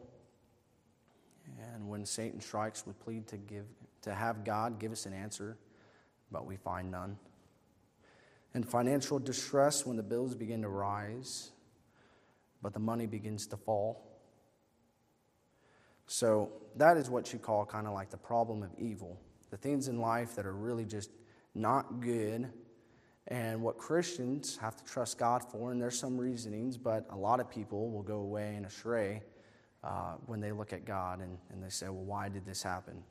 and 1.75 1.89
when 1.89 2.07
Satan 2.07 2.41
strikes, 2.41 2.87
we 2.87 2.93
plead 2.95 3.27
to 3.29 3.37
give 3.37 3.67
to 4.03 4.15
have 4.15 4.45
God 4.45 4.79
give 4.79 4.93
us 4.93 5.05
an 5.05 5.13
answer, 5.13 5.59
but 6.33 6.47
we 6.47 6.57
find 6.57 6.91
none. 6.91 7.19
And 8.55 8.67
financial 8.67 9.19
distress, 9.19 9.85
when 9.85 9.97
the 9.97 10.03
bills 10.03 10.35
begin 10.35 10.63
to 10.63 10.69
rise, 10.69 11.51
but 12.63 12.73
the 12.73 12.81
money 12.81 13.07
begins 13.07 13.47
to 13.49 13.57
fall. 13.57 14.07
So 16.07 16.51
that 16.77 16.97
is 16.97 17.11
what 17.11 17.33
you 17.33 17.39
call 17.39 17.67
kind 17.67 17.87
of 17.87 17.93
like 17.93 18.11
the 18.11 18.17
problem 18.17 18.63
of 18.63 18.71
evil 18.79 19.21
the 19.51 19.57
things 19.57 19.89
in 19.89 20.01
life 20.01 20.35
that 20.37 20.47
are 20.47 20.55
really 20.55 20.85
just 20.85 21.11
not 21.55 22.01
good, 22.01 22.49
and 23.29 23.63
what 23.63 23.79
Christians 23.79 24.57
have 24.57 24.77
to 24.77 24.85
trust 24.85 25.19
God 25.19 25.43
for. 25.51 25.73
And 25.73 25.81
there's 25.81 25.99
some 25.99 26.19
reasonings, 26.19 26.77
but 26.77 27.07
a 27.11 27.17
lot 27.17 27.41
of 27.41 27.51
people 27.51 27.91
will 27.91 28.03
go 28.03 28.19
away 28.21 28.55
and 28.57 28.67
astray 28.67 29.23
uh, 29.85 30.15
when 30.27 30.41
they 30.41 30.53
look 30.53 30.73
at 30.73 30.85
God 30.85 31.21
and, 31.21 31.39
and 31.53 31.63
they 31.63 31.69
say, 31.69 31.87
Well, 31.87 32.05
why 32.05 32.29
did 32.29 32.45
this 32.45 32.63
happen? 32.63 33.03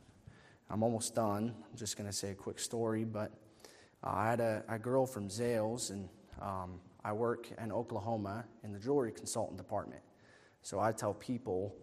I'm 0.70 0.84
almost 0.84 1.16
done. 1.16 1.56
I'm 1.70 1.78
just 1.78 1.98
going 1.98 2.10
to 2.10 2.16
say 2.16 2.32
a 2.32 2.36
quick 2.36 2.60
story, 2.60 3.04
but 3.04 3.32
uh, 4.04 4.12
I 4.14 4.30
had 4.30 4.40
a, 4.40 4.64
a, 4.70 4.78
girl 4.78 5.06
from 5.06 5.28
Zales, 5.28 5.90
and 5.90 6.08
um, 6.40 6.80
I 7.04 7.12
work 7.12 7.48
in 7.62 7.72
Oklahoma 7.72 8.46
in 8.64 8.72
the 8.72 8.80
jewelry 8.80 9.12
consultant 9.12 9.58
department. 9.58 10.02
So 10.62 10.80
I 10.80 10.92
tell 10.92 11.14
people 11.14 11.76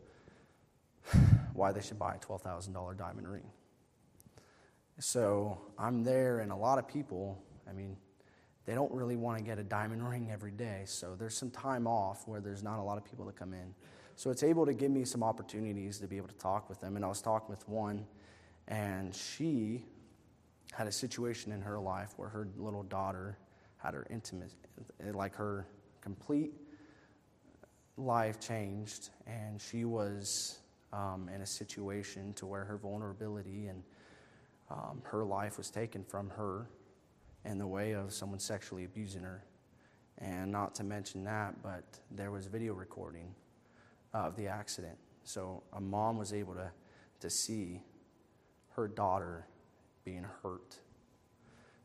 why 1.53 1.73
they 1.73 1.81
should 1.81 1.99
buy 1.99 2.15
a 2.15 2.19
$12,000 2.19 2.97
diamond 2.97 3.29
ring. 3.29 3.51
So 4.99 5.59
I'm 5.79 6.05
there, 6.05 6.41
and 6.41 6.51
a 6.51 6.57
lot 6.57 6.79
of 6.79 6.89
people, 6.89 7.39
I 7.69 7.73
mean, 7.73 7.97
they 8.65 8.75
don't 8.75 8.91
really 8.93 9.17
want 9.17 9.39
to 9.39 9.45
get 9.45 9.59
a 9.59 9.63
diamond 9.63 10.09
ring 10.09 10.31
every 10.33 10.51
day. 10.51 10.83
So 10.87 11.15
there's 11.19 11.37
some 11.37 11.51
time 11.51 11.87
off 11.87 12.27
where 12.27 12.41
there's 12.41 12.63
not 12.63 12.79
a 12.79 12.83
lot 12.83 12.97
of 12.97 13.05
people 13.05 13.27
that 13.27 13.37
come 13.37 13.53
in. 13.53 13.75
So 14.17 14.31
it's 14.31 14.43
able 14.43 14.65
to 14.65 14.73
give 14.73 14.91
me 14.91 15.05
some 15.05 15.23
opportunities 15.23 15.99
to 15.99 16.07
be 16.07 16.17
able 16.17 16.29
to 16.29 16.37
talk 16.37 16.69
with 16.69 16.81
them. 16.81 16.97
And 16.97 17.05
I 17.05 17.09
was 17.09 17.21
talking 17.21 17.51
with 17.51 17.69
one, 17.69 18.07
and 18.69 19.15
she 19.15 19.85
had 20.73 20.87
a 20.87 20.93
situation 20.93 21.53
in 21.53 21.61
her 21.61 21.79
life 21.79 22.15
where 22.17 22.29
her 22.29 22.49
little 22.57 22.83
daughter 22.83 23.39
had 23.77 23.95
her 23.95 24.07
intimate, 24.11 24.53
like 25.13 25.35
her 25.37 25.67
complete 26.01 26.55
life 27.99 28.41
changed, 28.41 29.11
and 29.27 29.61
she 29.61 29.85
was 29.85 30.59
um, 30.93 31.29
in 31.35 31.43
a 31.43 31.47
situation 31.47 32.33
to 32.35 32.47
where 32.47 32.65
her 32.65 32.79
vulnerability 32.79 33.67
and 33.67 33.83
um, 34.71 35.03
her 35.05 35.25
life 35.25 35.59
was 35.59 35.71
taken 35.71 36.05
from 36.05 36.31
her 36.31 36.69
in 37.45 37.59
the 37.59 37.67
way 37.67 37.93
of 37.93 38.13
someone 38.13 38.39
sexually 38.39 38.85
abusing 38.85 39.23
her. 39.23 39.45
And 40.19 40.51
not 40.51 40.75
to 40.77 40.85
mention 40.85 41.25
that, 41.25 41.63
but 41.63 41.85
there 42.11 42.31
was 42.31 42.47
video 42.47 42.73
recording 42.73 43.35
of 44.15 44.37
the 44.37 44.49
accident. 44.49 44.97
So 45.25 45.63
a 45.73 45.81
mom 45.81 46.17
was 46.17 46.33
able 46.33 46.55
to, 46.55 46.71
to 47.21 47.31
see 47.31 47.83
her 48.71 48.89
daughter 48.89 49.47
being 50.05 50.27
hurt. 50.43 50.77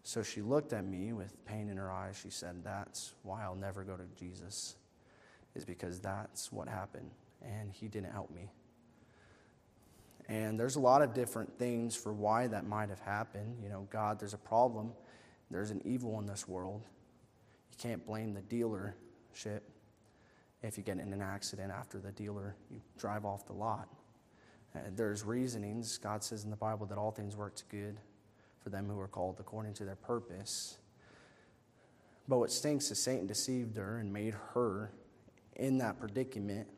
So 0.04 0.24
she 0.24 0.42
looked 0.42 0.74
at 0.74 0.86
me 0.86 1.14
with 1.14 1.44
pain 1.46 1.70
in 1.70 1.78
her 1.78 1.92
eyes. 1.92 2.20
She 2.22 2.30
said, 2.30 2.64
That's 2.64 3.14
why 3.24 3.44
I'll 3.44 3.56
never 3.56 3.84
go 3.84 3.98
to 3.98 4.06
Jesus, 4.18 4.76
is 5.56 5.66
because 5.66 6.00
that's 6.00 6.52
what 6.52 6.68
happened. 6.68 7.12
And 7.42 7.72
he 7.72 7.88
didn't 7.88 8.12
help 8.12 8.32
me. 8.32 8.50
And 10.32 10.58
there's 10.58 10.78
a 10.78 10.80
lot 10.80 11.02
of 11.02 11.14
different 11.14 11.60
things 11.60 11.94
for 11.94 12.14
why 12.14 12.48
that 12.48 12.66
might 12.66 12.88
have 12.88 13.02
happened. 13.02 13.58
You 13.62 13.68
know, 13.68 13.86
God, 13.92 14.18
there's 14.18 14.34
a 14.34 14.38
problem. 14.38 14.94
there's 15.50 15.72
an 15.72 15.82
evil 15.84 16.18
in 16.20 16.26
this 16.26 16.48
world. 16.48 16.84
You 17.70 17.78
can't 17.78 18.06
blame 18.06 18.34
the 18.34 18.42
dealership 18.42 19.60
if 20.64 20.78
you 20.78 20.84
get 20.84 21.00
in 21.00 21.12
an 21.12 21.22
accident 21.22 21.70
after 21.70 22.00
the 22.00 22.14
dealer, 22.14 22.56
you 22.70 22.80
drive 22.98 23.26
off 23.26 23.46
the 23.46 23.54
lot. 23.54 23.90
Uh, 24.74 24.80
there's 24.96 25.26
reasonings. 25.26 25.98
God 25.98 26.24
says 26.24 26.46
in 26.46 26.50
the 26.50 26.56
Bible 26.56 26.86
that 26.86 26.98
all 26.98 27.12
things 27.12 27.36
work 27.36 27.56
to 27.56 27.64
good 27.70 27.98
for 28.64 28.70
them 28.70 28.88
who 28.88 28.98
are 29.02 29.10
called 29.10 29.38
according 29.42 29.74
to 29.74 29.84
their 29.84 29.96
purpose. 29.98 30.78
But 32.30 32.38
what 32.38 32.52
stinks 32.52 32.90
is 32.90 33.04
Satan 33.04 33.28
deceived 33.28 33.76
her 33.76 33.98
and 33.98 34.14
made 34.14 34.36
her 34.54 34.94
in 35.58 35.80
that 35.80 36.00
predicament, 36.00 36.70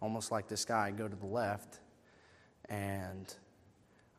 almost 0.00 0.32
like 0.32 0.48
this 0.48 0.64
guy, 0.64 0.90
go 0.90 1.06
to 1.06 1.14
the 1.14 1.26
left, 1.26 1.78
and 2.68 3.34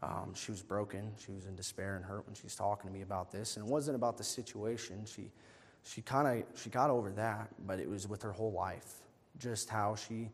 um, 0.01 0.33
she 0.33 0.51
was 0.51 0.61
broken. 0.61 1.11
She 1.17 1.31
was 1.31 1.45
in 1.45 1.55
despair 1.55 1.95
and 1.95 2.05
hurt 2.05 2.25
when 2.25 2.35
she's 2.35 2.55
talking 2.55 2.89
to 2.89 2.95
me 2.95 3.01
about 3.01 3.31
this. 3.31 3.57
And 3.57 3.65
it 3.65 3.71
wasn't 3.71 3.95
about 3.95 4.17
the 4.17 4.23
situation. 4.23 5.05
She, 5.05 5.31
she 5.83 6.01
kind 6.01 6.27
of 6.27 6.59
she 6.59 6.69
got 6.69 6.89
over 6.89 7.11
that, 7.11 7.49
but 7.65 7.79
it 7.79 7.89
was 7.89 8.07
with 8.07 8.21
her 8.21 8.31
whole 8.31 8.51
life, 8.51 9.01
just 9.37 9.69
how 9.69 9.95
she 9.95 10.29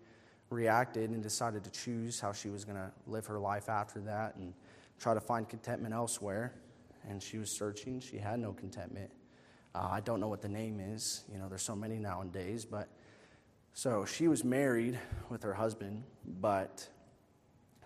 reacted 0.49 1.09
and 1.09 1.23
decided 1.23 1.63
to 1.63 1.71
choose 1.71 2.19
how 2.19 2.31
she 2.31 2.49
was 2.49 2.63
going 2.63 2.77
to 2.77 2.91
live 3.07 3.25
her 3.25 3.39
life 3.39 3.67
after 3.67 3.99
that 4.01 4.35
and 4.35 4.53
try 4.99 5.13
to 5.13 5.19
find 5.19 5.49
contentment 5.49 5.93
elsewhere. 5.93 6.53
And 7.09 7.21
she 7.21 7.37
was 7.37 7.49
searching. 7.49 7.99
She 7.99 8.17
had 8.17 8.39
no 8.39 8.53
contentment. 8.53 9.11
Uh, 9.73 9.89
I 9.91 9.99
don't 9.99 10.19
know 10.19 10.27
what 10.27 10.41
the 10.41 10.49
name 10.49 10.79
is. 10.79 11.23
You 11.31 11.39
know, 11.39 11.49
there's 11.49 11.63
so 11.63 11.75
many 11.75 11.97
nowadays. 11.97 12.65
But 12.65 12.87
so 13.73 14.05
she 14.05 14.27
was 14.27 14.43
married 14.43 14.99
with 15.29 15.43
her 15.43 15.53
husband, 15.53 16.03
but 16.39 16.87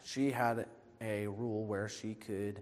she 0.03 0.31
had 0.31 0.65
a 1.01 1.27
rule 1.27 1.65
where 1.65 1.87
she 1.87 2.13
could, 2.13 2.61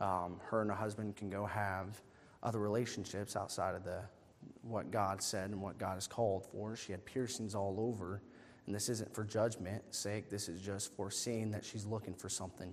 um, 0.00 0.40
her 0.44 0.62
and 0.62 0.70
her 0.70 0.76
husband 0.76 1.16
can 1.16 1.30
go 1.30 1.46
have 1.46 2.00
other 2.42 2.58
relationships 2.58 3.36
outside 3.36 3.74
of 3.74 3.84
the 3.84 4.00
what 4.62 4.90
God 4.90 5.22
said 5.22 5.50
and 5.50 5.60
what 5.60 5.78
God 5.78 5.94
has 5.94 6.06
called 6.06 6.46
for. 6.46 6.76
She 6.76 6.92
had 6.92 7.04
piercings 7.04 7.54
all 7.54 7.76
over. 7.78 8.22
And 8.66 8.74
this 8.74 8.88
isn't 8.88 9.12
for 9.14 9.24
judgment's 9.24 9.98
sake, 9.98 10.30
this 10.30 10.48
is 10.48 10.60
just 10.60 10.94
for 10.94 11.10
seeing 11.10 11.50
that 11.50 11.64
she's 11.64 11.84
looking 11.84 12.14
for 12.14 12.28
something. 12.28 12.72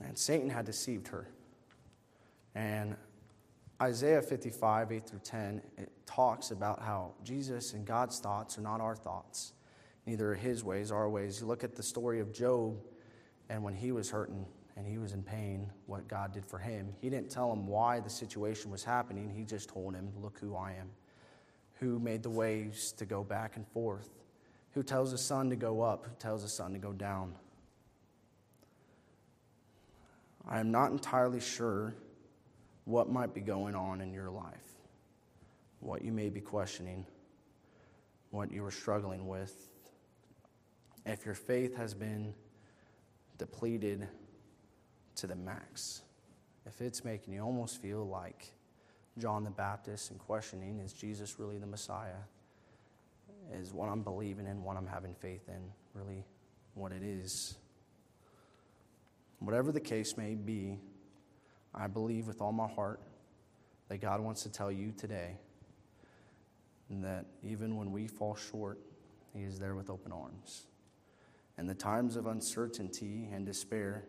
And 0.00 0.18
Satan 0.18 0.50
had 0.50 0.66
deceived 0.66 1.08
her. 1.08 1.28
And 2.54 2.96
Isaiah 3.80 4.22
55, 4.22 4.90
8 4.90 5.06
through 5.08 5.20
10, 5.20 5.62
it 5.78 5.92
talks 6.06 6.50
about 6.50 6.82
how 6.82 7.12
Jesus 7.22 7.72
and 7.72 7.86
God's 7.86 8.18
thoughts 8.18 8.58
are 8.58 8.62
not 8.62 8.80
our 8.80 8.96
thoughts. 8.96 9.52
Neither 10.06 10.32
are 10.32 10.36
his 10.36 10.62
ways 10.62 10.92
our 10.92 11.08
ways. 11.08 11.40
You 11.40 11.46
look 11.46 11.64
at 11.64 11.74
the 11.74 11.82
story 11.82 12.20
of 12.20 12.32
Job, 12.32 12.78
and 13.48 13.62
when 13.62 13.74
he 13.74 13.92
was 13.92 14.08
hurting 14.08 14.46
and 14.76 14.86
he 14.86 14.98
was 14.98 15.12
in 15.12 15.22
pain, 15.22 15.70
what 15.86 16.06
God 16.06 16.32
did 16.32 16.46
for 16.46 16.58
him, 16.58 16.94
he 17.00 17.10
didn't 17.10 17.30
tell 17.30 17.52
him 17.52 17.66
why 17.66 17.98
the 18.00 18.10
situation 18.10 18.70
was 18.70 18.84
happening. 18.84 19.28
He 19.28 19.44
just 19.44 19.68
told 19.68 19.94
him, 19.94 20.12
Look 20.20 20.38
who 20.38 20.54
I 20.54 20.72
am. 20.72 20.90
Who 21.80 21.98
made 21.98 22.22
the 22.22 22.30
waves 22.30 22.92
to 22.92 23.04
go 23.04 23.24
back 23.24 23.56
and 23.56 23.66
forth? 23.68 24.08
Who 24.72 24.82
tells 24.82 25.10
the 25.10 25.18
sun 25.18 25.50
to 25.50 25.56
go 25.56 25.82
up? 25.82 26.06
Who 26.06 26.12
tells 26.18 26.42
the 26.42 26.48
sun 26.48 26.72
to 26.72 26.78
go 26.78 26.92
down? 26.92 27.34
I 30.48 30.60
am 30.60 30.70
not 30.70 30.92
entirely 30.92 31.40
sure 31.40 31.94
what 32.84 33.10
might 33.10 33.34
be 33.34 33.40
going 33.40 33.74
on 33.74 34.00
in 34.00 34.12
your 34.12 34.30
life, 34.30 34.76
what 35.80 36.04
you 36.04 36.12
may 36.12 36.28
be 36.28 36.40
questioning, 36.40 37.04
what 38.30 38.52
you 38.52 38.64
are 38.64 38.70
struggling 38.70 39.26
with. 39.26 39.70
If 41.06 41.24
your 41.24 41.36
faith 41.36 41.76
has 41.76 41.94
been 41.94 42.34
depleted 43.38 44.08
to 45.14 45.28
the 45.28 45.36
max, 45.36 46.02
if 46.66 46.80
it's 46.80 47.04
making 47.04 47.34
you 47.34 47.42
almost 47.42 47.80
feel 47.80 48.04
like 48.04 48.52
John 49.16 49.44
the 49.44 49.50
Baptist 49.50 50.10
and 50.10 50.18
questioning, 50.18 50.80
is 50.80 50.92
Jesus 50.92 51.38
really 51.38 51.58
the 51.58 51.66
Messiah? 51.66 52.24
Is 53.52 53.72
what 53.72 53.88
I'm 53.88 54.02
believing 54.02 54.48
in, 54.48 54.64
what 54.64 54.76
I'm 54.76 54.88
having 54.88 55.14
faith 55.14 55.48
in, 55.48 55.70
really 55.94 56.24
what 56.74 56.90
it 56.90 57.04
is? 57.04 57.54
Whatever 59.38 59.70
the 59.70 59.80
case 59.80 60.16
may 60.16 60.34
be, 60.34 60.80
I 61.72 61.86
believe 61.86 62.26
with 62.26 62.40
all 62.42 62.50
my 62.50 62.66
heart 62.66 63.00
that 63.88 63.98
God 63.98 64.20
wants 64.20 64.42
to 64.42 64.48
tell 64.48 64.72
you 64.72 64.92
today 64.98 65.36
that 66.90 67.26
even 67.44 67.76
when 67.76 67.92
we 67.92 68.08
fall 68.08 68.34
short, 68.34 68.80
He 69.32 69.44
is 69.44 69.60
there 69.60 69.76
with 69.76 69.88
open 69.88 70.10
arms. 70.10 70.66
In 71.58 71.66
the 71.66 71.74
times 71.74 72.16
of 72.16 72.26
uncertainty 72.26 73.28
and 73.32 73.46
despair, 73.46 74.04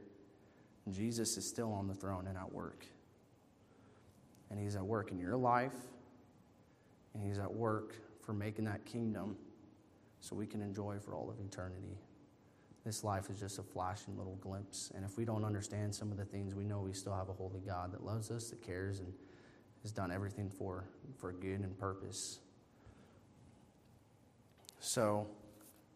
Jesus 0.89 1.37
is 1.37 1.47
still 1.47 1.71
on 1.71 1.87
the 1.87 1.93
throne 1.93 2.27
and 2.27 2.37
at 2.37 2.51
work. 2.51 2.85
And 4.49 4.59
He's 4.59 4.75
at 4.75 4.85
work 4.85 5.11
in 5.11 5.19
your 5.19 5.37
life, 5.37 5.75
and 7.13 7.23
He's 7.23 7.39
at 7.39 7.53
work 7.53 7.95
for 8.21 8.33
making 8.33 8.65
that 8.65 8.85
kingdom 8.85 9.37
so 10.19 10.35
we 10.35 10.45
can 10.45 10.61
enjoy 10.61 10.97
for 10.99 11.15
all 11.15 11.29
of 11.29 11.39
eternity. 11.39 11.97
This 12.85 13.03
life 13.03 13.29
is 13.29 13.39
just 13.39 13.59
a 13.59 13.63
flashing 13.63 14.17
little 14.17 14.35
glimpse. 14.35 14.91
And 14.95 15.03
if 15.03 15.17
we 15.17 15.25
don't 15.25 15.43
understand 15.43 15.93
some 15.93 16.11
of 16.11 16.17
the 16.17 16.25
things, 16.25 16.55
we 16.55 16.63
know 16.63 16.79
we 16.79 16.93
still 16.93 17.13
have 17.13 17.27
a 17.27 17.33
holy 17.33 17.59
God 17.59 17.91
that 17.91 18.03
loves 18.03 18.31
us, 18.31 18.49
that 18.49 18.61
cares, 18.61 18.99
and 18.99 19.11
has 19.83 19.91
done 19.91 20.11
everything 20.11 20.49
for, 20.49 20.85
for 21.17 21.33
good 21.33 21.59
and 21.59 21.77
purpose. 21.77 22.39
So, 24.79 25.27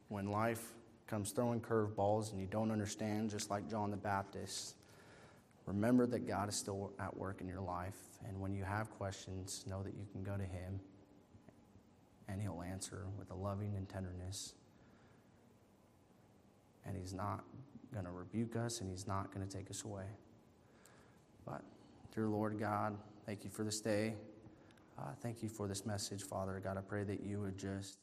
when 0.09 0.31
life 0.31 0.73
comes 1.11 1.31
throwing 1.31 1.59
curveballs 1.59 2.31
and 2.31 2.39
you 2.39 2.47
don't 2.47 2.71
understand, 2.71 3.29
just 3.29 3.49
like 3.49 3.69
John 3.69 3.91
the 3.91 3.97
Baptist, 3.97 4.75
remember 5.65 6.07
that 6.07 6.25
God 6.25 6.47
is 6.47 6.55
still 6.55 6.93
at 7.01 7.15
work 7.17 7.41
in 7.41 7.49
your 7.49 7.59
life. 7.59 7.97
And 8.25 8.39
when 8.39 8.53
you 8.53 8.63
have 8.63 8.89
questions, 8.91 9.65
know 9.67 9.83
that 9.83 9.93
you 9.93 10.07
can 10.13 10.23
go 10.23 10.37
to 10.37 10.43
Him 10.43 10.79
and 12.29 12.41
He'll 12.41 12.63
answer 12.65 13.07
with 13.19 13.29
a 13.29 13.35
loving 13.35 13.75
and 13.75 13.89
tenderness 13.89 14.53
and 16.85 16.95
He's 16.95 17.13
not 17.13 17.43
going 17.91 18.05
to 18.05 18.11
rebuke 18.11 18.55
us 18.55 18.79
and 18.79 18.89
He's 18.89 19.05
not 19.05 19.33
going 19.33 19.45
to 19.45 19.57
take 19.57 19.69
us 19.69 19.83
away. 19.83 20.05
But, 21.45 21.61
dear 22.15 22.29
Lord 22.29 22.57
God, 22.57 22.95
thank 23.25 23.43
you 23.43 23.49
for 23.49 23.65
this 23.65 23.81
day. 23.81 24.13
Uh, 24.97 25.09
thank 25.21 25.43
you 25.43 25.49
for 25.49 25.67
this 25.67 25.85
message, 25.85 26.23
Father. 26.23 26.61
God, 26.63 26.77
I 26.77 26.81
pray 26.81 27.03
that 27.03 27.21
you 27.21 27.41
would 27.41 27.57
just. 27.57 28.00